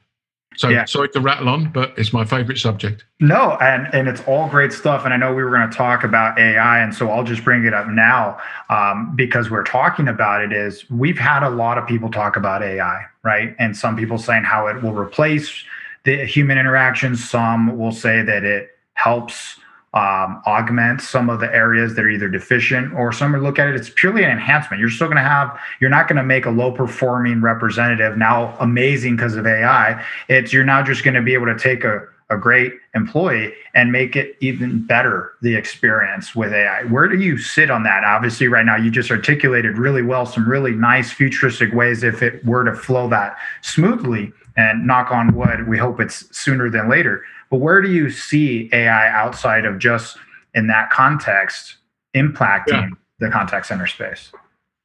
So 0.58 0.70
yeah. 0.70 0.86
sorry 0.86 1.10
to 1.10 1.20
rattle 1.20 1.50
on, 1.50 1.72
but 1.72 1.94
it's 1.98 2.14
my 2.14 2.26
favorite 2.26 2.58
subject. 2.58 3.06
No, 3.20 3.58
and 3.62 3.88
and 3.94 4.08
it's 4.08 4.22
all 4.22 4.48
great 4.50 4.72
stuff. 4.72 5.06
And 5.06 5.14
I 5.14 5.18
know 5.18 5.34
we 5.34 5.44
were 5.44 5.50
going 5.52 5.70
to 5.70 5.76
talk 5.76 6.04
about 6.04 6.40
AI, 6.40 6.80
and 6.80 6.94
so 6.94 7.10
I'll 7.10 7.24
just 7.24 7.44
bring 7.44 7.66
it 7.66 7.74
up 7.74 7.88
now 7.88 8.40
um, 8.70 9.16
because 9.16 9.50
we're 9.50 9.64
talking 9.64 10.08
about 10.08 10.42
it. 10.42 10.54
Is 10.54 10.90
we've 10.90 11.20
had 11.20 11.44
a 11.44 11.50
lot 11.50 11.78
of 11.78 11.88
people 11.88 12.10
talk 12.10 12.36
about 12.38 12.64
AI, 12.64 13.06
right? 13.24 13.56
And 13.60 13.76
some 13.76 13.96
people 13.96 14.18
saying 14.18 14.44
how 14.44 14.68
it 14.68 14.82
will 14.82 14.94
replace 14.94 15.64
the 16.04 16.26
human 16.26 16.58
interactions. 16.58 17.28
Some 17.28 17.78
will 17.78 17.92
say 17.92 18.22
that 18.22 18.44
it 18.44 18.70
helps 18.94 19.60
um, 19.96 20.42
augment 20.46 21.02
some 21.02 21.30
of 21.30 21.40
the 21.40 21.54
areas 21.56 21.96
that 21.96 22.04
are 22.04 22.10
either 22.10 22.28
deficient 22.28 22.94
or 22.94 23.14
some 23.14 23.32
would 23.32 23.42
look 23.42 23.58
at 23.58 23.70
it 23.70 23.76
it's 23.76 23.90
purely 23.90 24.24
an 24.24 24.30
enhancement. 24.30 24.80
You're 24.80 24.90
still 24.90 25.08
going 25.08 25.18
to 25.18 25.24
have 25.24 25.58
you're 25.80 25.90
not 25.90 26.08
going 26.10 26.18
to 26.18 26.24
make 26.24 26.46
a 26.46 26.50
low 26.50 26.72
performing 26.72 27.42
representative 27.42 28.18
now 28.18 28.56
amazing 28.60 29.16
because 29.16 29.36
of 29.36 29.48
ai 29.48 30.04
it's 30.28 30.52
you're 30.52 30.66
now 30.66 30.84
just 30.84 31.04
going 31.04 31.14
to 31.14 31.22
be 31.22 31.34
able 31.34 31.46
to 31.48 31.58
take 31.58 31.84
a, 31.86 32.08
a 32.32 32.38
great 32.38 32.74
employee 32.96 33.54
and 33.76 33.92
make 33.92 34.16
it 34.16 34.36
even 34.42 34.86
better 34.86 35.34
the 35.42 35.56
experience 35.56 36.36
with 36.36 36.54
ai 36.54 36.84
where 36.86 37.08
do 37.08 37.18
you 37.18 37.38
sit 37.38 37.70
on 37.70 37.84
that 37.84 38.04
obviously 38.04 38.48
right 38.48 38.66
now 38.66 38.76
you 38.76 38.90
just 38.90 39.12
articulated 39.12 39.78
really 39.78 40.02
well 40.02 40.26
some 40.26 40.48
really 40.50 40.72
nice 40.72 41.12
futuristic 41.12 41.72
ways 41.74 42.04
if 42.04 42.24
it 42.24 42.44
were 42.44 42.64
to 42.64 42.74
flow 42.74 43.08
that 43.08 43.38
smoothly 43.62 44.34
and 44.58 44.88
knock 44.88 45.12
on 45.12 45.36
wood 45.36 45.68
we 45.68 45.78
hope 45.78 46.00
it's 46.00 46.26
sooner 46.36 46.70
than 46.70 46.90
later 46.90 47.24
but 47.50 47.58
where 47.58 47.82
do 47.82 47.92
you 47.92 48.10
see 48.10 48.70
AI 48.74 49.10
outside 49.10 49.66
of 49.66 49.80
just 49.80 50.18
in 50.54 50.68
that 50.68 50.90
context 50.90 51.78
impacting 52.16 52.68
yeah. 52.68 52.90
the 53.20 53.30
contact 53.30 53.68
center 53.68 53.88
space? 53.88 54.32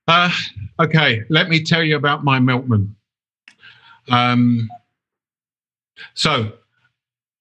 Uh, 0.06 0.30
okay, 0.78 1.22
let 1.30 1.48
me 1.48 1.62
tell 1.62 1.82
you 1.82 1.96
about 1.96 2.24
my 2.24 2.38
milkman. 2.38 2.94
Um, 4.08 4.68
so, 6.14 6.52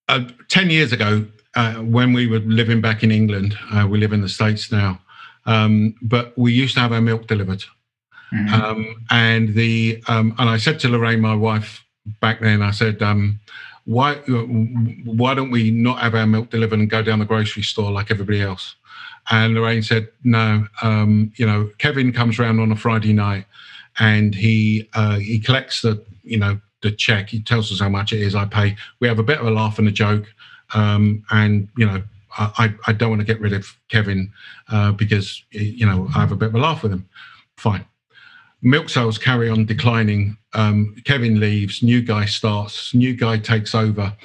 uh, 0.09 0.27
10 0.49 0.69
years 0.69 0.91
ago, 0.91 1.25
uh, 1.55 1.75
when 1.75 2.13
we 2.13 2.27
were 2.27 2.39
living 2.39 2.81
back 2.81 3.03
in 3.03 3.11
England, 3.11 3.57
uh, 3.71 3.87
we 3.87 3.97
live 3.99 4.13
in 4.13 4.21
the 4.21 4.29
States 4.29 4.71
now, 4.71 4.99
um, 5.45 5.95
but 6.01 6.37
we 6.37 6.51
used 6.51 6.73
to 6.75 6.79
have 6.81 6.91
our 6.91 7.01
milk 7.01 7.27
delivered. 7.27 7.63
Mm-hmm. 8.33 8.53
Um, 8.53 9.05
and 9.09 9.55
the 9.55 10.03
um, 10.07 10.35
and 10.37 10.49
I 10.49 10.57
said 10.57 10.79
to 10.81 10.89
Lorraine, 10.89 11.21
my 11.21 11.33
wife, 11.33 11.83
back 12.19 12.41
then, 12.41 12.61
I 12.61 12.71
said, 12.71 13.01
um, 13.01 13.39
why 13.85 14.15
why 15.05 15.33
don't 15.33 15.49
we 15.49 15.71
not 15.71 15.99
have 15.99 16.13
our 16.13 16.27
milk 16.27 16.51
delivered 16.51 16.79
and 16.79 16.89
go 16.89 17.01
down 17.01 17.19
the 17.19 17.25
grocery 17.25 17.63
store 17.63 17.91
like 17.91 18.11
everybody 18.11 18.41
else? 18.41 18.75
And 19.31 19.55
Lorraine 19.55 19.83
said, 19.83 20.09
no, 20.23 20.67
um, 20.81 21.31
you 21.37 21.45
know, 21.45 21.71
Kevin 21.77 22.11
comes 22.11 22.39
around 22.39 22.59
on 22.59 22.71
a 22.71 22.75
Friday 22.75 23.13
night 23.13 23.45
and 23.97 24.35
he 24.35 24.87
uh, 24.93 25.17
he 25.17 25.39
collects 25.39 25.81
the, 25.81 26.03
you 26.23 26.37
know, 26.37 26.59
the 26.81 26.91
check. 26.91 27.29
He 27.29 27.41
tells 27.41 27.71
us 27.71 27.79
how 27.79 27.89
much 27.89 28.13
it 28.13 28.21
is. 28.21 28.35
I 28.35 28.45
pay. 28.45 28.75
We 28.99 29.07
have 29.07 29.19
a 29.19 29.23
bit 29.23 29.39
of 29.39 29.47
a 29.47 29.51
laugh 29.51 29.79
and 29.79 29.87
a 29.87 29.91
joke, 29.91 30.25
um, 30.73 31.23
and 31.31 31.67
you 31.77 31.85
know, 31.85 32.03
I, 32.37 32.73
I 32.87 32.93
don't 32.93 33.09
want 33.09 33.21
to 33.21 33.25
get 33.25 33.41
rid 33.41 33.53
of 33.53 33.67
Kevin 33.89 34.31
uh, 34.69 34.91
because 34.91 35.43
you 35.51 35.85
know 35.85 36.07
I 36.15 36.19
have 36.19 36.31
a 36.31 36.35
bit 36.35 36.49
of 36.49 36.55
a 36.55 36.59
laugh 36.59 36.83
with 36.83 36.93
him. 36.93 37.07
Fine. 37.57 37.85
Milk 38.61 38.89
sales 38.89 39.17
carry 39.17 39.49
on 39.49 39.65
declining. 39.65 40.37
Um, 40.53 40.95
Kevin 41.05 41.39
leaves. 41.39 41.81
New 41.81 42.01
guy 42.01 42.25
starts. 42.25 42.93
New 42.93 43.15
guy 43.15 43.37
takes 43.37 43.73
over. 43.73 44.15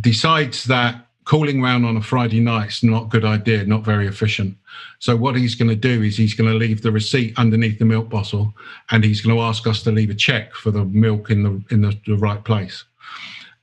Decides 0.00 0.64
that 0.64 1.07
calling 1.28 1.62
around 1.62 1.84
on 1.84 1.98
a 1.98 2.00
Friday 2.00 2.40
night 2.40 2.70
is 2.70 2.82
not 2.82 3.04
a 3.04 3.08
good 3.08 3.24
idea, 3.24 3.62
not 3.64 3.84
very 3.84 4.06
efficient. 4.06 4.56
So 4.98 5.14
what 5.14 5.36
he's 5.36 5.54
going 5.54 5.68
to 5.68 5.76
do 5.76 6.02
is 6.02 6.16
he's 6.16 6.32
going 6.32 6.50
to 6.50 6.56
leave 6.56 6.80
the 6.80 6.90
receipt 6.90 7.38
underneath 7.38 7.78
the 7.78 7.84
milk 7.84 8.08
bottle, 8.08 8.54
and 8.90 9.04
he's 9.04 9.20
going 9.20 9.36
to 9.36 9.42
ask 9.42 9.66
us 9.66 9.82
to 9.82 9.92
leave 9.92 10.08
a 10.08 10.14
check 10.14 10.54
for 10.54 10.70
the 10.70 10.86
milk 10.86 11.30
in 11.30 11.42
the 11.42 11.62
in 11.70 11.82
the, 11.82 11.94
the 12.06 12.16
right 12.16 12.42
place. 12.42 12.82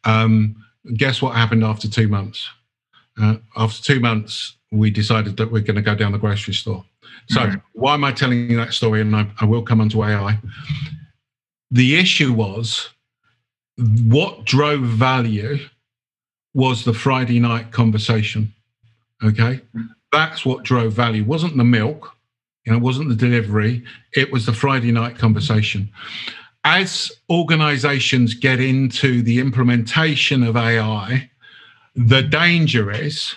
Um, 0.04 0.64
guess 0.96 1.24
what 1.24 1.36
happened 1.36 1.64
after 1.64 1.90
two 1.90 2.08
months? 2.08 2.48
Uh, 3.20 3.38
after 3.58 3.82
two 3.82 4.00
months, 4.00 4.58
we 4.72 4.92
decided 4.92 5.36
that 5.38 5.52
we're 5.52 5.62
going 5.62 5.76
to 5.76 5.82
go 5.82 5.96
down 5.96 6.12
the 6.12 6.20
grocery 6.20 6.54
store. 6.54 6.86
So 7.30 7.42
mm-hmm. 7.42 7.56
why 7.74 7.96
am 7.96 8.04
I 8.04 8.12
telling 8.12 8.48
you 8.52 8.58
that 8.58 8.74
story? 8.74 9.02
And 9.02 9.16
I, 9.16 9.28
I 9.42 9.46
will 9.46 9.64
come 9.64 9.82
onto 9.82 10.04
AI. 10.04 10.38
The 11.72 11.98
issue 11.98 12.32
was 12.32 12.90
what 14.04 14.46
drove 14.46 14.82
value 14.82 15.58
was 16.56 16.86
the 16.86 16.94
Friday 16.94 17.40
night 17.40 17.72
conversation. 17.72 18.52
Okay. 19.24 19.60
That's 20.12 20.46
what 20.46 20.64
drove 20.64 20.94
value. 20.94 21.22
It 21.22 21.28
wasn't 21.28 21.58
the 21.58 21.66
milk, 21.66 22.16
you 22.66 22.72
know, 22.72 22.78
it 22.78 22.82
wasn't 22.82 23.10
the 23.10 23.16
delivery, 23.16 23.84
it 24.14 24.32
was 24.32 24.46
the 24.46 24.54
Friday 24.54 24.92
night 24.92 25.18
conversation. 25.18 25.90
As 26.64 27.12
organizations 27.30 28.34
get 28.34 28.60
into 28.60 29.22
the 29.22 29.40
implementation 29.40 30.44
of 30.44 30.56
AI, 30.56 31.30
the 31.94 32.24
danger 32.24 32.90
is 32.90 33.36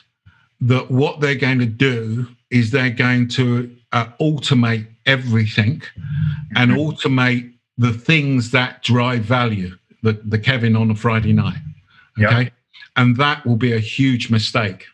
that 0.61 0.91
what 0.91 1.21
they're 1.21 1.35
going 1.35 1.59
to 1.59 1.66
do 1.66 2.27
is 2.51 2.71
they're 2.71 2.89
going 2.89 3.29
to 3.29 3.77
uh, 3.93 4.07
automate 4.21 4.87
everything 5.07 5.83
and 6.55 6.71
automate 6.71 7.53
the 7.77 7.93
things 7.93 8.53
that 8.53 8.83
drive 8.83 9.23
value, 9.23 9.77
the, 10.03 10.12
the 10.25 10.39
Kevin 10.39 10.77
on 10.77 10.91
a 10.91 10.95
Friday 10.95 11.33
night. 11.33 11.59
Okay. 12.16 12.43
Yep 12.45 12.53
and 12.97 13.16
that 13.16 13.45
will 13.47 13.57
be 13.57 13.72
a 13.72 13.79
huge 13.79 14.31
mistake. 14.31 14.87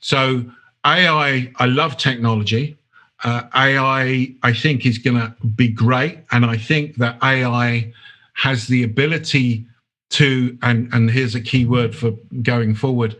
So 0.00 0.44
AI, 0.84 1.52
I 1.56 1.66
love 1.66 1.96
technology. 1.96 2.76
Uh, 3.24 3.42
AI, 3.54 4.34
I 4.42 4.52
think, 4.52 4.86
is 4.86 4.98
going 4.98 5.20
to 5.20 5.34
be 5.56 5.68
great, 5.68 6.20
and 6.30 6.46
I 6.46 6.56
think 6.56 6.96
that 6.96 7.18
AI 7.22 7.92
has 8.34 8.68
the 8.68 8.84
ability 8.84 9.66
to, 10.10 10.56
and 10.62 10.88
and 10.92 11.10
here's 11.10 11.34
a 11.34 11.40
key 11.40 11.66
word 11.66 11.94
for 11.96 12.12
going 12.42 12.74
forward. 12.74 13.16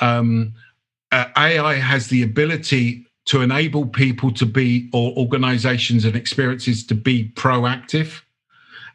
Um, 0.00 0.52
uh, 1.12 1.26
AI 1.36 1.74
has 1.74 2.08
the 2.08 2.22
ability 2.22 3.06
to 3.24 3.40
enable 3.40 3.86
people 3.86 4.30
to 4.32 4.46
be, 4.46 4.88
or 4.92 5.12
organizations 5.16 6.04
and 6.04 6.14
experiences 6.14 6.84
to 6.86 6.94
be 6.94 7.30
proactive 7.34 8.20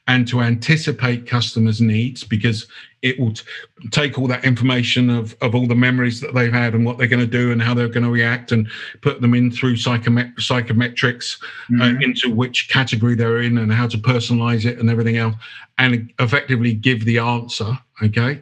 and 0.08 0.28
to 0.28 0.42
anticipate 0.42 1.26
customers' 1.26 1.80
needs 1.80 2.24
because 2.24 2.68
it 3.02 3.20
will 3.20 3.34
t- 3.34 3.44
take 3.92 4.18
all 4.18 4.28
that 4.28 4.44
information 4.44 5.10
of, 5.10 5.36
of 5.42 5.56
all 5.56 5.66
the 5.66 5.76
memories 5.76 6.20
that 6.20 6.34
they've 6.34 6.52
had 6.52 6.74
and 6.74 6.86
what 6.86 6.98
they're 6.98 7.08
going 7.08 7.20
to 7.20 7.28
do 7.28 7.52
and 7.52 7.62
how 7.62 7.74
they're 7.74 7.88
going 7.88 8.04
to 8.04 8.10
react 8.10 8.52
and 8.52 8.68
put 9.02 9.22
them 9.22 9.34
in 9.34 9.50
through 9.50 9.76
psychomet- 9.76 10.36
psychometrics 10.36 11.42
uh, 11.42 11.74
mm-hmm. 11.74 11.82
uh, 11.82 12.00
into 12.02 12.34
which 12.34 12.70
category 12.70 13.16
they're 13.16 13.42
in 13.42 13.58
and 13.58 13.72
how 13.72 13.88
to 13.88 13.98
personalize 13.98 14.66
it 14.66 14.78
and 14.78 14.90
everything 14.90 15.18
else 15.18 15.36
and 15.78 16.12
effectively 16.20 16.74
give 16.74 17.06
the 17.06 17.18
answer. 17.18 17.78
Okay. 18.02 18.42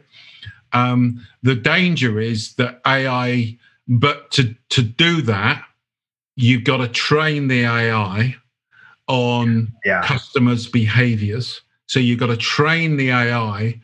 Um, 0.72 1.24
the 1.42 1.54
danger 1.54 2.18
is 2.20 2.54
that 2.54 2.80
AI, 2.86 3.56
but 3.86 4.30
to, 4.32 4.54
to 4.70 4.82
do 4.82 5.22
that, 5.22 5.64
you've 6.34 6.64
got 6.64 6.78
to 6.78 6.88
train 6.88 7.46
the 7.46 7.64
AI 7.64 8.36
on 9.12 9.70
yeah. 9.84 10.02
customers' 10.02 10.66
behaviors. 10.66 11.60
So 11.86 12.00
you've 12.00 12.18
got 12.18 12.28
to 12.28 12.36
train 12.36 12.96
the 12.96 13.10
AI 13.10 13.78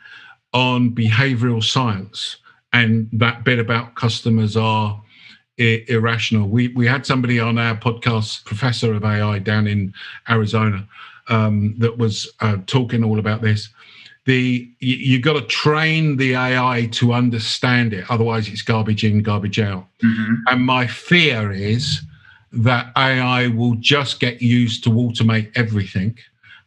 on 0.54 0.90
behavioral 0.94 1.62
science 1.62 2.38
and 2.72 3.08
that 3.12 3.44
bit 3.44 3.58
about 3.58 3.94
customers 3.94 4.56
are 4.56 5.02
I- 5.60 5.84
irrational. 5.88 6.48
We 6.48 6.68
we 6.68 6.86
had 6.86 7.04
somebody 7.04 7.38
on 7.38 7.58
our 7.58 7.76
podcast, 7.76 8.46
professor 8.46 8.94
of 8.94 9.04
AI 9.04 9.38
down 9.38 9.66
in 9.66 9.92
Arizona, 10.30 10.88
um, 11.28 11.74
that 11.78 11.98
was 11.98 12.30
uh, 12.40 12.56
talking 12.66 13.04
all 13.04 13.18
about 13.18 13.42
this. 13.42 13.68
The 14.24 14.70
you, 14.80 14.96
you 14.96 15.20
got 15.20 15.34
to 15.34 15.42
train 15.42 16.16
the 16.16 16.36
AI 16.36 16.88
to 16.92 17.12
understand 17.12 17.92
it, 17.92 18.10
otherwise 18.10 18.48
it's 18.48 18.62
garbage 18.62 19.04
in, 19.04 19.22
garbage 19.22 19.60
out. 19.60 19.86
Mm-hmm. 20.02 20.34
And 20.46 20.62
my 20.64 20.86
fear 20.86 21.52
is 21.52 22.00
that 22.52 22.92
AI 22.96 23.48
will 23.48 23.74
just 23.74 24.20
get 24.20 24.40
used 24.40 24.84
to 24.84 24.90
automate 24.90 25.50
everything 25.54 26.16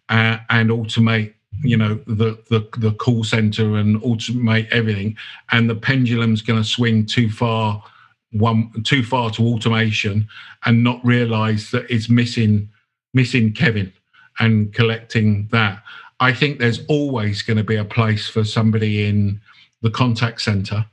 uh, 0.09 0.37
and 0.49 0.69
automate 0.69 1.33
you 1.63 1.77
know 1.77 1.95
the 2.07 2.37
the, 2.49 2.67
the 2.77 2.91
call 2.93 3.23
center 3.23 3.75
and 3.77 4.01
automate 4.01 4.69
everything. 4.71 5.15
And 5.51 5.69
the 5.69 5.75
pendulum's 5.75 6.41
going 6.41 6.61
to 6.61 6.67
swing 6.67 7.05
too 7.05 7.29
far 7.29 7.83
one 8.31 8.71
too 8.83 9.03
far 9.03 9.29
to 9.31 9.43
automation 9.43 10.27
and 10.65 10.83
not 10.83 11.03
realize 11.03 11.71
that 11.71 11.89
it's 11.89 12.09
missing 12.09 12.69
missing 13.13 13.53
kevin 13.53 13.91
and 14.39 14.73
collecting 14.73 15.47
that. 15.51 15.83
I 16.19 16.33
think 16.33 16.59
there's 16.59 16.85
always 16.87 17.41
going 17.41 17.57
to 17.57 17.63
be 17.63 17.75
a 17.75 17.85
place 17.85 18.29
for 18.29 18.43
somebody 18.43 19.07
in 19.07 19.41
the 19.81 19.89
contact 19.89 20.41
center 20.41 20.85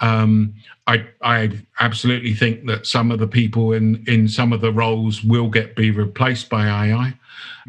um, 0.00 0.54
I, 0.86 1.06
I 1.22 1.50
absolutely 1.80 2.34
think 2.34 2.66
that 2.66 2.86
some 2.86 3.10
of 3.10 3.18
the 3.18 3.26
people 3.26 3.72
in, 3.72 4.04
in 4.06 4.28
some 4.28 4.52
of 4.52 4.60
the 4.60 4.72
roles 4.72 5.24
will 5.24 5.48
get 5.48 5.76
be 5.76 5.90
replaced 5.90 6.48
by 6.48 6.66
AI, 6.66 7.14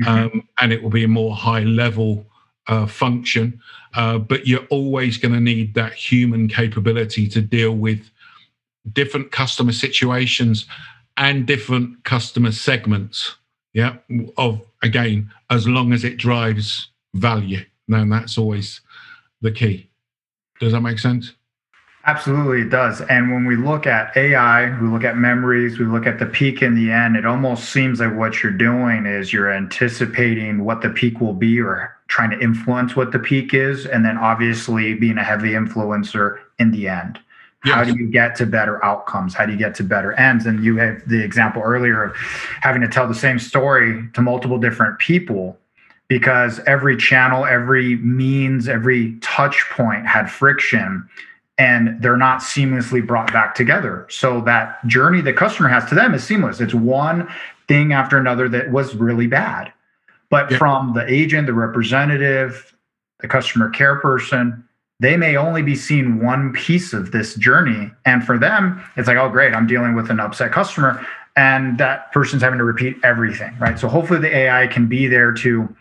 mm-hmm. 0.02 0.08
um, 0.08 0.48
and 0.60 0.72
it 0.72 0.82
will 0.82 0.90
be 0.90 1.04
a 1.04 1.10
more 1.10 1.36
high 1.36 1.64
level 1.64 2.26
uh, 2.68 2.86
function. 2.86 3.60
Uh, 3.96 4.20
but 4.20 4.48
you're 4.48 4.66
always 4.70 5.18
going 5.18 5.34
to 5.34 5.40
need 5.40 5.74
that 5.74 5.94
human 5.94 6.48
capability 6.48 7.28
to 7.28 7.42
deal 7.42 7.74
with 7.74 8.10
different 8.94 9.32
customer 9.32 9.72
situations 9.72 10.66
and 11.18 11.46
different 11.46 12.04
customer 12.04 12.52
segments. 12.52 13.36
Yeah, 13.74 13.98
of 14.38 14.62
again, 14.82 15.32
as 15.50 15.68
long 15.68 15.94
as 15.94 16.04
it 16.04 16.18
drives 16.18 16.90
value, 17.14 17.66
then 17.88 18.10
that's 18.10 18.38
always 18.38 18.82
the 19.42 19.52
key. 19.52 19.90
Does 20.60 20.74
that 20.74 20.82
make 20.82 21.00
sense? 21.00 21.34
Absolutely, 22.10 22.62
it 22.62 22.72
does. 22.72 23.02
And 23.02 23.32
when 23.32 23.46
we 23.46 23.56
look 23.56 23.86
at 23.86 24.18
AI, 24.18 24.76
we 24.80 24.88
look 24.88 25.04
at 25.04 25.16
memories, 25.16 25.78
we 25.78 25.86
look 25.86 26.08
at 26.08 26.18
the 26.18 26.26
peak 26.26 26.64
in 26.64 26.74
the 26.74 26.90
end, 26.90 27.16
it 27.16 27.24
almost 27.24 27.70
seems 27.70 28.00
like 28.00 28.16
what 28.16 28.42
you're 28.42 28.52
doing 28.52 29.06
is 29.06 29.32
you're 29.32 29.54
anticipating 29.54 30.66
what 30.66 30.82
the 30.82 30.90
peak 30.90 31.22
will 31.22 31.36
be 31.36 31.62
or 31.62 31.96
trying 32.08 32.32
to 32.32 32.40
influence 32.40 32.96
what 32.96 33.12
the 33.12 33.20
peak 33.20 33.54
is. 33.54 33.86
And 33.86 34.04
then 34.04 34.18
obviously 34.18 34.96
being 34.96 35.20
a 35.20 35.24
heavy 35.24 35.52
influencer 35.52 36.40
in 36.58 36.72
the 36.72 36.88
end. 36.88 37.20
Yes. 37.64 37.76
How 37.76 37.84
do 37.84 37.96
you 37.96 38.08
get 38.10 38.36
to 38.38 38.48
better 38.48 38.84
outcomes? 38.84 39.36
How 39.36 39.46
do 39.46 39.52
you 39.52 39.60
get 39.60 39.76
to 39.76 39.84
better 39.84 40.14
ends? 40.14 40.48
And 40.48 40.64
you 40.64 40.78
have 40.78 41.08
the 41.08 41.24
example 41.24 41.62
earlier 41.62 42.06
of 42.06 42.16
having 42.62 42.82
to 42.82 42.88
tell 42.88 43.08
the 43.08 43.14
same 43.14 43.38
story 43.38 44.10
to 44.14 44.22
multiple 44.24 44.58
different 44.58 44.98
people 44.98 45.60
because 46.08 46.60
every 46.66 46.98
channel, 46.98 47.46
every 47.46 47.98
means, 47.98 48.68
every 48.68 49.16
touch 49.20 49.64
point 49.70 50.08
had 50.08 50.32
friction 50.32 51.08
and 51.60 52.02
they're 52.02 52.18
not 52.18 52.40
seamlessly 52.40 53.06
brought 53.06 53.32
back 53.34 53.54
together. 53.54 54.08
So 54.10 54.42
that 54.42 54.86
journey 54.88 55.22
the 55.22 55.34
customer 55.34 55.68
has 55.68 55.86
to 55.90 55.96
them 55.96 56.14
is 56.14 56.24
seamless. 56.24 56.62
It's 56.62 56.74
one 56.74 57.28
thing 57.68 57.92
after 57.92 58.18
another 58.18 58.48
that 58.50 58.72
was 58.72 58.96
really 58.96 59.28
bad. 59.28 59.72
But 60.30 60.54
from 60.54 60.94
the 60.94 61.06
agent, 61.12 61.48
the 61.48 61.54
representative, 61.54 62.74
the 63.20 63.28
customer 63.28 63.70
care 63.70 63.98
person, 63.98 64.64
they 65.02 65.18
may 65.18 65.36
only 65.36 65.62
be 65.62 65.76
seeing 65.76 66.24
one 66.24 66.54
piece 66.54 66.94
of 66.94 67.12
this 67.12 67.36
journey. 67.36 67.92
And 68.06 68.24
for 68.24 68.38
them, 68.38 68.82
it's 68.96 69.08
like, 69.08 69.18
oh, 69.18 69.30
great, 69.30 69.54
I'm 69.54 69.68
dealing 69.68 69.96
with 69.96 70.10
an 70.10 70.20
upset 70.20 70.52
customer. 70.52 71.06
And 71.36 71.78
that 71.78 72.12
person's 72.12 72.42
having 72.42 72.60
to 72.60 72.66
repeat 72.66 72.98
everything, 73.04 73.56
right? 73.60 73.78
So 73.78 73.88
hopefully 73.88 74.20
the 74.20 74.36
AI 74.36 74.68
can 74.68 74.88
be 74.88 75.08
there 75.08 75.32
to 75.34 75.74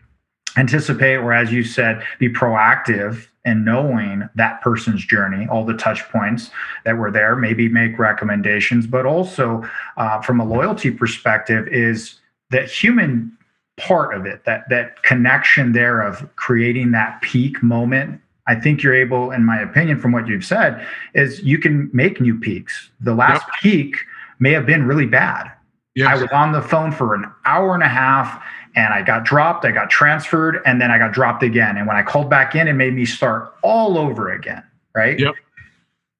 anticipate, 0.57 1.17
or 1.17 1.33
as 1.33 1.53
you 1.53 1.63
said, 1.63 2.03
be 2.19 2.29
proactive 2.29 3.27
and 3.49 3.65
knowing 3.65 4.29
that 4.35 4.61
person's 4.61 5.05
journey, 5.05 5.47
all 5.49 5.65
the 5.65 5.73
touch 5.75 6.07
points 6.11 6.51
that 6.85 6.99
were 6.99 7.11
there, 7.11 7.35
maybe 7.35 7.67
make 7.67 7.99
recommendations, 7.99 8.87
but 8.87 9.07
also 9.07 9.67
uh, 9.97 10.21
from 10.21 10.39
a 10.39 10.45
loyalty 10.45 10.91
perspective, 10.91 11.67
is 11.69 12.21
that 12.51 12.71
human 12.71 13.33
part 13.79 14.15
of 14.15 14.27
it, 14.27 14.45
that 14.45 14.69
that 14.69 15.03
connection 15.03 15.73
there 15.73 16.03
of 16.03 16.29
creating 16.37 16.91
that 16.91 17.23
peak 17.23 17.63
moment. 17.63 18.21
I 18.47 18.55
think 18.55 18.83
you're 18.83 18.95
able, 18.95 19.31
in 19.31 19.45
my 19.45 19.59
opinion, 19.61 19.99
from 19.99 20.13
what 20.13 20.27
you've 20.27 20.45
said, 20.45 20.87
is 21.15 21.43
you 21.43 21.59
can 21.59 21.91
make 21.93 22.21
new 22.21 22.39
peaks. 22.39 22.91
The 23.01 23.15
last 23.15 23.45
yep. 23.47 23.61
peak 23.63 23.97
may 24.39 24.53
have 24.53 24.67
been 24.67 24.87
really 24.87 25.07
bad. 25.07 25.51
Yes. 25.99 26.09
I 26.09 26.23
was 26.23 26.31
on 26.31 26.53
the 26.53 26.63
phone 26.63 26.93
for 26.93 27.17
an 27.17 27.25
hour 27.45 27.75
and 27.75 27.83
a 27.83 27.89
half 27.89 28.41
and 28.77 28.95
I 28.95 29.03
got 29.03 29.25
dropped, 29.25 29.65
I 29.65 29.73
got 29.73 29.91
transferred, 29.91 30.63
and 30.65 30.81
then 30.81 30.93
I 30.93 30.99
got 30.99 31.11
dropped 31.11 31.43
again. 31.43 31.77
And 31.77 31.89
when 31.89 31.97
I 31.97 32.05
called 32.05 32.31
back 32.31 32.55
in, 32.55 32.69
it 32.69 32.75
made 32.75 32.95
me 32.95 33.05
start 33.05 33.53
all 33.63 33.99
over 33.99 34.31
again, 34.31 34.63
right? 34.95 35.19
Yep. 35.19 35.35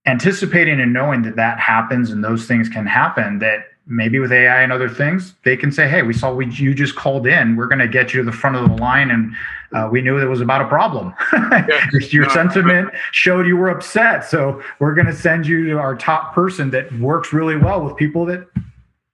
Anticipating 0.05 0.81
and 0.81 0.93
knowing 0.93 1.23
that 1.23 1.37
that 1.37 1.61
happens 1.61 2.11
and 2.11 2.25
those 2.25 2.47
things 2.47 2.69
can 2.69 2.87
happen, 2.87 3.39
that 3.39 3.67
maybe 3.87 4.19
with 4.19 4.33
AI 4.33 4.63
and 4.63 4.73
other 4.73 4.89
things, 4.89 5.35
they 5.45 5.57
can 5.57 5.71
say, 5.71 5.89
"Hey, 5.89 6.03
we 6.03 6.13
saw 6.13 6.35
we, 6.35 6.47
you 6.47 6.75
just 6.75 6.97
called 6.97 7.29
in. 7.29 7.55
We're 7.55 7.69
going 7.69 7.79
to 7.79 7.87
get 7.87 8.13
you 8.13 8.21
to 8.21 8.27
the 8.29 8.37
front 8.37 8.57
of 8.57 8.69
the 8.69 8.75
line, 8.83 9.13
and 9.13 9.33
uh, 9.73 9.89
we 9.93 10.01
knew 10.01 10.19
it 10.19 10.25
was 10.25 10.41
about 10.41 10.61
a 10.61 10.67
problem. 10.67 11.15
Yeah. 11.33 11.87
Your 12.11 12.27
no, 12.27 12.35
sentiment 12.35 12.91
showed 13.13 13.47
you 13.47 13.57
were 13.57 13.69
upset, 13.69 14.25
so 14.25 14.61
we're 14.81 14.95
going 14.95 15.07
to 15.07 15.15
send 15.15 15.47
you 15.47 15.67
to 15.67 15.79
our 15.79 15.95
top 15.95 16.35
person 16.35 16.71
that 16.71 16.93
works 16.99 17.33
really 17.33 17.57
well 17.57 17.81
with 17.85 17.97
people 17.97 18.27
that 18.27 18.49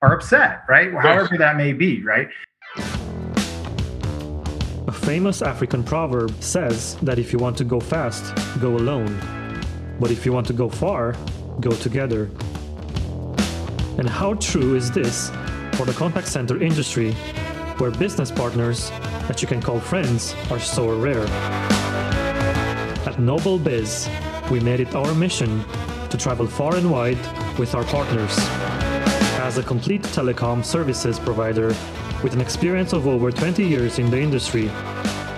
are 0.04 0.14
upset, 0.14 0.64
right? 0.68 0.92
However 0.92 1.38
that 1.38 1.56
may 1.56 1.72
be, 1.72 2.02
right? 2.02 2.28
A 4.86 4.92
famous 4.92 5.40
African 5.40 5.82
proverb 5.82 6.30
says 6.42 6.96
that 6.96 7.18
if 7.18 7.32
you 7.32 7.38
want 7.38 7.56
to 7.58 7.64
go 7.64 7.80
fast, 7.80 8.34
go 8.60 8.76
alone. 8.76 9.18
But 9.98 10.10
if 10.10 10.26
you 10.26 10.32
want 10.32 10.46
to 10.48 10.52
go 10.52 10.68
far, 10.68 11.14
go 11.60 11.70
together. 11.70 12.30
And 13.98 14.08
how 14.08 14.34
true 14.34 14.74
is 14.74 14.90
this 14.90 15.30
for 15.74 15.86
the 15.86 15.94
contact 15.94 16.28
center 16.28 16.62
industry, 16.62 17.12
where 17.78 17.90
business 17.90 18.30
partners 18.30 18.90
that 19.26 19.40
you 19.40 19.48
can 19.48 19.62
call 19.62 19.80
friends 19.80 20.34
are 20.50 20.60
so 20.60 20.98
rare? 20.98 21.26
At 23.06 23.18
Nobel 23.18 23.58
Biz, 23.58 24.08
we 24.50 24.60
made 24.60 24.80
it 24.80 24.94
our 24.94 25.14
mission 25.14 25.64
to 26.10 26.18
travel 26.18 26.46
far 26.46 26.76
and 26.76 26.90
wide 26.90 27.18
with 27.58 27.74
our 27.74 27.84
partners. 27.84 28.36
As 29.44 29.58
a 29.58 29.62
complete 29.62 30.00
telecom 30.00 30.64
services 30.64 31.18
provider 31.18 31.68
with 32.22 32.32
an 32.32 32.40
experience 32.40 32.94
of 32.94 33.06
over 33.06 33.30
20 33.30 33.62
years 33.62 33.98
in 33.98 34.10
the 34.10 34.18
industry, 34.18 34.70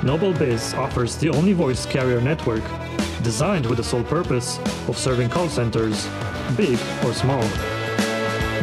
Nobel 0.05 0.33
Biz 0.33 0.75
offers 0.75 1.17
the 1.17 1.31
only 1.31 1.53
voice 1.53 1.85
carrier 1.87 2.21
network 2.21 2.63
designed 3.25 3.67
with 3.67 3.79
the 3.79 3.83
sole 3.83 4.05
purpose 4.05 4.61
of 4.87 4.97
serving 4.97 5.29
call 5.29 5.49
centers, 5.49 6.09
big 6.57 6.79
or 7.05 7.13
small 7.15 7.43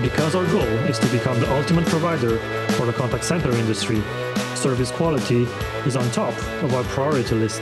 because 0.01 0.33
our 0.33 0.45
goal 0.45 0.73
is 0.87 0.97
to 0.97 1.07
become 1.07 1.37
the 1.41 1.55
ultimate 1.57 1.85
provider 1.87 2.37
for 2.77 2.85
the 2.85 2.93
contact 2.93 3.25
center 3.25 3.51
industry. 3.51 4.01
Service 4.55 4.91
quality 4.91 5.43
is 5.85 5.97
on 5.97 6.09
top 6.11 6.33
of 6.63 6.73
our 6.73 6.85
priority 6.85 7.35
list. 7.35 7.61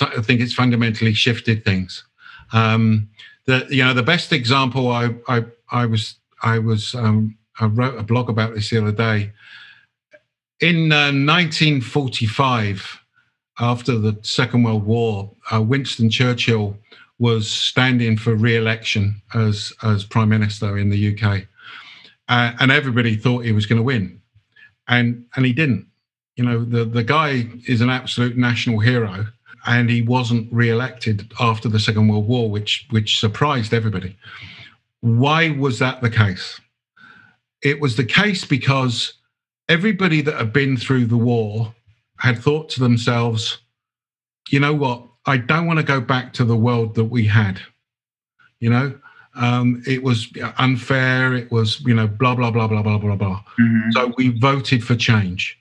I 0.00 0.22
think 0.22 0.40
it's 0.40 0.54
fundamentally 0.54 1.14
shifted 1.14 1.64
things. 1.64 2.04
Um, 2.52 3.08
the 3.46 3.66
you 3.70 3.84
know 3.84 3.94
the 3.94 4.02
best 4.02 4.32
example 4.32 4.90
I 4.90 5.14
I, 5.28 5.44
I 5.70 5.86
was 5.86 6.16
I 6.42 6.58
was 6.58 6.94
um, 6.94 7.36
I 7.60 7.66
wrote 7.66 7.98
a 7.98 8.02
blog 8.02 8.28
about 8.28 8.54
this 8.54 8.70
the 8.70 8.78
other 8.78 8.92
day. 8.92 9.32
In 10.60 10.90
uh, 10.90 11.12
1945, 11.12 13.00
after 13.60 13.96
the 13.96 14.18
Second 14.22 14.64
World 14.64 14.84
War, 14.84 15.30
uh, 15.52 15.62
Winston 15.62 16.10
Churchill 16.10 16.76
was 17.20 17.48
standing 17.48 18.16
for 18.16 18.34
re-election 18.34 19.22
as 19.34 19.72
as 19.82 20.04
prime 20.04 20.28
minister 20.28 20.78
in 20.78 20.90
the 20.90 21.16
UK, 21.16 21.46
uh, 22.28 22.52
and 22.60 22.70
everybody 22.70 23.16
thought 23.16 23.44
he 23.44 23.52
was 23.52 23.66
going 23.66 23.78
to 23.78 23.82
win, 23.82 24.20
and 24.88 25.24
and 25.36 25.46
he 25.46 25.52
didn't. 25.52 25.86
You 26.36 26.44
know, 26.44 26.64
the 26.64 26.84
the 26.84 27.04
guy 27.04 27.48
is 27.66 27.80
an 27.80 27.90
absolute 27.90 28.36
national 28.36 28.78
hero 28.78 29.26
and 29.66 29.90
he 29.90 30.02
wasn't 30.02 30.48
re-elected 30.52 31.30
after 31.40 31.68
the 31.68 31.78
Second 31.78 32.08
World 32.08 32.26
War, 32.26 32.50
which 32.50 32.86
which 32.90 33.20
surprised 33.20 33.74
everybody. 33.74 34.16
Why 35.00 35.50
was 35.50 35.78
that 35.78 36.00
the 36.00 36.10
case? 36.10 36.60
It 37.62 37.80
was 37.80 37.96
the 37.96 38.04
case 38.04 38.44
because 38.44 39.14
everybody 39.68 40.22
that 40.22 40.34
had 40.34 40.52
been 40.52 40.76
through 40.76 41.06
the 41.06 41.16
war 41.16 41.74
had 42.18 42.38
thought 42.38 42.70
to 42.70 42.80
themselves, 42.80 43.58
you 44.48 44.58
know 44.58 44.74
what, 44.74 45.04
I 45.26 45.36
don't 45.36 45.66
want 45.66 45.78
to 45.78 45.84
go 45.84 46.00
back 46.00 46.32
to 46.34 46.44
the 46.44 46.56
world 46.56 46.94
that 46.94 47.04
we 47.04 47.26
had. 47.26 47.60
You 48.60 48.70
know, 48.70 48.98
um, 49.38 49.82
it 49.86 50.02
was 50.02 50.28
unfair. 50.58 51.34
It 51.34 51.50
was, 51.50 51.80
you 51.80 51.94
know, 51.94 52.06
blah, 52.06 52.34
blah, 52.34 52.50
blah, 52.50 52.66
blah, 52.66 52.82
blah, 52.82 52.98
blah, 52.98 53.16
blah. 53.16 53.42
Mm-hmm. 53.60 53.90
So 53.92 54.12
we 54.16 54.28
voted 54.38 54.84
for 54.84 54.96
change. 54.96 55.58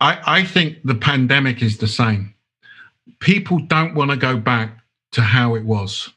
I, 0.00 0.18
I 0.26 0.44
think 0.44 0.78
the 0.84 0.94
pandemic 0.94 1.62
is 1.62 1.78
the 1.78 1.88
same 1.88 2.34
people 3.20 3.58
don't 3.58 3.94
want 3.94 4.10
to 4.10 4.16
go 4.16 4.36
back 4.36 4.78
to 5.12 5.22
how 5.22 5.54
it 5.54 5.64
was. 5.64 6.10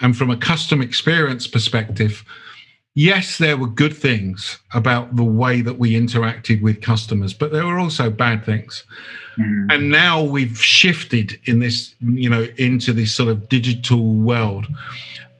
And 0.00 0.16
from 0.16 0.30
a 0.30 0.36
custom 0.36 0.82
experience 0.82 1.46
perspective, 1.46 2.24
yes, 2.94 3.38
there 3.38 3.56
were 3.56 3.66
good 3.66 3.96
things 3.96 4.58
about 4.74 5.16
the 5.16 5.24
way 5.24 5.60
that 5.60 5.78
we 5.78 5.92
interacted 5.92 6.62
with 6.62 6.80
customers, 6.80 7.32
but 7.32 7.52
there 7.52 7.66
were 7.66 7.78
also 7.78 8.10
bad 8.10 8.44
things. 8.44 8.84
Mm. 9.38 9.72
And 9.72 9.90
now 9.90 10.22
we've 10.22 10.62
shifted 10.62 11.38
in 11.44 11.60
this, 11.60 11.94
you 12.00 12.28
know, 12.28 12.46
into 12.56 12.92
this 12.92 13.14
sort 13.14 13.28
of 13.28 13.48
digital 13.48 14.14
world. 14.14 14.66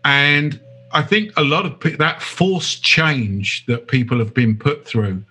And 0.05 0.61
I 0.93 1.03
think 1.03 1.33
a 1.37 1.43
lot 1.43 1.67
of 1.67 1.99
that 1.99 2.23
forced 2.23 2.83
change 2.83 3.67
that 3.67 3.89
people 3.89 4.19
have 4.19 4.35
been 4.35 4.57
put 4.57 4.87
through, 4.87 5.25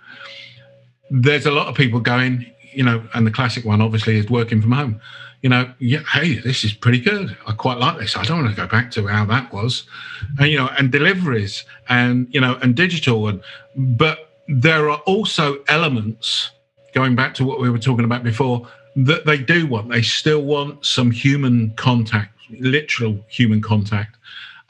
there's 1.09 1.45
a 1.45 1.51
lot 1.51 1.67
of 1.67 1.75
people 1.75 1.99
going, 1.99 2.45
you 2.73 2.83
know, 2.83 3.03
and 3.13 3.25
the 3.25 3.31
classic 3.31 3.65
one 3.65 3.81
obviously 3.81 4.17
is 4.17 4.29
working 4.29 4.61
from 4.61 4.71
home 4.73 5.01
you 5.45 5.49
know, 5.49 5.71
yeah, 5.77 6.01
hey, 6.11 6.39
this 6.39 6.63
is 6.63 6.73
pretty 6.73 6.99
good. 6.99 7.37
I 7.45 7.51
quite 7.51 7.77
like 7.77 7.99
this. 7.99 8.17
I 8.17 8.23
don't 8.23 8.43
want 8.43 8.55
to 8.55 8.59
go 8.59 8.67
back 8.67 8.89
to 8.93 9.05
how 9.05 9.25
that 9.25 9.53
was, 9.53 9.83
and 10.39 10.49
you 10.49 10.57
know, 10.57 10.69
and 10.79 10.91
deliveries 10.91 11.63
and 11.87 12.27
you 12.31 12.41
know, 12.41 12.57
and 12.63 12.75
digital, 12.75 13.27
and 13.27 13.43
but 13.75 14.39
there 14.47 14.89
are 14.89 14.97
also 15.05 15.63
elements 15.67 16.49
going 16.95 17.13
back 17.13 17.35
to 17.35 17.45
what 17.45 17.59
we 17.61 17.69
were 17.69 17.77
talking 17.77 18.05
about 18.05 18.23
before 18.23 18.67
that 18.95 19.27
they 19.27 19.37
do 19.37 19.67
want. 19.67 19.89
They 19.89 20.01
still 20.01 20.41
want 20.41 20.83
some 20.83 21.11
human 21.11 21.75
contact, 21.75 22.33
literal 22.59 23.23
human 23.27 23.61
contact 23.61 24.14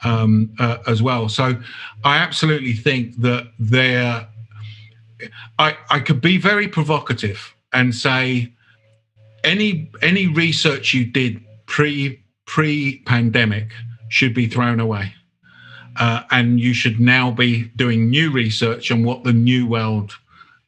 um, 0.06 0.54
uh, 0.58 0.78
as 0.86 1.02
well. 1.02 1.28
So 1.28 1.60
I 2.04 2.18
absolutely 2.18 2.74
think 2.74 3.20
that 3.20 3.52
there. 3.58 4.28
I, 5.58 5.76
I 5.88 6.00
could 6.00 6.20
be 6.20 6.36
very 6.36 6.68
provocative 6.68 7.54
and 7.72 7.94
say 7.94 8.52
any 9.42 9.90
any 10.02 10.26
research 10.26 10.92
you 10.92 11.06
did 11.06 11.42
pre 11.66 12.20
pre 12.46 13.02
pandemic 13.06 13.72
should 14.08 14.34
be 14.34 14.46
thrown 14.46 14.78
away. 14.80 15.12
Uh, 15.98 16.22
and 16.30 16.60
you 16.60 16.74
should 16.74 17.00
now 17.00 17.30
be 17.30 17.64
doing 17.76 18.10
new 18.10 18.30
research 18.30 18.92
on 18.92 19.02
what 19.02 19.24
the 19.24 19.32
new 19.32 19.66
world 19.66 20.12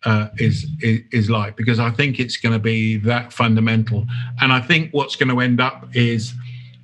uh, 0.04 0.28
is, 0.38 0.66
is, 0.80 1.00
is 1.12 1.28
like 1.28 1.54
because 1.54 1.78
I 1.78 1.90
think 1.90 2.18
it's 2.18 2.38
going 2.38 2.54
to 2.54 2.58
be 2.58 2.96
that 2.98 3.30
fundamental. 3.32 4.06
And 4.40 4.52
I 4.54 4.60
think 4.60 4.90
what's 4.92 5.16
going 5.16 5.28
to 5.28 5.40
end 5.40 5.60
up 5.60 5.86
is 5.94 6.32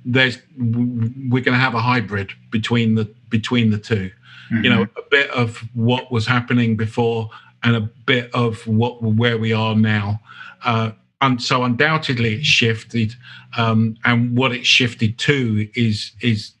there's 0.05 0.37
we're 0.57 1.43
going 1.43 1.57
to 1.57 1.59
have 1.59 1.73
a 1.73 1.81
hybrid 1.81 2.31
between 2.51 2.95
the 2.95 3.05
between 3.29 3.71
the 3.71 3.77
2 3.77 3.95
mm-hmm. 3.95 4.63
You 4.63 4.69
know, 4.69 4.83
a 4.83 5.01
bit 5.09 5.29
of 5.31 5.57
what 5.73 6.11
was 6.11 6.27
happening 6.27 6.77
before 6.77 7.29
and 7.63 7.75
a 7.75 7.81
bit 7.81 8.33
of 8.33 8.65
what 8.67 9.01
where 9.01 9.37
we 9.37 9.51
are 9.51 9.75
now. 9.75 10.21
Uh, 10.63 10.91
and 11.21 11.41
so 11.41 11.63
undoubtedly 11.63 12.35
it 12.35 12.45
shifted, 12.45 13.15
um, 13.57 13.97
and 14.05 14.37
what 14.37 14.51
it 14.51 14.65
shifted 14.65 15.17
to 15.19 15.67
is 15.73 16.11
is 16.21 16.51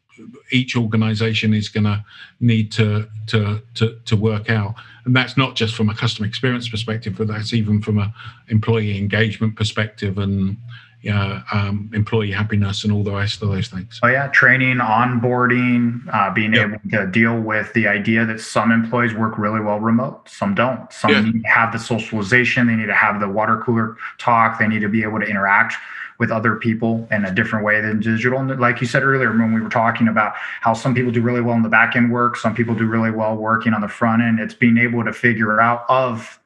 each 0.51 0.75
organization 0.75 1.53
is 1.53 1.69
going 1.69 1.83
to 1.83 2.03
need 2.39 2.71
to 2.71 3.07
to 3.27 3.61
to 3.75 3.99
to 4.05 4.15
work 4.15 4.49
out 4.49 4.75
and 5.05 5.15
that's 5.15 5.35
not 5.35 5.55
just 5.55 5.75
from 5.75 5.89
a 5.89 5.95
customer 5.95 6.27
experience 6.27 6.69
perspective 6.69 7.15
but 7.17 7.27
that's 7.27 7.53
even 7.53 7.81
from 7.81 7.99
a 7.99 8.13
employee 8.47 8.97
engagement 8.97 9.55
perspective 9.55 10.17
and 10.17 10.57
yeah, 11.05 11.43
um, 11.53 11.91
employee 11.93 12.31
happiness 12.31 12.83
and 12.83 12.91
all 12.91 13.03
the 13.03 13.11
rest 13.11 13.39
of 13.43 13.49
those 13.49 13.67
things. 13.67 13.99
Oh 14.01 14.07
yeah, 14.07 14.27
training, 14.29 14.77
onboarding, 14.77 16.01
uh, 16.11 16.33
being 16.33 16.55
able 16.55 16.79
to 16.89 17.05
deal 17.05 17.39
with 17.39 17.71
the 17.73 17.87
idea 17.87 18.25
that 18.25 18.39
some 18.39 18.71
employees 18.71 19.13
work 19.13 19.37
really 19.37 19.59
well 19.59 19.79
remote, 19.79 20.27
some 20.27 20.55
don't. 20.55 20.91
Some 20.91 21.11
yeah. 21.11 21.21
need 21.21 21.43
to 21.43 21.47
have 21.47 21.71
the 21.71 21.77
socialization, 21.77 22.65
they 22.65 22.75
need 22.75 22.87
to 22.87 22.95
have 22.95 23.19
the 23.19 23.29
water 23.29 23.61
cooler 23.63 23.97
talk, 24.17 24.57
they 24.57 24.67
need 24.67 24.79
to 24.79 24.89
be 24.89 25.03
able 25.03 25.19
to 25.19 25.27
interact 25.27 25.75
with 26.17 26.31
other 26.31 26.55
people 26.55 27.07
in 27.11 27.23
a 27.23 27.31
different 27.31 27.63
way 27.63 27.81
than 27.81 27.99
digital. 27.99 28.39
And 28.39 28.59
like 28.59 28.81
you 28.81 28.87
said 28.87 29.03
earlier, 29.03 29.29
when 29.29 29.53
we 29.53 29.61
were 29.61 29.69
talking 29.69 30.07
about 30.07 30.33
how 30.61 30.73
some 30.73 30.95
people 30.95 31.11
do 31.11 31.21
really 31.21 31.41
well 31.41 31.55
in 31.55 31.61
the 31.61 31.69
back 31.69 31.95
end 31.95 32.11
work, 32.11 32.35
some 32.35 32.55
people 32.55 32.73
do 32.73 32.87
really 32.87 33.11
well 33.11 33.35
working 33.35 33.75
on 33.75 33.81
the 33.81 33.87
front 33.87 34.23
end, 34.23 34.39
it's 34.39 34.55
being 34.55 34.79
able 34.79 35.03
to 35.03 35.13
figure 35.13 35.61
out 35.61 35.85
of 35.87 36.39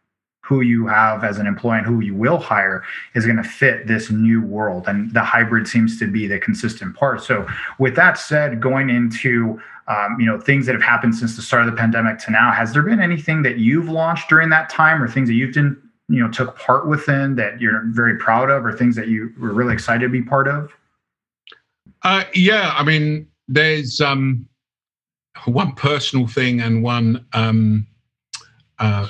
who 0.49 0.61
you 0.61 0.87
have 0.87 1.23
as 1.23 1.37
an 1.37 1.45
employee 1.45 1.77
and 1.77 1.85
who 1.85 1.99
you 1.99 2.15
will 2.15 2.39
hire 2.39 2.83
is 3.13 3.23
going 3.23 3.37
to 3.37 3.43
fit 3.43 3.85
this 3.85 4.09
new 4.09 4.41
world. 4.41 4.87
And 4.87 5.13
the 5.13 5.21
hybrid 5.21 5.67
seems 5.67 5.99
to 5.99 6.11
be 6.11 6.25
the 6.25 6.39
consistent 6.39 6.95
part. 6.95 7.21
So, 7.21 7.47
with 7.77 7.95
that 7.97 8.17
said, 8.17 8.59
going 8.59 8.89
into 8.89 9.61
um, 9.87 10.17
you 10.19 10.25
know 10.25 10.39
things 10.39 10.65
that 10.65 10.73
have 10.73 10.81
happened 10.81 11.15
since 11.15 11.35
the 11.35 11.43
start 11.43 11.67
of 11.67 11.71
the 11.71 11.77
pandemic 11.77 12.17
to 12.19 12.31
now, 12.31 12.51
has 12.51 12.73
there 12.73 12.81
been 12.81 12.99
anything 12.99 13.43
that 13.43 13.59
you've 13.59 13.89
launched 13.89 14.27
during 14.27 14.49
that 14.49 14.71
time, 14.71 15.03
or 15.03 15.07
things 15.07 15.29
that 15.29 15.35
you've 15.35 15.53
done, 15.53 15.79
you 16.07 16.19
know, 16.19 16.31
took 16.31 16.57
part 16.57 16.87
within 16.87 17.35
that 17.35 17.61
you're 17.61 17.83
very 17.85 18.17
proud 18.17 18.49
of, 18.49 18.65
or 18.65 18.75
things 18.75 18.95
that 18.95 19.07
you 19.07 19.31
were 19.39 19.53
really 19.53 19.73
excited 19.73 20.01
to 20.01 20.09
be 20.09 20.23
part 20.23 20.47
of? 20.47 20.71
Uh, 22.01 22.23
yeah, 22.33 22.73
I 22.75 22.83
mean, 22.83 23.27
there's 23.47 24.01
um, 24.01 24.47
one 25.45 25.73
personal 25.73 26.25
thing 26.25 26.59
and 26.59 26.81
one 26.81 27.23
um, 27.33 27.85
uh, 28.79 29.07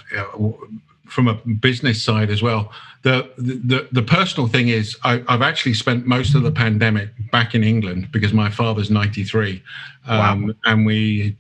from 1.09 1.27
a 1.27 1.33
business 1.33 2.03
side 2.03 2.29
as 2.29 2.41
well. 2.41 2.71
The 3.03 3.29
the 3.37 3.87
the 3.91 4.01
personal 4.01 4.47
thing 4.47 4.69
is 4.69 4.97
I, 5.03 5.23
have 5.27 5.41
actually 5.41 5.73
spent 5.73 6.05
most 6.05 6.35
of 6.35 6.43
the 6.43 6.51
pandemic 6.51 7.09
back 7.31 7.55
in 7.55 7.63
England 7.63 8.11
because 8.11 8.33
my 8.33 8.49
father's 8.49 8.91
93, 8.91 9.63
um, 10.07 10.47
wow. 10.47 10.53
and 10.65 10.85
we 10.85 11.37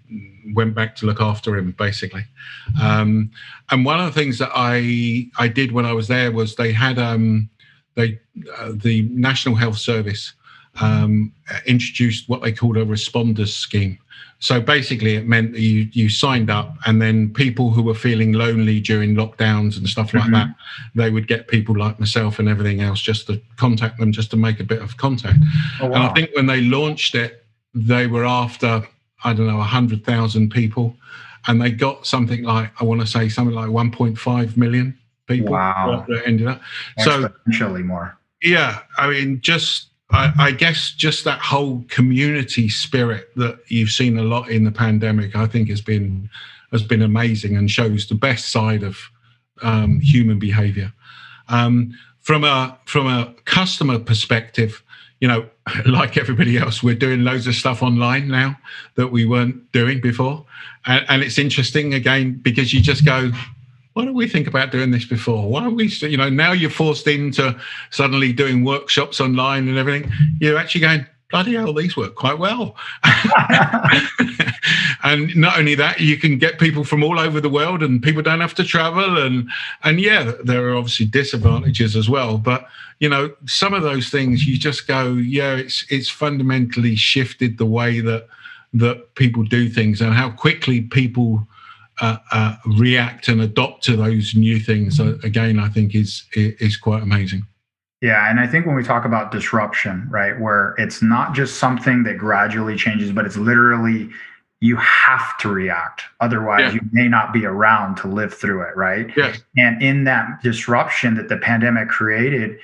went 0.53 0.73
back 0.73 0.95
to 0.97 1.05
look 1.05 1.21
after 1.21 1.57
him 1.57 1.71
basically. 1.77 2.25
Um, 2.81 3.31
and 3.71 3.85
one 3.85 3.99
of 3.99 4.05
the 4.05 4.19
things 4.19 4.39
that 4.39 4.51
I 4.55 5.29
I 5.37 5.47
did 5.47 5.71
when 5.71 5.85
I 5.85 5.93
was 5.93 6.07
there 6.07 6.31
was 6.31 6.55
they 6.55 6.71
had 6.71 6.97
um, 6.97 7.49
they 7.95 8.19
uh, 8.57 8.71
the 8.73 9.03
National 9.11 9.55
Health 9.55 9.77
Service 9.77 10.33
um, 10.81 11.33
introduced 11.65 12.29
what 12.29 12.41
they 12.41 12.51
called 12.51 12.77
a 12.77 12.85
responders 12.85 13.49
scheme. 13.49 13.99
So 14.41 14.61
basically, 14.61 15.15
it 15.15 15.27
meant 15.27 15.51
that 15.51 15.59
you 15.59 15.89
you 15.91 16.07
signed 16.07 16.49
up, 16.49 16.77
and 16.85 17.01
then 17.01 17.33
people 17.33 17.71
who 17.71 17.83
were 17.83 17.93
feeling 17.93 18.31
lonely 18.31 18.79
during 18.79 19.15
lockdowns 19.15 19.77
and 19.77 19.87
stuff 19.87 20.13
like 20.13 20.23
mm-hmm. 20.23 20.33
that, 20.33 20.55
they 20.95 21.09
would 21.09 21.27
get 21.27 21.49
people 21.49 21.77
like 21.77 21.99
myself 21.99 22.39
and 22.39 22.47
everything 22.47 22.79
else 22.79 23.01
just 23.01 23.27
to 23.27 23.41
contact 23.57 23.99
them, 23.99 24.13
just 24.13 24.31
to 24.31 24.37
make 24.37 24.61
a 24.61 24.63
bit 24.63 24.81
of 24.81 24.95
contact. 24.95 25.39
Oh, 25.81 25.87
wow. 25.87 25.93
And 25.93 26.03
I 26.03 26.13
think 26.13 26.29
when 26.35 26.45
they 26.45 26.61
launched 26.61 27.15
it, 27.15 27.45
they 27.73 28.07
were 28.07 28.25
after 28.25 28.87
I 29.25 29.33
don't 29.33 29.47
know 29.47 29.59
hundred 29.59 30.05
thousand 30.05 30.51
people, 30.51 30.95
and 31.47 31.61
they 31.61 31.71
got 31.71 32.07
something 32.07 32.43
like 32.43 32.71
I 32.81 32.85
want 32.85 33.01
to 33.01 33.07
say 33.07 33.27
something 33.27 33.55
like 33.55 33.69
1.5 33.69 34.55
million 34.55 34.97
people. 35.27 35.51
Wow! 35.51 36.05
Ended 36.25 36.47
up 36.47 36.61
so 36.99 37.29
more. 37.83 38.17
Yeah, 38.41 38.79
I 38.97 39.09
mean, 39.09 39.41
just 39.41 39.88
I, 40.11 40.31
I, 40.39 40.51
guess 40.51 40.91
just 40.91 41.23
that 41.25 41.39
whole 41.39 41.83
community 41.87 42.67
spirit 42.67 43.29
that 43.35 43.59
you've 43.67 43.91
seen 43.91 44.17
a 44.17 44.23
lot 44.23 44.49
in 44.49 44.63
the 44.63 44.71
pandemic, 44.71 45.35
I 45.35 45.45
think 45.45 45.69
has 45.69 45.81
been 45.81 46.29
has 46.71 46.83
been 46.83 47.01
amazing 47.01 47.55
and 47.55 47.69
shows 47.69 48.07
the 48.07 48.15
best 48.15 48.49
side 48.49 48.83
of 48.83 48.97
um, 49.61 49.99
human 49.99 50.39
behavior. 50.39 50.93
Um, 51.47 51.93
from 52.19 52.43
a 52.43 52.77
from 52.85 53.07
a 53.07 53.33
customer 53.45 53.99
perspective, 53.99 54.83
you 55.19 55.27
know, 55.27 55.47
like 55.85 56.17
everybody 56.17 56.57
else, 56.57 56.81
we're 56.81 56.95
doing 56.95 57.23
loads 57.23 57.47
of 57.47 57.55
stuff 57.55 57.81
online 57.83 58.27
now 58.27 58.57
that 58.95 59.07
we 59.07 59.25
weren't 59.25 59.71
doing 59.71 60.01
before, 60.01 60.45
and, 60.85 61.05
and 61.09 61.21
it's 61.23 61.37
interesting 61.37 61.93
again 61.93 62.39
because 62.41 62.73
you 62.73 62.81
just 62.81 63.05
go, 63.05 63.31
why 63.93 64.05
don't 64.05 64.13
we 64.13 64.27
think 64.27 64.47
about 64.47 64.71
doing 64.71 64.91
this 64.91 65.05
before? 65.05 65.49
Why 65.49 65.61
don't 65.61 65.75
we, 65.75 65.87
you 65.87 66.17
know, 66.17 66.29
now 66.29 66.51
you're 66.51 66.69
forced 66.69 67.07
into 67.07 67.59
suddenly 67.89 68.31
doing 68.31 68.63
workshops 68.63 69.19
online 69.19 69.67
and 69.67 69.77
everything. 69.77 70.11
You're 70.39 70.57
actually 70.57 70.81
going, 70.81 71.05
bloody 71.31 71.55
hell, 71.55 71.73
these 71.73 71.95
work 71.95 72.15
quite 72.15 72.39
well. 72.39 72.75
and 75.03 75.35
not 75.35 75.59
only 75.59 75.75
that, 75.75 75.99
you 75.99 76.17
can 76.17 76.37
get 76.37 76.59
people 76.59 76.83
from 76.83 77.03
all 77.03 77.19
over 77.19 77.39
the 77.39 77.49
world 77.49 77.83
and 77.83 78.01
people 78.01 78.21
don't 78.21 78.41
have 78.41 78.55
to 78.55 78.63
travel. 78.63 79.17
And, 79.17 79.49
and 79.83 79.99
yeah, 79.99 80.33
there 80.43 80.69
are 80.69 80.75
obviously 80.75 81.05
disadvantages 81.05 81.95
as 81.95 82.09
well. 82.09 82.37
But, 82.37 82.67
you 82.99 83.09
know, 83.09 83.33
some 83.45 83.73
of 83.73 83.83
those 83.83 84.09
things 84.09 84.45
you 84.45 84.57
just 84.57 84.87
go, 84.87 85.13
yeah, 85.13 85.55
it's, 85.55 85.85
it's 85.89 86.09
fundamentally 86.09 86.95
shifted 86.95 87.57
the 87.57 87.65
way 87.65 87.99
that, 88.01 88.27
that 88.73 89.15
people 89.15 89.43
do 89.43 89.69
things 89.69 90.01
and 90.01 90.13
how 90.13 90.31
quickly 90.31 90.81
people 90.81 91.47
uh, 92.01 92.17
uh, 92.31 92.55
react 92.77 93.27
and 93.27 93.41
adopt 93.41 93.83
to 93.83 93.95
those 93.95 94.35
new 94.35 94.59
things 94.59 94.99
uh, 94.99 95.17
again 95.23 95.59
i 95.59 95.69
think 95.69 95.95
is 95.95 96.25
is 96.33 96.77
quite 96.77 97.03
amazing 97.03 97.45
yeah 98.01 98.29
and 98.29 98.39
i 98.39 98.47
think 98.47 98.65
when 98.65 98.75
we 98.75 98.83
talk 98.83 99.05
about 99.05 99.31
disruption 99.31 100.07
right 100.09 100.39
where 100.39 100.75
it's 100.77 101.01
not 101.01 101.33
just 101.33 101.57
something 101.57 102.03
that 102.03 102.17
gradually 102.17 102.75
changes 102.75 103.11
but 103.11 103.25
it's 103.25 103.37
literally 103.37 104.09
you 104.61 104.75
have 104.77 105.37
to 105.37 105.49
react 105.49 106.03
otherwise 106.19 106.61
yeah. 106.61 106.73
you 106.73 106.81
may 106.91 107.07
not 107.07 107.33
be 107.33 107.45
around 107.45 107.95
to 107.95 108.07
live 108.07 108.33
through 108.33 108.61
it 108.61 108.75
right 108.75 109.11
yes. 109.15 109.41
and 109.57 109.81
in 109.81 110.03
that 110.05 110.41
disruption 110.41 111.15
that 111.15 111.29
the 111.29 111.37
pandemic 111.37 111.89
created 111.89 112.57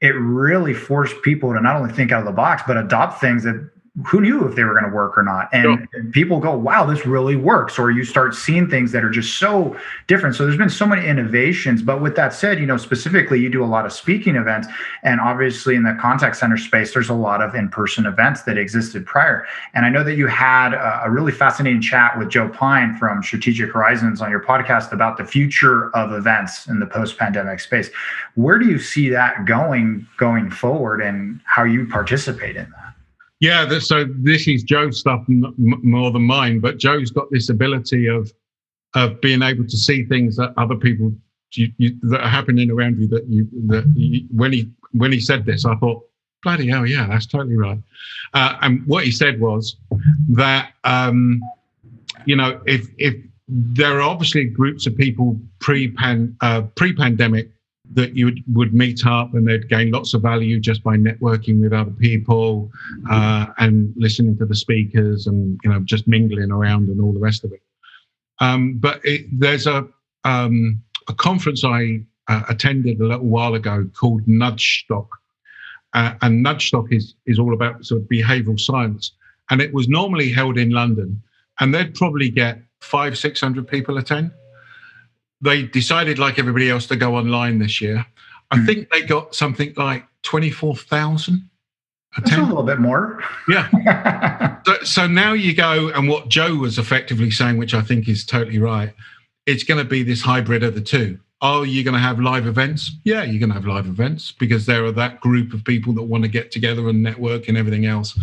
it 0.00 0.10
really 0.16 0.74
forced 0.74 1.20
people 1.22 1.52
to 1.54 1.60
not 1.60 1.76
only 1.76 1.92
think 1.92 2.12
out 2.12 2.20
of 2.20 2.26
the 2.26 2.32
box 2.32 2.62
but 2.66 2.76
adopt 2.76 3.20
things 3.20 3.44
that 3.44 3.71
who 4.06 4.22
knew 4.22 4.48
if 4.48 4.54
they 4.54 4.64
were 4.64 4.72
going 4.72 4.90
to 4.90 4.96
work 4.96 5.18
or 5.18 5.22
not? 5.22 5.48
And, 5.52 5.88
people 6.12 6.40
go 6.40 6.56
wow 6.56 6.84
this 6.84 7.06
really 7.06 7.36
works 7.36 7.78
or 7.78 7.90
you 7.90 8.04
start 8.04 8.34
seeing 8.34 8.68
things 8.68 8.92
that 8.92 9.04
are 9.04 9.10
just 9.10 9.38
so 9.38 9.76
different. 10.08 10.34
So 10.34 10.44
there's 10.44 10.58
been 10.58 10.70
so 10.70 10.86
many 10.86 11.06
innovations 11.06 11.82
but 11.82 12.00
with 12.00 12.16
that 12.16 12.32
said 12.32 12.58
you 12.58 12.66
know 12.66 12.76
specifically 12.76 13.40
you 13.40 13.48
do 13.48 13.64
a 13.64 13.66
lot 13.66 13.86
of 13.86 13.92
speaking 13.92 14.36
events 14.36 14.68
and 15.02 15.20
obviously 15.20 15.74
in 15.74 15.82
the 15.82 15.96
contact 16.00 16.36
center 16.36 16.56
space 16.56 16.92
there's 16.92 17.08
a 17.08 17.14
lot 17.14 17.40
of 17.40 17.54
in-person 17.54 18.06
events 18.06 18.42
that 18.42 18.58
existed 18.58 19.06
prior. 19.06 19.46
And 19.74 19.84
i 19.84 19.88
know 19.88 20.04
that 20.04 20.16
you 20.16 20.26
had 20.26 20.74
a, 20.74 21.02
a 21.04 21.10
really 21.10 21.32
fascinating 21.32 21.80
chat 21.80 22.18
with 22.18 22.28
joe 22.30 22.48
pine 22.48 22.96
from 22.96 23.22
strategic 23.22 23.70
horizons 23.70 24.20
on 24.20 24.30
your 24.30 24.42
podcast 24.42 24.92
about 24.92 25.16
the 25.16 25.24
future 25.24 25.94
of 25.96 26.12
events 26.12 26.66
in 26.66 26.80
the 26.80 26.86
post-pandemic 26.86 27.60
space. 27.60 27.90
Where 28.34 28.58
do 28.58 28.66
you 28.66 28.78
see 28.78 29.08
that 29.10 29.44
going 29.44 30.06
going 30.16 30.50
forward 30.50 31.00
and 31.00 31.40
how 31.44 31.64
you 31.64 31.86
participate 31.86 32.56
in 32.56 32.70
that 32.70 32.91
yeah, 33.42 33.80
so 33.80 34.04
this 34.04 34.46
is 34.46 34.62
Joe's 34.62 35.00
stuff 35.00 35.24
more 35.26 36.12
than 36.12 36.22
mine, 36.22 36.60
but 36.60 36.78
Joe's 36.78 37.10
got 37.10 37.28
this 37.32 37.50
ability 37.50 38.06
of 38.06 38.32
of 38.94 39.20
being 39.20 39.42
able 39.42 39.66
to 39.66 39.76
see 39.76 40.04
things 40.04 40.36
that 40.36 40.54
other 40.56 40.76
people 40.76 41.12
you, 41.54 41.72
you, 41.76 41.98
that 42.02 42.20
are 42.20 42.28
happening 42.28 42.70
around 42.70 43.00
you. 43.00 43.08
That 43.08 43.26
you 43.28 43.48
that 43.66 43.92
you, 43.96 44.28
when 44.30 44.52
he 44.52 44.70
when 44.92 45.10
he 45.10 45.18
said 45.18 45.44
this, 45.44 45.64
I 45.66 45.74
thought, 45.74 46.04
bloody 46.44 46.68
hell, 46.68 46.86
yeah, 46.86 47.08
that's 47.08 47.26
totally 47.26 47.56
right. 47.56 47.80
Uh, 48.32 48.58
and 48.60 48.86
what 48.86 49.02
he 49.04 49.10
said 49.10 49.40
was 49.40 49.74
that 50.28 50.70
um, 50.84 51.42
you 52.26 52.36
know 52.36 52.60
if 52.64 52.90
if 52.98 53.16
there 53.48 53.98
are 53.98 54.02
obviously 54.02 54.44
groups 54.44 54.86
of 54.86 54.96
people 54.96 55.36
pre 55.58 55.90
pan 55.90 56.36
uh, 56.42 56.62
pre 56.76 56.94
pandemic 56.94 57.50
that 57.94 58.16
you 58.16 58.26
would, 58.26 58.42
would 58.54 58.74
meet 58.74 59.06
up 59.06 59.34
and 59.34 59.46
they'd 59.46 59.68
gain 59.68 59.90
lots 59.90 60.14
of 60.14 60.22
value 60.22 60.58
just 60.58 60.82
by 60.82 60.96
networking 60.96 61.60
with 61.60 61.72
other 61.72 61.90
people 61.90 62.70
uh, 63.10 63.46
and 63.58 63.92
listening 63.96 64.36
to 64.38 64.46
the 64.46 64.54
speakers 64.54 65.26
and 65.26 65.58
you 65.62 65.70
know 65.70 65.80
just 65.80 66.08
mingling 66.08 66.50
around 66.50 66.88
and 66.88 67.00
all 67.00 67.12
the 67.12 67.20
rest 67.20 67.44
of 67.44 67.52
it. 67.52 67.62
Um, 68.40 68.78
but 68.78 69.00
it, 69.04 69.26
there's 69.32 69.66
a 69.66 69.86
um, 70.24 70.82
a 71.08 71.14
conference 71.14 71.64
I 71.64 72.00
uh, 72.28 72.42
attended 72.48 73.00
a 73.00 73.06
little 73.06 73.26
while 73.26 73.54
ago 73.54 73.88
called 73.98 74.24
Nudgestock, 74.26 75.08
uh, 75.92 76.14
and 76.22 76.44
Nudgestock 76.44 76.92
is 76.92 77.14
is 77.26 77.38
all 77.38 77.54
about 77.54 77.84
sort 77.84 78.02
of 78.02 78.08
behavioural 78.08 78.58
science, 78.58 79.12
and 79.50 79.60
it 79.60 79.72
was 79.72 79.88
normally 79.88 80.30
held 80.30 80.58
in 80.58 80.70
London, 80.70 81.22
and 81.60 81.74
they'd 81.74 81.94
probably 81.94 82.30
get 82.30 82.58
five 82.80 83.18
six 83.18 83.40
hundred 83.40 83.68
people 83.68 83.98
attend 83.98 84.32
they 85.42 85.64
decided, 85.64 86.18
like 86.18 86.38
everybody 86.38 86.70
else, 86.70 86.86
to 86.86 86.96
go 86.96 87.16
online 87.16 87.58
this 87.58 87.80
year. 87.80 88.06
I 88.50 88.56
mm. 88.58 88.66
think 88.66 88.90
they 88.90 89.02
got 89.02 89.34
something 89.34 89.74
like 89.76 90.06
24,000. 90.22 91.48
That's 92.16 92.32
a 92.32 92.42
little 92.42 92.62
bit 92.62 92.78
more. 92.78 93.22
Yeah. 93.48 94.60
so, 94.66 94.74
so 94.84 95.06
now 95.06 95.32
you 95.32 95.54
go, 95.54 95.88
and 95.88 96.08
what 96.08 96.28
Joe 96.28 96.54
was 96.54 96.78
effectively 96.78 97.30
saying, 97.30 97.56
which 97.56 97.74
I 97.74 97.82
think 97.82 98.08
is 98.08 98.24
totally 98.24 98.58
right, 98.58 98.92
it's 99.46 99.64
going 99.64 99.78
to 99.78 99.88
be 99.88 100.02
this 100.02 100.20
hybrid 100.20 100.62
of 100.62 100.74
the 100.74 100.80
two. 100.80 101.18
Are 101.42 101.66
you're 101.66 101.84
going 101.84 101.94
to 101.94 102.00
have 102.00 102.20
live 102.20 102.46
events? 102.46 102.92
Yeah, 103.04 103.24
you're 103.24 103.40
going 103.40 103.50
to 103.50 103.54
have 103.54 103.66
live 103.66 103.86
events 103.86 104.32
because 104.32 104.64
there 104.64 104.84
are 104.84 104.92
that 104.92 105.20
group 105.20 105.52
of 105.52 105.64
people 105.64 105.92
that 105.94 106.04
want 106.04 106.22
to 106.22 106.28
get 106.28 106.52
together 106.52 106.88
and 106.88 107.02
network 107.02 107.48
and 107.48 107.58
everything 107.58 107.84
else. 107.84 108.18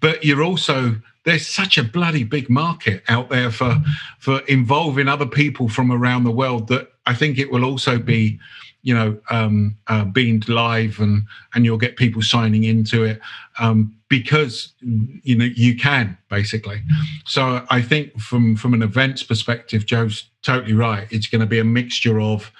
But 0.00 0.24
you're 0.24 0.42
also 0.42 0.96
there's 1.24 1.46
such 1.46 1.78
a 1.78 1.84
bloody 1.84 2.24
big 2.24 2.50
market 2.50 3.02
out 3.08 3.30
there 3.30 3.50
for 3.50 3.82
for 4.18 4.40
involving 4.40 5.08
other 5.08 5.26
people 5.26 5.68
from 5.68 5.90
around 5.90 6.24
the 6.24 6.30
world 6.30 6.68
that 6.68 6.92
I 7.06 7.14
think 7.14 7.38
it 7.38 7.50
will 7.50 7.64
also 7.64 7.98
be 7.98 8.38
you 8.82 8.94
know 8.94 9.18
um, 9.30 9.76
uh, 9.86 10.04
beamed 10.04 10.48
live 10.48 11.00
and 11.00 11.24
and 11.54 11.64
you'll 11.64 11.78
get 11.78 11.96
people 11.96 12.20
signing 12.20 12.64
into 12.64 13.04
it 13.04 13.20
um, 13.58 13.96
because 14.12 14.74
you 15.22 15.34
know 15.34 15.46
you 15.46 15.74
can 15.74 16.18
basically. 16.28 16.82
So 17.24 17.64
i 17.70 17.80
think 17.80 18.20
from 18.20 18.56
from 18.56 18.74
an 18.74 18.82
events 18.82 19.22
perspective 19.22 19.86
joe's 19.86 20.24
totally 20.42 20.74
right. 20.74 21.06
It's 21.10 21.28
going 21.28 21.40
to 21.40 21.46
be 21.46 21.60
a 21.60 21.64
mixture 21.64 22.20
of 22.20 22.52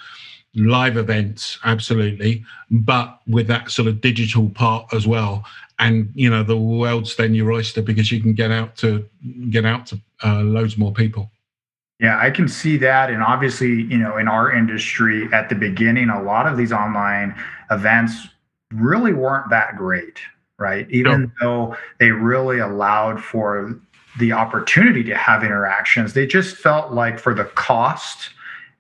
live 0.55 0.97
events 0.97 1.59
absolutely 1.65 2.45
but 2.71 3.21
with 3.27 3.47
that 3.49 3.71
sort 3.71 3.89
of 3.89 4.01
digital 4.01 4.49
part 4.49 4.87
as 4.95 5.07
well. 5.07 5.45
And 5.79 6.11
you 6.15 6.31
know 6.31 6.43
the 6.43 6.57
world's 6.57 7.17
then 7.17 7.35
your 7.35 7.53
oyster 7.53 7.83
because 7.83 8.11
you 8.11 8.21
can 8.23 8.33
get 8.33 8.51
out 8.51 8.77
to 8.77 9.07
get 9.51 9.67
out 9.67 9.85
to 9.89 10.01
uh, 10.25 10.41
loads 10.41 10.79
more 10.79 10.93
people. 10.93 11.31
Yeah, 12.01 12.19
I 12.19 12.31
can 12.31 12.49
see 12.49 12.79
that. 12.79 13.11
And 13.11 13.23
obviously, 13.23 13.83
you 13.93 13.99
know, 13.99 14.17
in 14.17 14.27
our 14.27 14.51
industry 14.51 15.29
at 15.33 15.49
the 15.51 15.55
beginning, 15.55 16.09
a 16.09 16.23
lot 16.23 16.47
of 16.47 16.57
these 16.57 16.73
online 16.73 17.35
events 17.71 18.15
really 18.73 19.13
weren't 19.13 19.51
that 19.51 19.77
great, 19.77 20.19
right? 20.63 20.89
Even 20.91 21.33
though 21.41 21.77
they 21.99 22.13
really 22.13 22.61
allowed 22.61 23.23
for 23.23 23.79
the 24.19 24.33
opportunity 24.33 25.03
to 25.03 25.17
have 25.17 25.43
interactions, 25.43 26.13
they 26.13 26.27
just 26.27 26.57
felt 26.57 26.93
like 26.93 27.19
for 27.19 27.35
the 27.35 27.45
cost 27.45 28.31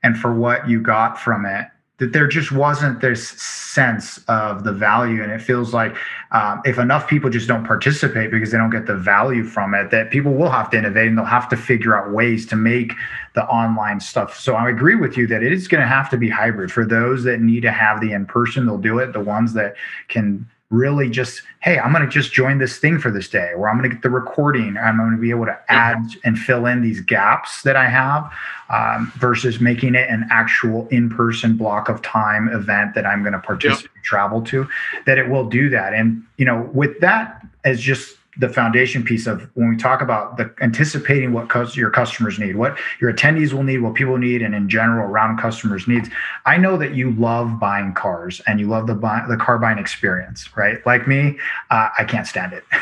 and 0.04 0.16
for 0.16 0.32
what 0.32 0.68
you 0.68 0.80
got 0.80 1.18
from 1.18 1.44
it, 1.44 1.66
that 1.98 2.12
there 2.12 2.26
just 2.26 2.50
wasn't 2.50 3.00
this 3.00 3.28
sense 3.28 4.18
of 4.26 4.64
the 4.64 4.72
value. 4.72 5.22
And 5.22 5.30
it 5.30 5.40
feels 5.40 5.72
like 5.72 5.96
um, 6.32 6.60
if 6.64 6.78
enough 6.78 7.08
people 7.08 7.30
just 7.30 7.46
don't 7.46 7.64
participate 7.64 8.30
because 8.30 8.50
they 8.50 8.58
don't 8.58 8.70
get 8.70 8.86
the 8.86 8.96
value 8.96 9.44
from 9.44 9.74
it 9.74 9.90
that 9.90 10.10
people 10.10 10.34
will 10.34 10.50
have 10.50 10.68
to 10.70 10.78
innovate 10.78 11.08
and 11.08 11.16
they'll 11.16 11.24
have 11.24 11.48
to 11.50 11.56
figure 11.56 11.96
out 11.96 12.12
ways 12.12 12.44
to 12.46 12.56
make 12.56 12.92
the 13.34 13.44
online 13.44 14.00
stuff. 14.00 14.38
So 14.38 14.54
i 14.54 14.68
agree 14.68 14.96
with 14.96 15.16
you 15.16 15.26
that 15.28 15.42
it 15.42 15.52
is 15.52 15.68
going 15.68 15.80
to 15.80 15.86
have 15.86 16.10
to 16.10 16.16
be 16.16 16.28
hybrid. 16.28 16.72
For 16.72 16.84
those 16.84 17.22
that 17.24 17.40
need 17.40 17.60
to 17.62 17.72
have 17.72 18.00
the 18.00 18.12
in 18.12 18.26
person 18.26 18.66
they'll 18.66 18.78
do 18.78 18.98
it. 18.98 19.12
The 19.12 19.20
ones 19.20 19.52
that 19.54 19.76
can 20.08 20.46
really 20.72 21.10
just 21.10 21.42
hey 21.60 21.78
i'm 21.78 21.92
going 21.92 22.02
to 22.02 22.10
just 22.10 22.32
join 22.32 22.58
this 22.58 22.78
thing 22.78 22.98
for 22.98 23.10
this 23.10 23.28
day 23.28 23.52
or 23.56 23.68
i'm 23.68 23.76
going 23.76 23.88
to 23.88 23.94
get 23.94 24.02
the 24.02 24.10
recording 24.10 24.76
i'm 24.78 24.96
going 24.96 25.10
to 25.10 25.18
be 25.18 25.30
able 25.30 25.44
to 25.44 25.58
add 25.68 25.98
and 26.24 26.38
fill 26.38 26.64
in 26.64 26.80
these 26.80 27.00
gaps 27.02 27.62
that 27.62 27.76
i 27.76 27.86
have 27.86 28.32
um, 28.70 29.12
versus 29.16 29.60
making 29.60 29.94
it 29.94 30.08
an 30.08 30.26
actual 30.30 30.88
in-person 30.88 31.58
block 31.58 31.90
of 31.90 32.00
time 32.00 32.48
event 32.48 32.94
that 32.94 33.04
i'm 33.04 33.22
going 33.22 33.34
to 33.34 33.38
participate 33.38 33.90
yep. 33.94 34.04
travel 34.04 34.40
to 34.40 34.66
that 35.04 35.18
it 35.18 35.28
will 35.28 35.46
do 35.46 35.68
that 35.68 35.92
and 35.92 36.24
you 36.38 36.44
know 36.46 36.62
with 36.72 36.98
that 37.00 37.46
as 37.64 37.78
just 37.78 38.16
the 38.38 38.48
foundation 38.48 39.04
piece 39.04 39.26
of 39.26 39.48
when 39.54 39.68
we 39.68 39.76
talk 39.76 40.00
about 40.00 40.38
the 40.38 40.52
anticipating 40.62 41.32
what 41.32 41.76
your 41.76 41.90
customers 41.90 42.38
need, 42.38 42.56
what 42.56 42.78
your 43.00 43.12
attendees 43.12 43.52
will 43.52 43.62
need, 43.62 43.78
what 43.78 43.94
people 43.94 44.16
need, 44.16 44.40
and 44.40 44.54
in 44.54 44.68
general 44.68 45.06
around 45.06 45.36
customers' 45.38 45.86
needs. 45.86 46.08
I 46.46 46.56
know 46.56 46.78
that 46.78 46.94
you 46.94 47.10
love 47.12 47.60
buying 47.60 47.92
cars 47.92 48.40
and 48.46 48.58
you 48.58 48.68
love 48.68 48.86
the 48.86 48.94
buy, 48.94 49.24
the 49.28 49.36
car 49.36 49.58
buying 49.58 49.78
experience, 49.78 50.56
right? 50.56 50.84
Like 50.86 51.06
me, 51.06 51.38
uh, 51.70 51.90
I 51.98 52.04
can't 52.04 52.26
stand 52.26 52.54
it. 52.54 52.64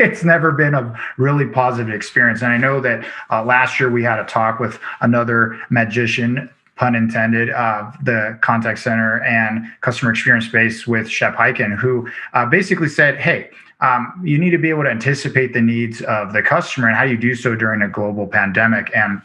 it's 0.00 0.22
never 0.22 0.52
been 0.52 0.74
a 0.74 0.98
really 1.16 1.46
positive 1.46 1.92
experience, 1.92 2.42
and 2.42 2.52
I 2.52 2.56
know 2.56 2.80
that 2.80 3.04
uh, 3.30 3.44
last 3.44 3.80
year 3.80 3.90
we 3.90 4.04
had 4.04 4.20
a 4.20 4.24
talk 4.24 4.60
with 4.60 4.78
another 5.00 5.58
magician 5.70 6.48
pun 6.76 6.94
intended, 6.94 7.50
of 7.50 7.94
the 8.02 8.38
contact 8.40 8.78
center 8.78 9.22
and 9.22 9.66
customer 9.82 10.10
experience 10.10 10.46
space 10.46 10.86
with 10.86 11.10
Shep 11.10 11.36
Hyken, 11.36 11.76
who 11.78 12.08
uh, 12.32 12.46
basically 12.46 12.88
said, 12.88 13.18
hey, 13.18 13.50
um, 13.80 14.20
you 14.24 14.38
need 14.38 14.50
to 14.50 14.58
be 14.58 14.70
able 14.70 14.84
to 14.84 14.90
anticipate 14.90 15.52
the 15.52 15.60
needs 15.60 16.02
of 16.02 16.32
the 16.32 16.42
customer 16.42 16.88
and 16.88 16.96
how 16.96 17.04
you 17.04 17.16
do 17.16 17.34
so 17.34 17.54
during 17.54 17.82
a 17.82 17.88
global 17.88 18.26
pandemic. 18.26 18.90
And 18.94 19.22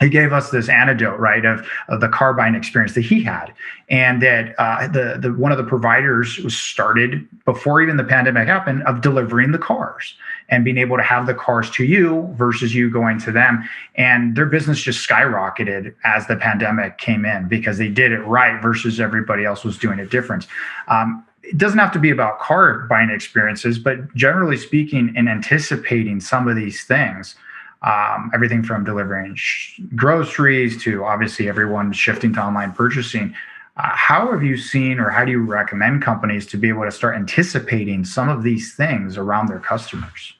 he 0.00 0.08
gave 0.08 0.32
us 0.32 0.50
this 0.50 0.68
anecdote, 0.68 1.16
right, 1.18 1.44
of, 1.44 1.66
of 1.88 2.00
the 2.00 2.08
car 2.08 2.34
buying 2.34 2.54
experience 2.54 2.94
that 2.94 3.02
he 3.02 3.22
had, 3.22 3.54
and 3.88 4.20
that 4.22 4.54
uh, 4.58 4.88
the 4.88 5.16
the 5.20 5.32
one 5.32 5.52
of 5.52 5.56
the 5.56 5.64
providers 5.64 6.38
was 6.38 6.56
started 6.56 7.26
before 7.44 7.80
even 7.80 7.96
the 7.96 8.04
pandemic 8.04 8.48
happened 8.48 8.82
of 8.82 9.00
delivering 9.00 9.52
the 9.52 9.58
cars 9.58 10.14
and 10.48 10.64
being 10.64 10.78
able 10.78 10.96
to 10.96 11.02
have 11.02 11.26
the 11.26 11.32
cars 11.34 11.70
to 11.70 11.84
you 11.84 12.28
versus 12.36 12.74
you 12.74 12.90
going 12.90 13.18
to 13.20 13.32
them, 13.32 13.66
and 13.94 14.36
their 14.36 14.46
business 14.46 14.82
just 14.82 15.08
skyrocketed 15.08 15.94
as 16.04 16.26
the 16.26 16.36
pandemic 16.36 16.98
came 16.98 17.24
in 17.24 17.48
because 17.48 17.78
they 17.78 17.88
did 17.88 18.12
it 18.12 18.20
right 18.20 18.60
versus 18.60 19.00
everybody 19.00 19.44
else 19.44 19.64
was 19.64 19.78
doing 19.78 19.98
it 19.98 20.10
different. 20.10 20.46
Um, 20.88 21.24
it 21.46 21.58
doesn't 21.58 21.78
have 21.78 21.92
to 21.92 21.98
be 21.98 22.10
about 22.10 22.38
car 22.40 22.86
buying 22.88 23.10
experiences, 23.10 23.78
but 23.78 24.14
generally 24.14 24.56
speaking, 24.56 25.14
in 25.14 25.28
anticipating 25.28 26.20
some 26.20 26.48
of 26.48 26.56
these 26.56 26.84
things, 26.84 27.36
um, 27.82 28.30
everything 28.32 28.62
from 28.62 28.84
delivering 28.84 29.34
sh- 29.34 29.80
groceries 29.94 30.82
to 30.82 31.04
obviously 31.04 31.48
everyone 31.48 31.92
shifting 31.92 32.32
to 32.34 32.40
online 32.42 32.72
purchasing. 32.72 33.34
Uh, 33.76 33.90
how 33.94 34.30
have 34.30 34.42
you 34.42 34.56
seen, 34.56 34.98
or 34.98 35.10
how 35.10 35.24
do 35.24 35.32
you 35.32 35.42
recommend 35.42 36.00
companies 36.00 36.46
to 36.46 36.56
be 36.56 36.68
able 36.68 36.84
to 36.84 36.92
start 36.92 37.16
anticipating 37.16 38.04
some 38.04 38.28
of 38.28 38.42
these 38.42 38.74
things 38.74 39.18
around 39.18 39.48
their 39.48 39.58
customers? 39.58 40.32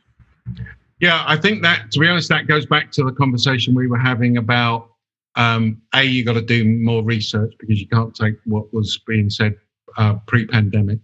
Yeah, 1.00 1.22
I 1.26 1.36
think 1.36 1.62
that, 1.62 1.90
to 1.90 1.98
be 1.98 2.06
honest, 2.06 2.28
that 2.30 2.46
goes 2.46 2.64
back 2.64 2.92
to 2.92 3.04
the 3.04 3.12
conversation 3.12 3.74
we 3.74 3.88
were 3.88 3.98
having 3.98 4.36
about 4.36 4.90
um, 5.36 5.82
a 5.92 6.04
you 6.04 6.24
got 6.24 6.34
to 6.34 6.42
do 6.42 6.64
more 6.64 7.02
research 7.02 7.52
because 7.58 7.80
you 7.80 7.88
can't 7.88 8.14
take 8.14 8.36
what 8.44 8.72
was 8.72 8.98
being 9.06 9.28
said 9.28 9.56
uh, 9.96 10.14
pre-pandemic. 10.26 10.98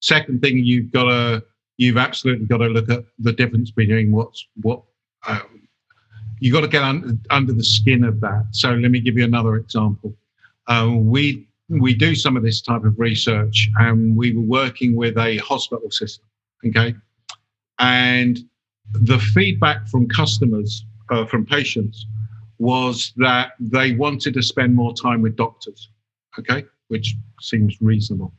Second 0.00 0.42
thing, 0.42 0.58
you've 0.58 0.92
got 0.92 1.04
to 1.04 1.44
you've 1.78 1.96
absolutely 1.96 2.46
got 2.46 2.58
to 2.58 2.66
look 2.66 2.90
at 2.90 3.04
the 3.18 3.32
difference 3.32 3.70
between 3.70 4.12
what's 4.12 4.46
what. 4.62 4.82
Um, 5.26 5.68
you 6.38 6.52
got 6.52 6.60
to 6.60 6.68
get 6.68 6.82
un, 6.82 7.20
under 7.30 7.52
the 7.52 7.64
skin 7.64 8.04
of 8.04 8.20
that. 8.20 8.46
So 8.50 8.72
let 8.74 8.90
me 8.90 9.00
give 9.00 9.16
you 9.16 9.24
another 9.24 9.56
example. 9.56 10.14
Uh, 10.66 10.94
we 10.96 11.48
we 11.68 11.94
do 11.94 12.14
some 12.14 12.36
of 12.36 12.42
this 12.42 12.60
type 12.60 12.84
of 12.84 12.98
research, 12.98 13.68
and 13.78 14.16
we 14.16 14.34
were 14.34 14.42
working 14.42 14.94
with 14.94 15.16
a 15.18 15.38
hospital 15.38 15.90
system. 15.90 16.26
Okay, 16.66 16.94
and 17.78 18.38
the 18.92 19.18
feedback 19.18 19.88
from 19.88 20.08
customers, 20.08 20.84
uh, 21.10 21.24
from 21.26 21.44
patients, 21.44 22.06
was 22.58 23.12
that 23.16 23.52
they 23.58 23.94
wanted 23.94 24.34
to 24.34 24.42
spend 24.42 24.74
more 24.74 24.94
time 24.94 25.22
with 25.22 25.36
doctors. 25.36 25.90
Okay, 26.38 26.64
which 26.88 27.14
seems 27.40 27.80
reasonable. 27.80 28.32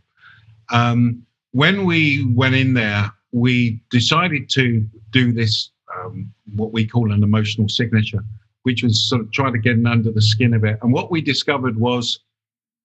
Um, 0.69 1.25
when 1.51 1.85
we 1.85 2.31
went 2.33 2.55
in 2.55 2.73
there, 2.73 3.11
we 3.31 3.81
decided 3.89 4.49
to 4.51 4.87
do 5.11 5.31
this, 5.31 5.71
um, 5.95 6.31
what 6.55 6.71
we 6.71 6.85
call 6.85 7.11
an 7.11 7.23
emotional 7.23 7.69
signature, 7.69 8.23
which 8.63 8.83
was 8.83 9.07
sort 9.07 9.21
of 9.21 9.31
trying 9.31 9.53
to 9.53 9.59
get 9.59 9.83
under 9.85 10.11
the 10.11 10.21
skin 10.21 10.53
of 10.53 10.63
it. 10.63 10.77
And 10.81 10.91
what 10.91 11.11
we 11.11 11.21
discovered 11.21 11.79
was 11.79 12.19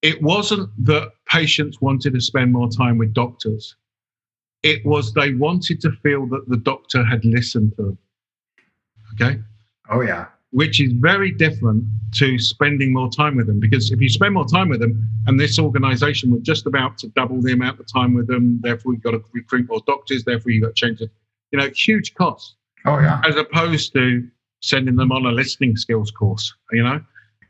it 0.03 0.21
wasn't 0.23 0.71
that 0.85 1.13
patients 1.29 1.81
wanted 1.81 2.15
to 2.15 2.21
spend 2.21 2.53
more 2.53 2.69
time 2.69 2.99
with 2.99 3.15
doctors, 3.15 3.77
it 4.63 4.85
was 4.85 5.13
they 5.13 5.35
wanted 5.35 5.81
to 5.81 5.91
feel 6.03 6.27
that 6.27 6.49
the 6.49 6.57
doctor 6.57 7.05
had 7.05 7.25
listened 7.25 7.75
to 7.77 7.83
them. 7.83 7.99
Okay. 9.15 9.41
Oh, 9.91 10.01
yeah 10.03 10.27
which 10.53 10.81
is 10.81 10.93
very 10.93 11.33
different 11.33 11.83
to 12.13 12.39
spending 12.39 12.93
more 12.93 13.11
time 13.11 13.37
with 13.37 13.47
them. 13.47 13.59
Because 13.59 13.91
if 13.91 14.01
you 14.01 14.09
spend 14.09 14.35
more 14.35 14.47
time 14.47 14.69
with 14.69 14.81
them, 14.81 15.09
and 15.27 15.41
this 15.41 15.59
organization 15.59 16.31
was 16.31 16.43
just 16.43 16.67
about 16.67 16.99
to 16.99 17.09
double 17.09 17.41
the 17.41 17.53
amount 17.53 17.81
of 17.81 17.87
time 17.91 18.15
with 18.15 18.27
them, 18.27 18.61
therefore 18.63 18.93
you've 18.93 19.03
got 19.03 19.13
to 19.13 19.23
recruit 19.33 19.67
more 19.69 19.81
doctors, 19.87 20.25
therefore 20.25 20.53
you've 20.53 20.63
got 20.63 20.77
to 20.77 20.87
change 20.87 21.01
it, 21.01 21.11
you 21.51 21.59
know, 21.59 21.69
huge 21.75 22.15
costs. 22.15 22.55
Oh, 22.85 22.99
yeah. 22.99 23.23
As 23.27 23.37
opposed 23.37 23.95
to 23.95 24.29
sending 24.61 24.95
them 24.95 25.11
on 25.11 25.25
a 25.25 25.31
listening 25.31 25.77
skills 25.77 26.11
course, 26.11 26.55
you 26.71 26.83
know? 26.83 27.01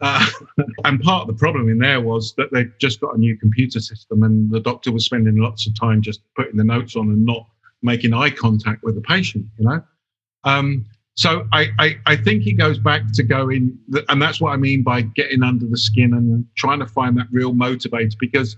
Uh, 0.01 0.27
and 0.85 1.01
part 1.01 1.23
of 1.23 1.27
the 1.29 1.39
problem 1.39 1.69
in 1.69 1.79
there 1.79 2.01
was 2.01 2.35
that 2.37 2.53
they'd 2.53 2.73
just 2.79 3.01
got 3.01 3.17
a 3.17 3.19
new 3.19 3.37
computer 3.37 3.81
system, 3.81 4.23
and 4.23 4.49
the 4.49 4.61
doctor 4.61 4.93
was 4.93 5.05
spending 5.05 5.37
lots 5.39 5.67
of 5.67 5.79
time 5.79 6.03
just 6.03 6.21
putting 6.37 6.57
the 6.57 6.65
notes 6.65 6.95
on 6.95 7.09
and 7.09 7.25
not 7.27 7.49
making 7.83 8.15
eye 8.15 8.31
contact 8.31 8.85
with 8.85 8.95
the 8.95 9.01
patient, 9.01 9.45
you 9.59 9.65
know? 9.65 9.83
Um, 10.45 10.85
so 11.15 11.47
I, 11.53 11.69
I, 11.79 11.99
I 12.07 12.17
think 12.17 12.47
it 12.47 12.55
goes 12.55 12.79
back 12.79 13.03
to 13.15 13.23
going, 13.23 13.79
and 14.09 14.21
that's 14.21 14.41
what 14.41 14.53
I 14.53 14.57
mean 14.57 14.83
by 14.83 15.03
getting 15.03 15.43
under 15.43 15.67
the 15.67 15.77
skin 15.77 16.15
and 16.15 16.47
trying 16.57 16.79
to 16.81 16.87
find 16.87 17.17
that 17.19 17.27
real 17.31 17.53
motivator. 17.53 18.19
Because 18.19 18.57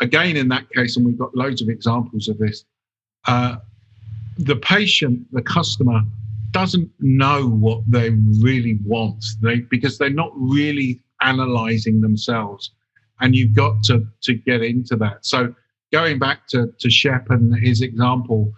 again, 0.00 0.36
in 0.36 0.48
that 0.48 0.70
case, 0.70 0.96
and 0.96 1.04
we've 1.04 1.18
got 1.18 1.34
loads 1.36 1.60
of 1.60 1.68
examples 1.68 2.28
of 2.28 2.38
this, 2.38 2.64
uh, 3.26 3.56
the 4.38 4.56
patient, 4.56 5.26
the 5.32 5.42
customer, 5.42 6.00
doesn't 6.52 6.90
know 7.00 7.48
what 7.48 7.82
they 7.86 8.10
really 8.40 8.78
want. 8.84 9.24
They 9.42 9.60
because 9.60 9.98
they're 9.98 10.10
not 10.10 10.32
really 10.34 11.00
analyzing 11.20 12.00
themselves, 12.00 12.70
and 13.20 13.36
you've 13.36 13.54
got 13.54 13.82
to 13.84 14.06
to 14.22 14.34
get 14.34 14.62
into 14.62 14.96
that. 14.96 15.26
So 15.26 15.54
going 15.92 16.18
back 16.18 16.46
to 16.48 16.72
to 16.78 16.90
Shep 16.90 17.28
and 17.28 17.54
his 17.62 17.82
example, 17.82 18.50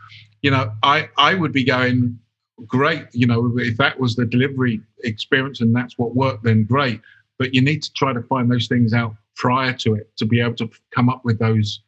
you 0.42 0.52
know, 0.52 0.72
I 0.84 1.08
I 1.18 1.34
would 1.34 1.52
be 1.52 1.64
going 1.64 2.20
great. 2.66 3.06
You 3.12 3.26
know, 3.26 3.52
if 3.58 3.76
that 3.78 3.98
was 3.98 4.16
the 4.16 4.26
delivery 4.26 4.80
experience 5.02 5.60
and 5.60 5.74
that's 5.74 5.98
what 5.98 6.14
worked, 6.14 6.44
then 6.44 6.64
great. 6.64 7.00
But 7.38 7.54
you 7.54 7.60
need 7.60 7.82
to 7.82 7.92
try 7.94 8.12
to 8.12 8.22
find 8.22 8.50
those 8.50 8.68
things 8.68 8.94
out 8.94 9.14
prior 9.36 9.72
to 9.72 9.94
it 9.94 10.16
to 10.16 10.26
be 10.26 10.40
able 10.40 10.54
to 10.54 10.70
come 10.94 11.08
up 11.08 11.24
with 11.24 11.38
those 11.38 11.80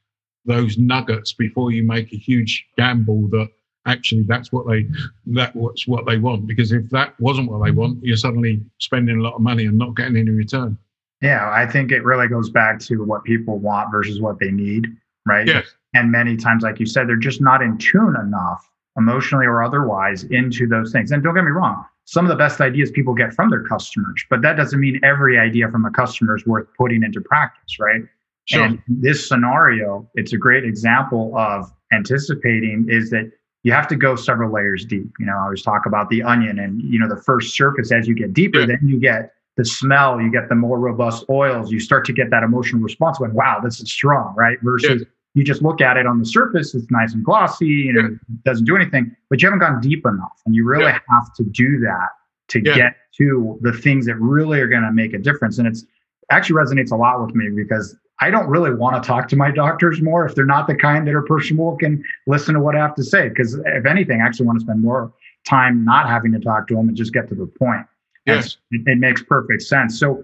those 0.45 0.79
nuggets 0.79 1.33
before 1.33 1.73
you 1.73 1.83
make 1.83 2.13
a 2.13 2.17
huge 2.17 2.67
gamble 2.77 3.29
that 3.29 3.49
actually 3.87 4.23
that's 4.23 4.53
what 4.53 4.67
they 4.67 4.87
that 5.27 5.55
what's 5.55 5.87
what 5.87 6.07
they 6.07 6.19
want 6.19 6.47
because 6.47 6.73
if 6.73 6.89
that 6.91 7.19
wasn't 7.21 7.51
what 7.51 7.65
they 7.65 7.71
want 7.71 8.03
you're 8.03 8.17
suddenly 8.17 8.61
spending 8.79 9.19
a 9.19 9.23
lot 9.23 9.35
of 9.35 9.41
money 9.41 9.67
and 9.67 9.79
not 9.79 9.95
getting 9.97 10.17
any 10.17 10.31
return 10.31 10.77
yeah 11.23 11.51
i 11.51 11.67
think 11.67 11.93
it 11.93 12.05
really 12.05 12.29
goes 12.29 12.51
back 12.51 12.79
to 12.79 13.05
what 13.05 13.23
people 13.25 13.59
want 13.59 13.91
versus 13.91 14.21
what 14.21 14.39
they 14.39 14.51
need 14.51 14.87
right 15.25 15.47
yes 15.47 15.67
and 15.95 16.11
many 16.11 16.37
times 16.37 16.63
like 16.63 16.81
you 16.81 16.87
said 16.87 17.09
they're 17.09 17.17
just 17.17 17.41
not 17.41 17.63
in 17.63 17.79
tune 17.79 18.17
enough 18.21 18.69
emotionally 18.97 19.47
or 19.47 19.63
otherwise 19.63 20.25
into 20.25 20.67
those 20.67 20.93
things 20.93 21.11
and 21.11 21.23
don't 21.23 21.35
get 21.35 21.45
me 21.45 21.51
wrong 21.51 21.85
some 22.05 22.25
of 22.25 22.29
the 22.29 22.37
best 22.37 22.61
ideas 22.61 22.91
people 22.91 23.15
get 23.15 23.33
from 23.33 23.51
their 23.51 23.63
customers 23.65 24.25
but 24.31 24.43
that 24.43 24.57
doesn't 24.57 24.81
mean 24.81 24.99
every 25.03 25.39
idea 25.39 25.69
from 25.69 25.85
a 25.85 25.91
customer 25.91 26.37
is 26.37 26.47
worth 26.47 26.67
putting 26.79 27.03
into 27.03 27.21
practice 27.21 27.79
right 27.79 28.03
sure. 28.47 28.65
and 28.65 28.83
this 28.89 29.29
scenario 29.29 30.09
it's 30.15 30.33
a 30.33 30.39
great 30.39 30.65
example 30.65 31.37
of 31.37 31.71
anticipating 31.93 32.87
is 32.89 33.11
that 33.11 33.31
you 33.67 33.73
have 33.73 33.89
to 33.89 33.97
go 33.97 34.15
several 34.15 34.53
layers 34.53 34.85
deep. 34.85 35.11
You 35.19 35.27
know, 35.27 35.33
I 35.33 35.43
always 35.43 35.61
talk 35.61 35.87
about 35.87 36.09
the 36.09 36.23
onion 36.23 36.61
and, 36.61 36.81
you 36.83 37.01
know, 37.01 37.09
the 37.09 37.21
first 37.21 37.57
surface 37.57 37.91
as 37.91 38.07
you 38.07 38.15
get 38.15 38.33
deeper, 38.33 38.61
yeah. 38.61 38.67
then 38.67 38.79
you 38.85 39.01
get 39.01 39.33
the 39.57 39.65
smell, 39.65 40.21
you 40.21 40.31
get 40.31 40.49
the 40.49 40.55
more 40.55 40.79
robust 40.79 41.25
oils, 41.29 41.73
you 41.73 41.81
start 41.81 42.05
to 42.05 42.13
get 42.13 42.31
that 42.31 42.45
emotional 42.45 42.81
response 42.81 43.19
when, 43.19 43.35
wow, 43.35 43.59
this 43.61 43.81
is 43.81 43.91
strong, 43.91 44.33
right? 44.37 44.57
Versus 44.63 45.03
yeah. 45.03 45.09
You 45.37 45.45
just 45.45 45.61
look 45.61 45.83
at 45.83 45.99
it 45.99 46.07
on 46.07 46.19
the 46.19 46.25
surface, 46.25 46.75
it's 46.75 46.91
nice 46.91 47.13
and 47.13 47.23
glossy 47.23 47.91
and 47.91 47.97
yeah. 47.97 48.07
it 48.07 48.45
doesn't 48.45 48.65
do 48.65 48.75
anything, 48.75 49.15
but 49.29 49.43
you 49.43 49.47
haven't 49.47 49.61
gone 49.61 49.81
deep 49.83 50.07
enough. 50.07 50.41
And 50.47 50.55
you 50.55 50.65
really 50.65 50.91
have 50.91 51.35
to 51.37 51.45
do 51.45 51.79
that 51.81 52.09
to 52.49 52.61
get 52.61 52.97
to 53.19 53.59
the 53.61 53.73
things 53.73 54.07
that 54.07 54.15
really 54.17 54.61
are 54.61 54.67
going 54.67 54.83
to 54.83 54.93
make 54.93 55.13
a 55.13 55.19
difference. 55.19 55.59
And 55.59 55.69
it's 55.69 55.85
actually 56.31 56.57
resonates 56.57 56.91
a 56.91 56.97
lot 56.97 57.25
with 57.25 57.35
me 57.35 57.51
because 57.51 57.95
I 58.21 58.31
don't 58.31 58.47
really 58.47 58.75
want 58.75 59.03
to 59.03 59.07
talk 59.07 59.29
to 59.29 59.37
my 59.37 59.51
doctors 59.51 60.01
more 60.01 60.25
if 60.25 60.35
they're 60.35 60.47
not 60.47 60.67
the 60.67 60.75
kind 60.75 61.07
that 61.07 61.15
are 61.15 61.23
personable 61.23 61.77
can 61.77 62.03
listen 62.27 62.55
to 62.55 62.61
what 62.61 62.75
I 62.75 62.79
have 62.79 62.95
to 62.95 63.05
say. 63.05 63.29
Because 63.29 63.61
if 63.67 63.85
anything, 63.85 64.23
I 64.23 64.27
actually 64.27 64.47
want 64.47 64.59
to 64.59 64.65
spend 64.65 64.81
more 64.81 65.13
time 65.47 65.85
not 65.85 66.09
having 66.09 66.33
to 66.33 66.41
talk 66.41 66.67
to 66.69 66.77
them 66.77 66.89
and 66.89 66.97
just 66.97 67.13
get 67.13 67.29
to 67.29 67.35
the 67.35 67.47
point. 67.47 67.85
Yes, 68.25 68.57
it, 68.71 68.81
it, 68.87 68.99
makes 68.99 69.23
perfect 69.23 69.63
sense. 69.63 70.01
So, 70.01 70.23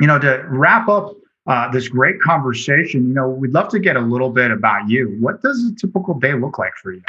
you 0.00 0.06
know, 0.06 0.18
to 0.18 0.44
wrap 0.48 0.88
up 0.88 1.14
uh, 1.50 1.68
this 1.72 1.88
great 1.88 2.20
conversation, 2.20 3.08
you 3.08 3.12
know, 3.12 3.28
we'd 3.28 3.50
love 3.50 3.68
to 3.68 3.80
get 3.80 3.96
a 3.96 4.00
little 4.00 4.30
bit 4.30 4.52
about 4.52 4.88
you. 4.88 5.16
What 5.18 5.42
does 5.42 5.64
a 5.64 5.74
typical 5.74 6.14
day 6.14 6.34
look 6.34 6.60
like 6.60 6.74
for 6.80 6.92
you? 6.92 7.02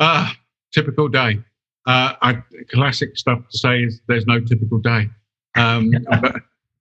Ah, 0.00 0.30
uh, 0.30 0.34
typical 0.72 1.08
day. 1.08 1.38
Uh, 1.86 2.14
I, 2.22 2.42
classic 2.70 3.18
stuff 3.18 3.40
to 3.50 3.58
say 3.58 3.82
is 3.82 4.00
there's 4.08 4.24
no 4.24 4.40
typical 4.40 4.78
day. 4.78 5.10
Um, 5.56 5.92
but 6.22 6.36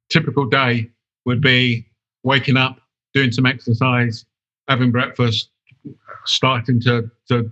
typical 0.10 0.46
day 0.46 0.90
would 1.26 1.42
be 1.42 1.86
waking 2.24 2.56
up, 2.56 2.80
doing 3.14 3.34
some 3.34 3.46
exercise, 3.46 4.26
having 4.70 4.90
breakfast, 4.90 5.50
starting 6.24 6.80
to 6.82 7.12
to. 7.28 7.52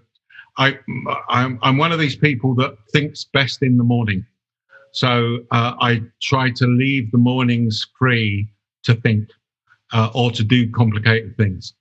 I 0.57 0.79
I'm 1.27 1.59
I'm 1.63 1.77
one 1.77 1.91
of 1.91 1.99
these 1.99 2.15
people 2.15 2.55
that 2.55 2.77
thinks 2.93 3.25
best 3.25 3.61
in 3.61 3.75
the 3.75 3.83
morning, 3.83 4.25
so 4.93 5.39
uh, 5.51 5.73
I 5.81 6.01
try 6.21 6.51
to 6.51 6.65
leave 6.65 7.11
the 7.11 7.17
mornings 7.17 7.85
free 7.97 8.47
to 8.83 8.95
think 8.95 9.29
uh, 9.93 10.09
or 10.13 10.31
to 10.31 10.43
do 10.43 10.69
complicated 10.71 11.35
things. 11.37 11.73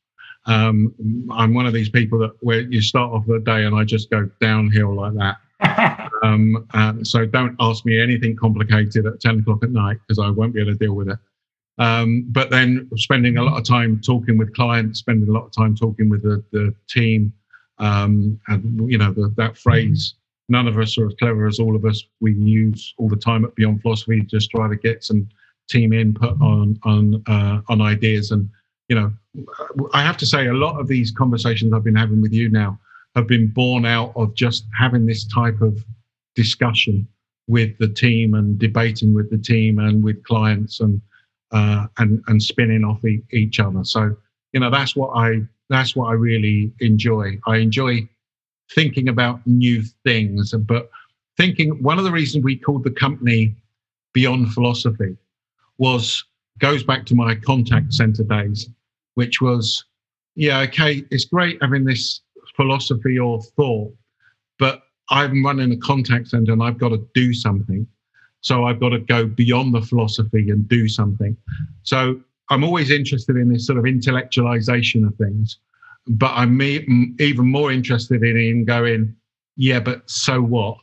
Um, 0.46 0.94
I'm 1.30 1.52
one 1.52 1.66
of 1.66 1.74
these 1.74 1.90
people 1.90 2.18
that 2.20 2.32
where 2.40 2.60
you 2.60 2.80
start 2.80 3.12
off 3.12 3.26
the 3.26 3.40
day 3.40 3.64
and 3.64 3.76
I 3.76 3.84
just 3.84 4.10
go 4.10 4.30
downhill 4.40 4.94
like 4.94 5.14
that. 5.14 5.36
um, 6.22 6.66
uh, 6.72 6.94
so 7.02 7.26
don't 7.26 7.56
ask 7.60 7.84
me 7.84 8.00
anything 8.00 8.36
complicated 8.36 9.06
at 9.06 9.20
10 9.20 9.40
o'clock 9.40 9.62
at 9.62 9.70
night 9.70 9.98
because 10.06 10.18
I 10.18 10.30
won't 10.30 10.54
be 10.54 10.60
able 10.60 10.72
to 10.72 10.78
deal 10.78 10.94
with 10.94 11.08
it. 11.08 11.18
Um, 11.78 12.26
but 12.30 12.50
then 12.50 12.88
spending 12.96 13.36
a 13.36 13.42
lot 13.42 13.58
of 13.58 13.64
time 13.64 14.00
talking 14.00 14.36
with 14.36 14.54
clients, 14.54 14.98
spending 14.98 15.28
a 15.28 15.32
lot 15.32 15.44
of 15.44 15.52
time 15.52 15.76
talking 15.76 16.08
with 16.08 16.22
the, 16.22 16.42
the 16.50 16.74
team, 16.88 17.32
um, 17.78 18.40
and 18.48 18.90
you 18.90 18.98
know 18.98 19.12
the, 19.12 19.32
that 19.36 19.56
phrase, 19.56 20.14
none 20.48 20.66
of 20.66 20.76
us 20.76 20.98
are 20.98 21.06
as 21.06 21.14
clever 21.20 21.46
as 21.46 21.60
all 21.60 21.76
of 21.76 21.84
us. 21.84 22.02
We 22.20 22.34
use 22.34 22.94
all 22.98 23.08
the 23.08 23.16
time 23.16 23.44
at 23.44 23.54
Beyond 23.54 23.82
Philosophy, 23.82 24.22
just 24.22 24.50
try 24.50 24.68
to 24.68 24.76
get 24.76 25.04
some 25.04 25.28
team 25.68 25.92
input 25.92 26.40
on 26.40 26.78
on 26.84 27.22
uh, 27.26 27.60
on 27.68 27.80
ideas. 27.80 28.30
And 28.30 28.48
you 28.88 28.96
know, 28.96 29.12
I 29.92 30.02
have 30.02 30.16
to 30.18 30.26
say, 30.26 30.46
a 30.46 30.54
lot 30.54 30.80
of 30.80 30.88
these 30.88 31.10
conversations 31.10 31.72
I've 31.72 31.84
been 31.84 31.94
having 31.94 32.20
with 32.22 32.32
you 32.32 32.48
now 32.48 32.78
have 33.14 33.26
been 33.26 33.48
born 33.48 33.84
out 33.84 34.12
of 34.16 34.34
just 34.34 34.64
having 34.78 35.06
this 35.06 35.26
type 35.26 35.60
of 35.60 35.78
discussion 36.34 37.06
with 37.48 37.76
the 37.78 37.88
team 37.88 38.34
and 38.34 38.58
debating 38.58 39.14
with 39.14 39.30
the 39.30 39.38
team 39.38 39.78
and 39.78 40.04
with 40.04 40.22
clients 40.24 40.80
and 40.80 41.00
uh, 41.52 41.86
and 41.98 42.22
and 42.28 42.42
spinning 42.42 42.84
off 42.84 43.04
e- 43.04 43.22
each 43.32 43.60
other. 43.60 43.84
So 43.84 44.16
you 44.52 44.60
know 44.60 44.70
that's 44.70 44.96
what 44.96 45.10
I 45.10 45.40
that's 45.68 45.94
what 45.94 46.06
I 46.06 46.12
really 46.12 46.72
enjoy. 46.80 47.38
I 47.46 47.56
enjoy 47.58 48.08
thinking 48.74 49.08
about 49.08 49.46
new 49.46 49.82
things, 50.04 50.52
but 50.52 50.90
thinking 51.36 51.82
one 51.82 51.98
of 51.98 52.04
the 52.04 52.10
reasons 52.10 52.44
we 52.44 52.56
called 52.56 52.84
the 52.84 52.90
company 52.90 53.54
Beyond 54.12 54.52
Philosophy 54.52 55.16
was 55.78 56.24
goes 56.58 56.82
back 56.82 57.06
to 57.06 57.14
my 57.14 57.34
contact 57.34 57.92
center 57.92 58.24
days, 58.24 58.68
which 59.14 59.40
was 59.40 59.84
yeah 60.34 60.60
okay 60.60 61.04
it's 61.10 61.24
great 61.24 61.58
having 61.62 61.84
this 61.84 62.20
philosophy 62.56 63.18
or 63.18 63.40
thought, 63.56 63.94
but 64.58 64.82
I'm 65.10 65.44
running 65.44 65.72
a 65.72 65.76
contact 65.76 66.28
center 66.28 66.52
and 66.52 66.62
I've 66.62 66.78
got 66.78 66.90
to 66.90 67.06
do 67.14 67.32
something. 67.32 67.86
So 68.40 68.64
I've 68.64 68.80
got 68.80 68.90
to 68.90 68.98
go 68.98 69.26
beyond 69.26 69.74
the 69.74 69.80
philosophy 69.80 70.50
and 70.50 70.68
do 70.68 70.88
something. 70.88 71.36
So 71.82 72.20
I'm 72.50 72.64
always 72.64 72.90
interested 72.90 73.36
in 73.36 73.48
this 73.52 73.66
sort 73.66 73.78
of 73.78 73.84
intellectualization 73.84 75.06
of 75.06 75.14
things, 75.16 75.58
but 76.06 76.32
I'm 76.34 76.60
even 76.62 77.50
more 77.50 77.72
interested 77.72 78.22
in, 78.22 78.36
in 78.36 78.64
going, 78.64 79.14
yeah, 79.56 79.80
but 79.80 80.08
so 80.08 80.40
what? 80.40 80.78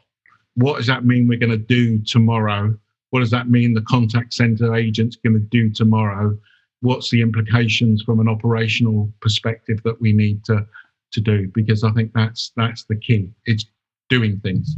What 0.55 0.77
does 0.77 0.87
that 0.87 1.05
mean 1.05 1.27
we're 1.27 1.39
going 1.39 1.51
to 1.51 1.57
do 1.57 1.99
tomorrow? 1.99 2.77
What 3.16 3.22
does 3.22 3.32
that 3.32 3.49
mean 3.49 3.74
the 3.74 3.82
contact 3.84 4.34
center 4.34 4.76
agent's 4.76 5.16
going 5.16 5.36
to 5.36 5.39
do 5.39 5.70
tomorrow? 5.70 6.38
What's 6.82 7.11
the 7.11 7.22
implications 7.22 8.03
from 8.03 8.20
an 8.20 8.28
operational 8.28 9.09
perspective 9.22 9.82
that 9.86 10.01
we 10.01 10.11
need 10.11 10.43
to 10.43 10.68
to 11.13 11.22
do? 11.22 11.49
Because 11.55 11.86
I 11.86 11.91
think 11.91 12.11
that's 12.13 12.51
that's 12.57 12.84
the 12.84 12.97
key. 12.97 13.30
It's 13.45 13.68
doing 14.09 14.41
things. 14.41 14.76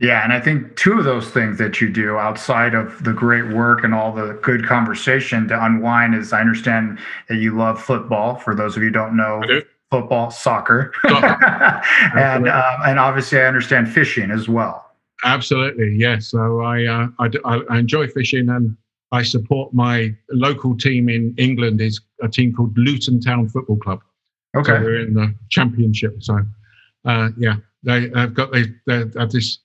Yeah, 0.00 0.24
and 0.24 0.32
I 0.32 0.40
think 0.40 0.76
two 0.76 0.94
of 0.98 1.04
those 1.04 1.28
things 1.28 1.58
that 1.58 1.82
you 1.82 1.90
do 1.90 2.16
outside 2.16 2.72
of 2.72 3.04
the 3.04 3.12
great 3.12 3.52
work 3.52 3.84
and 3.84 3.92
all 3.94 4.10
the 4.10 4.40
good 4.42 4.66
conversation 4.66 5.46
to 5.48 5.64
unwind 5.66 6.14
is 6.14 6.32
I 6.32 6.40
understand 6.40 6.98
that 7.28 7.36
you 7.36 7.54
love 7.54 7.78
football. 7.78 8.36
For 8.36 8.54
those 8.54 8.74
of 8.74 8.82
you 8.82 8.88
who 8.88 8.94
don't 8.94 9.18
know, 9.18 9.42
football, 9.90 10.30
soccer, 10.30 10.94
and 11.04 12.48
uh, 12.48 12.78
and 12.86 12.98
obviously 12.98 13.38
I 13.38 13.44
understand 13.44 13.92
fishing 13.92 14.30
as 14.30 14.48
well. 14.48 14.83
Absolutely, 15.24 15.96
yes. 15.96 16.28
So 16.28 16.60
I, 16.60 16.84
uh, 16.84 17.08
I 17.18 17.30
I 17.70 17.78
enjoy 17.78 18.08
fishing 18.08 18.48
and 18.50 18.76
I 19.10 19.22
support 19.22 19.72
my 19.72 20.14
local 20.30 20.76
team 20.76 21.08
in 21.08 21.34
England 21.38 21.80
is 21.80 22.00
a 22.22 22.28
team 22.28 22.54
called 22.54 22.76
Luton 22.76 23.20
Town 23.20 23.48
Football 23.48 23.78
Club. 23.78 24.00
Okay, 24.56 24.72
so 24.72 24.80
we're 24.80 25.00
in 25.00 25.14
the 25.14 25.34
championship. 25.50 26.22
So 26.22 26.40
uh, 27.04 27.30
yeah, 27.36 27.56
they 27.82 28.10
have 28.10 28.34
got 28.34 28.52
they, 28.52 28.64
they 28.86 29.04
have 29.18 29.30
this 29.30 29.58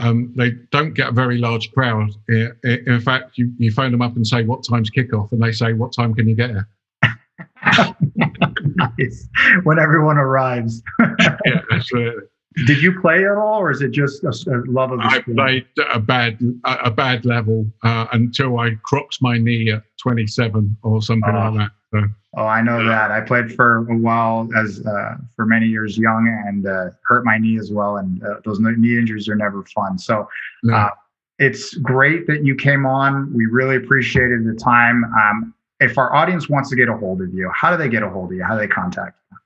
um, 0.00 0.32
they 0.36 0.52
don't 0.70 0.94
get 0.94 1.08
a 1.08 1.12
very 1.12 1.38
large 1.38 1.70
crowd. 1.72 2.10
In 2.28 3.00
fact, 3.00 3.36
you, 3.36 3.52
you 3.58 3.70
phone 3.70 3.92
them 3.92 4.02
up 4.02 4.16
and 4.16 4.26
say, 4.26 4.44
What 4.44 4.64
time's 4.64 4.90
kickoff? 4.90 5.32
And 5.32 5.42
they 5.42 5.52
say, 5.52 5.72
What 5.72 5.92
time 5.92 6.14
can 6.14 6.28
you 6.28 6.34
get 6.34 6.50
here? 6.50 6.68
nice. 8.76 9.28
When 9.64 9.78
everyone 9.78 10.16
arrives. 10.16 10.82
yeah, 11.44 11.60
absolutely. 11.70 12.24
Did 12.66 12.82
you 12.82 13.00
play 13.00 13.24
at 13.24 13.36
all, 13.36 13.60
or 13.60 13.70
is 13.70 13.80
it 13.80 13.92
just 13.92 14.24
a, 14.24 14.28
a 14.28 14.58
love 14.66 14.90
of 14.90 14.98
the 14.98 15.04
I 15.04 15.20
played 15.20 15.66
a 15.92 16.00
bad 16.00 16.38
a 16.64 16.90
bad 16.90 17.24
level 17.24 17.64
uh, 17.84 18.06
until 18.12 18.58
I 18.58 18.76
crocked 18.82 19.18
my 19.22 19.38
knee 19.38 19.70
at 19.70 19.84
27 19.98 20.76
or 20.82 21.00
something 21.00 21.32
like 21.32 21.54
that. 21.54 21.70
So, 21.92 22.02
oh, 22.36 22.46
I 22.46 22.60
know 22.62 22.84
that. 22.84 23.10
I 23.10 23.20
played 23.20 23.54
for 23.54 23.88
a 23.90 23.96
while 23.96 24.48
as 24.56 24.84
uh, 24.84 25.16
for 25.36 25.46
many 25.46 25.66
years 25.66 25.96
young 25.96 26.26
and 26.46 26.66
uh, 26.66 26.90
hurt 27.04 27.24
my 27.24 27.38
knee 27.38 27.58
as 27.58 27.70
well. 27.70 27.98
And 27.98 28.22
uh, 28.24 28.36
those 28.44 28.58
knee 28.60 28.98
injuries 28.98 29.28
are 29.28 29.36
never 29.36 29.64
fun. 29.64 29.98
So 29.98 30.28
no. 30.62 30.74
Uh, 30.74 30.90
it's 31.38 31.74
great 31.76 32.26
that 32.26 32.44
you 32.44 32.54
came 32.54 32.84
on. 32.84 33.32
We 33.34 33.46
really 33.46 33.76
appreciated 33.76 34.44
the 34.44 34.54
time. 34.54 35.04
Um, 35.04 35.54
if 35.80 35.96
our 35.96 36.14
audience 36.14 36.50
wants 36.50 36.68
to 36.68 36.76
get 36.76 36.88
a 36.88 36.96
hold 36.96 37.22
of 37.22 37.32
you, 37.32 37.50
how 37.54 37.70
do 37.70 37.78
they 37.78 37.88
get 37.88 38.02
a 38.02 38.10
hold 38.10 38.30
of 38.30 38.36
you? 38.36 38.44
How 38.44 38.54
do 38.54 38.60
they 38.60 38.68
contact 38.68 39.16
you? 39.30 39.38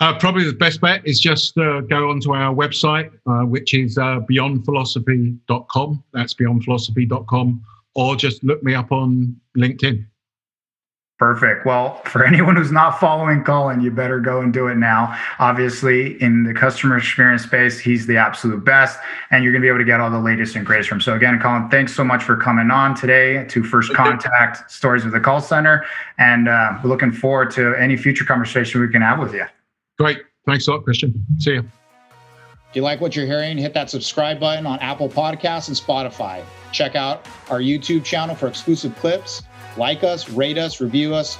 Uh, 0.00 0.16
probably 0.18 0.44
the 0.44 0.52
best 0.52 0.80
bet 0.80 1.04
is 1.04 1.18
just 1.18 1.58
uh, 1.58 1.80
go 1.82 2.10
onto 2.10 2.32
our 2.32 2.54
website, 2.54 3.10
uh, 3.26 3.44
which 3.44 3.74
is 3.74 3.98
uh, 3.98 4.20
beyondphilosophy.com. 4.30 6.04
That's 6.12 6.34
beyondphilosophy.com, 6.34 7.64
or 7.94 8.16
just 8.16 8.44
look 8.44 8.62
me 8.62 8.74
up 8.74 8.92
on 8.92 9.36
LinkedIn. 9.56 10.06
Perfect. 11.18 11.66
Well, 11.66 12.00
for 12.04 12.24
anyone 12.32 12.54
who's 12.54 12.70
not 12.70 13.00
following 13.00 13.42
Colin, 13.42 13.80
you 13.80 13.90
better 13.90 14.20
go 14.20 14.40
and 14.40 14.52
do 14.52 14.68
it 14.68 14.76
now. 14.76 15.18
Obviously, 15.40 16.22
in 16.22 16.44
the 16.44 16.54
customer 16.54 16.96
experience 16.96 17.42
space, 17.42 17.80
he's 17.80 18.06
the 18.06 18.16
absolute 18.16 18.64
best, 18.64 19.00
and 19.32 19.42
you're 19.42 19.52
going 19.52 19.62
to 19.62 19.64
be 19.64 19.68
able 19.68 19.78
to 19.78 19.84
get 19.84 19.98
all 19.98 20.12
the 20.12 20.20
latest 20.20 20.54
and 20.54 20.64
greatest 20.64 20.88
from. 20.88 21.00
So, 21.00 21.14
again, 21.14 21.40
Colin, 21.40 21.68
thanks 21.70 21.92
so 21.92 22.04
much 22.04 22.22
for 22.22 22.36
coming 22.36 22.70
on 22.70 22.94
today 22.94 23.44
to 23.46 23.64
First 23.64 23.92
Contact 23.94 24.70
Stories 24.70 25.04
of 25.04 25.10
the 25.10 25.18
Call 25.18 25.40
Center, 25.40 25.84
and 26.18 26.48
uh, 26.48 26.78
we're 26.84 26.90
looking 26.90 27.10
forward 27.10 27.50
to 27.52 27.74
any 27.74 27.96
future 27.96 28.24
conversation 28.24 28.80
we 28.80 28.88
can 28.88 29.02
have 29.02 29.18
with 29.18 29.34
you. 29.34 29.44
Great. 29.98 30.18
Thanks 30.46 30.66
a 30.66 30.72
lot, 30.72 30.84
Christian. 30.84 31.24
See 31.38 31.52
you. 31.52 31.68
If 32.70 32.76
you 32.76 32.82
like 32.82 33.00
what 33.00 33.16
you're 33.16 33.26
hearing, 33.26 33.56
hit 33.56 33.72
that 33.74 33.90
subscribe 33.90 34.38
button 34.38 34.66
on 34.66 34.78
Apple 34.80 35.08
Podcasts 35.08 35.68
and 35.68 35.76
Spotify. 35.76 36.44
Check 36.70 36.96
out 36.96 37.26
our 37.50 37.60
YouTube 37.60 38.04
channel 38.04 38.34
for 38.34 38.46
exclusive 38.46 38.94
clips 38.96 39.42
like 39.78 40.02
us, 40.04 40.28
rate 40.28 40.58
us, 40.58 40.80
review 40.80 41.14
us. 41.14 41.38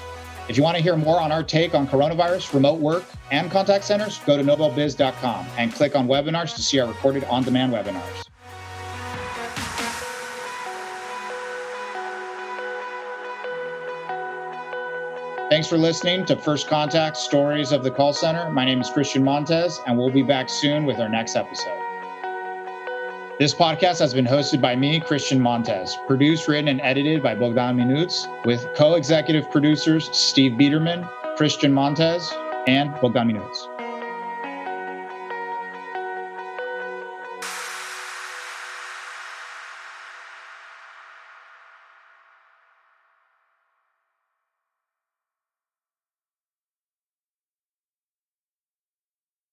If 0.48 0.56
you 0.56 0.62
want 0.62 0.76
to 0.76 0.82
hear 0.82 0.96
more 0.96 1.20
on 1.20 1.30
our 1.30 1.42
take 1.42 1.74
on 1.74 1.86
coronavirus, 1.86 2.54
remote 2.54 2.80
work, 2.80 3.04
and 3.30 3.50
contact 3.50 3.84
centers, 3.84 4.18
go 4.20 4.36
to 4.36 4.42
nobelbiz.com 4.42 5.46
and 5.59 5.72
click 5.72 5.94
on 5.94 6.09
webinars 6.09 6.54
to 6.54 6.62
see 6.62 6.78
our 6.78 6.88
recorded 6.88 7.24
on 7.24 7.42
demand 7.42 7.72
webinars. 7.72 8.24
Thanks 15.49 15.66
for 15.66 15.78
listening 15.78 16.26
to 16.26 16.36
First 16.36 16.68
Contact 16.68 17.16
Stories 17.16 17.72
of 17.72 17.82
the 17.82 17.90
Call 17.90 18.12
Center. 18.12 18.51
My 18.51 18.66
name 18.66 18.82
is 18.82 18.90
Christian 18.90 19.24
Montez, 19.24 19.80
and 19.86 19.96
we'll 19.96 20.11
be 20.11 20.22
back 20.22 20.51
soon 20.51 20.84
with 20.84 21.01
our 21.01 21.09
next 21.09 21.36
episode. 21.36 21.80
This 23.38 23.55
podcast 23.55 23.99
has 24.01 24.12
been 24.12 24.26
hosted 24.26 24.61
by 24.61 24.76
me, 24.76 25.01
Christian 25.01 25.40
Montez, 25.40 25.96
produced, 26.07 26.49
written, 26.49 26.68
and 26.68 26.82
edited 26.82 27.22
by 27.22 27.34
Bogdan 27.34 27.76
Minuts, 27.76 28.28
with 28.44 28.66
co 28.76 28.96
executive 28.96 29.51
producers 29.51 30.11
Steve 30.14 30.59
Biederman, 30.59 31.09
Christian 31.38 31.72
Montez, 31.72 32.30
and 32.66 32.92
Bogdan 33.01 33.28
Minuts. 33.28 33.68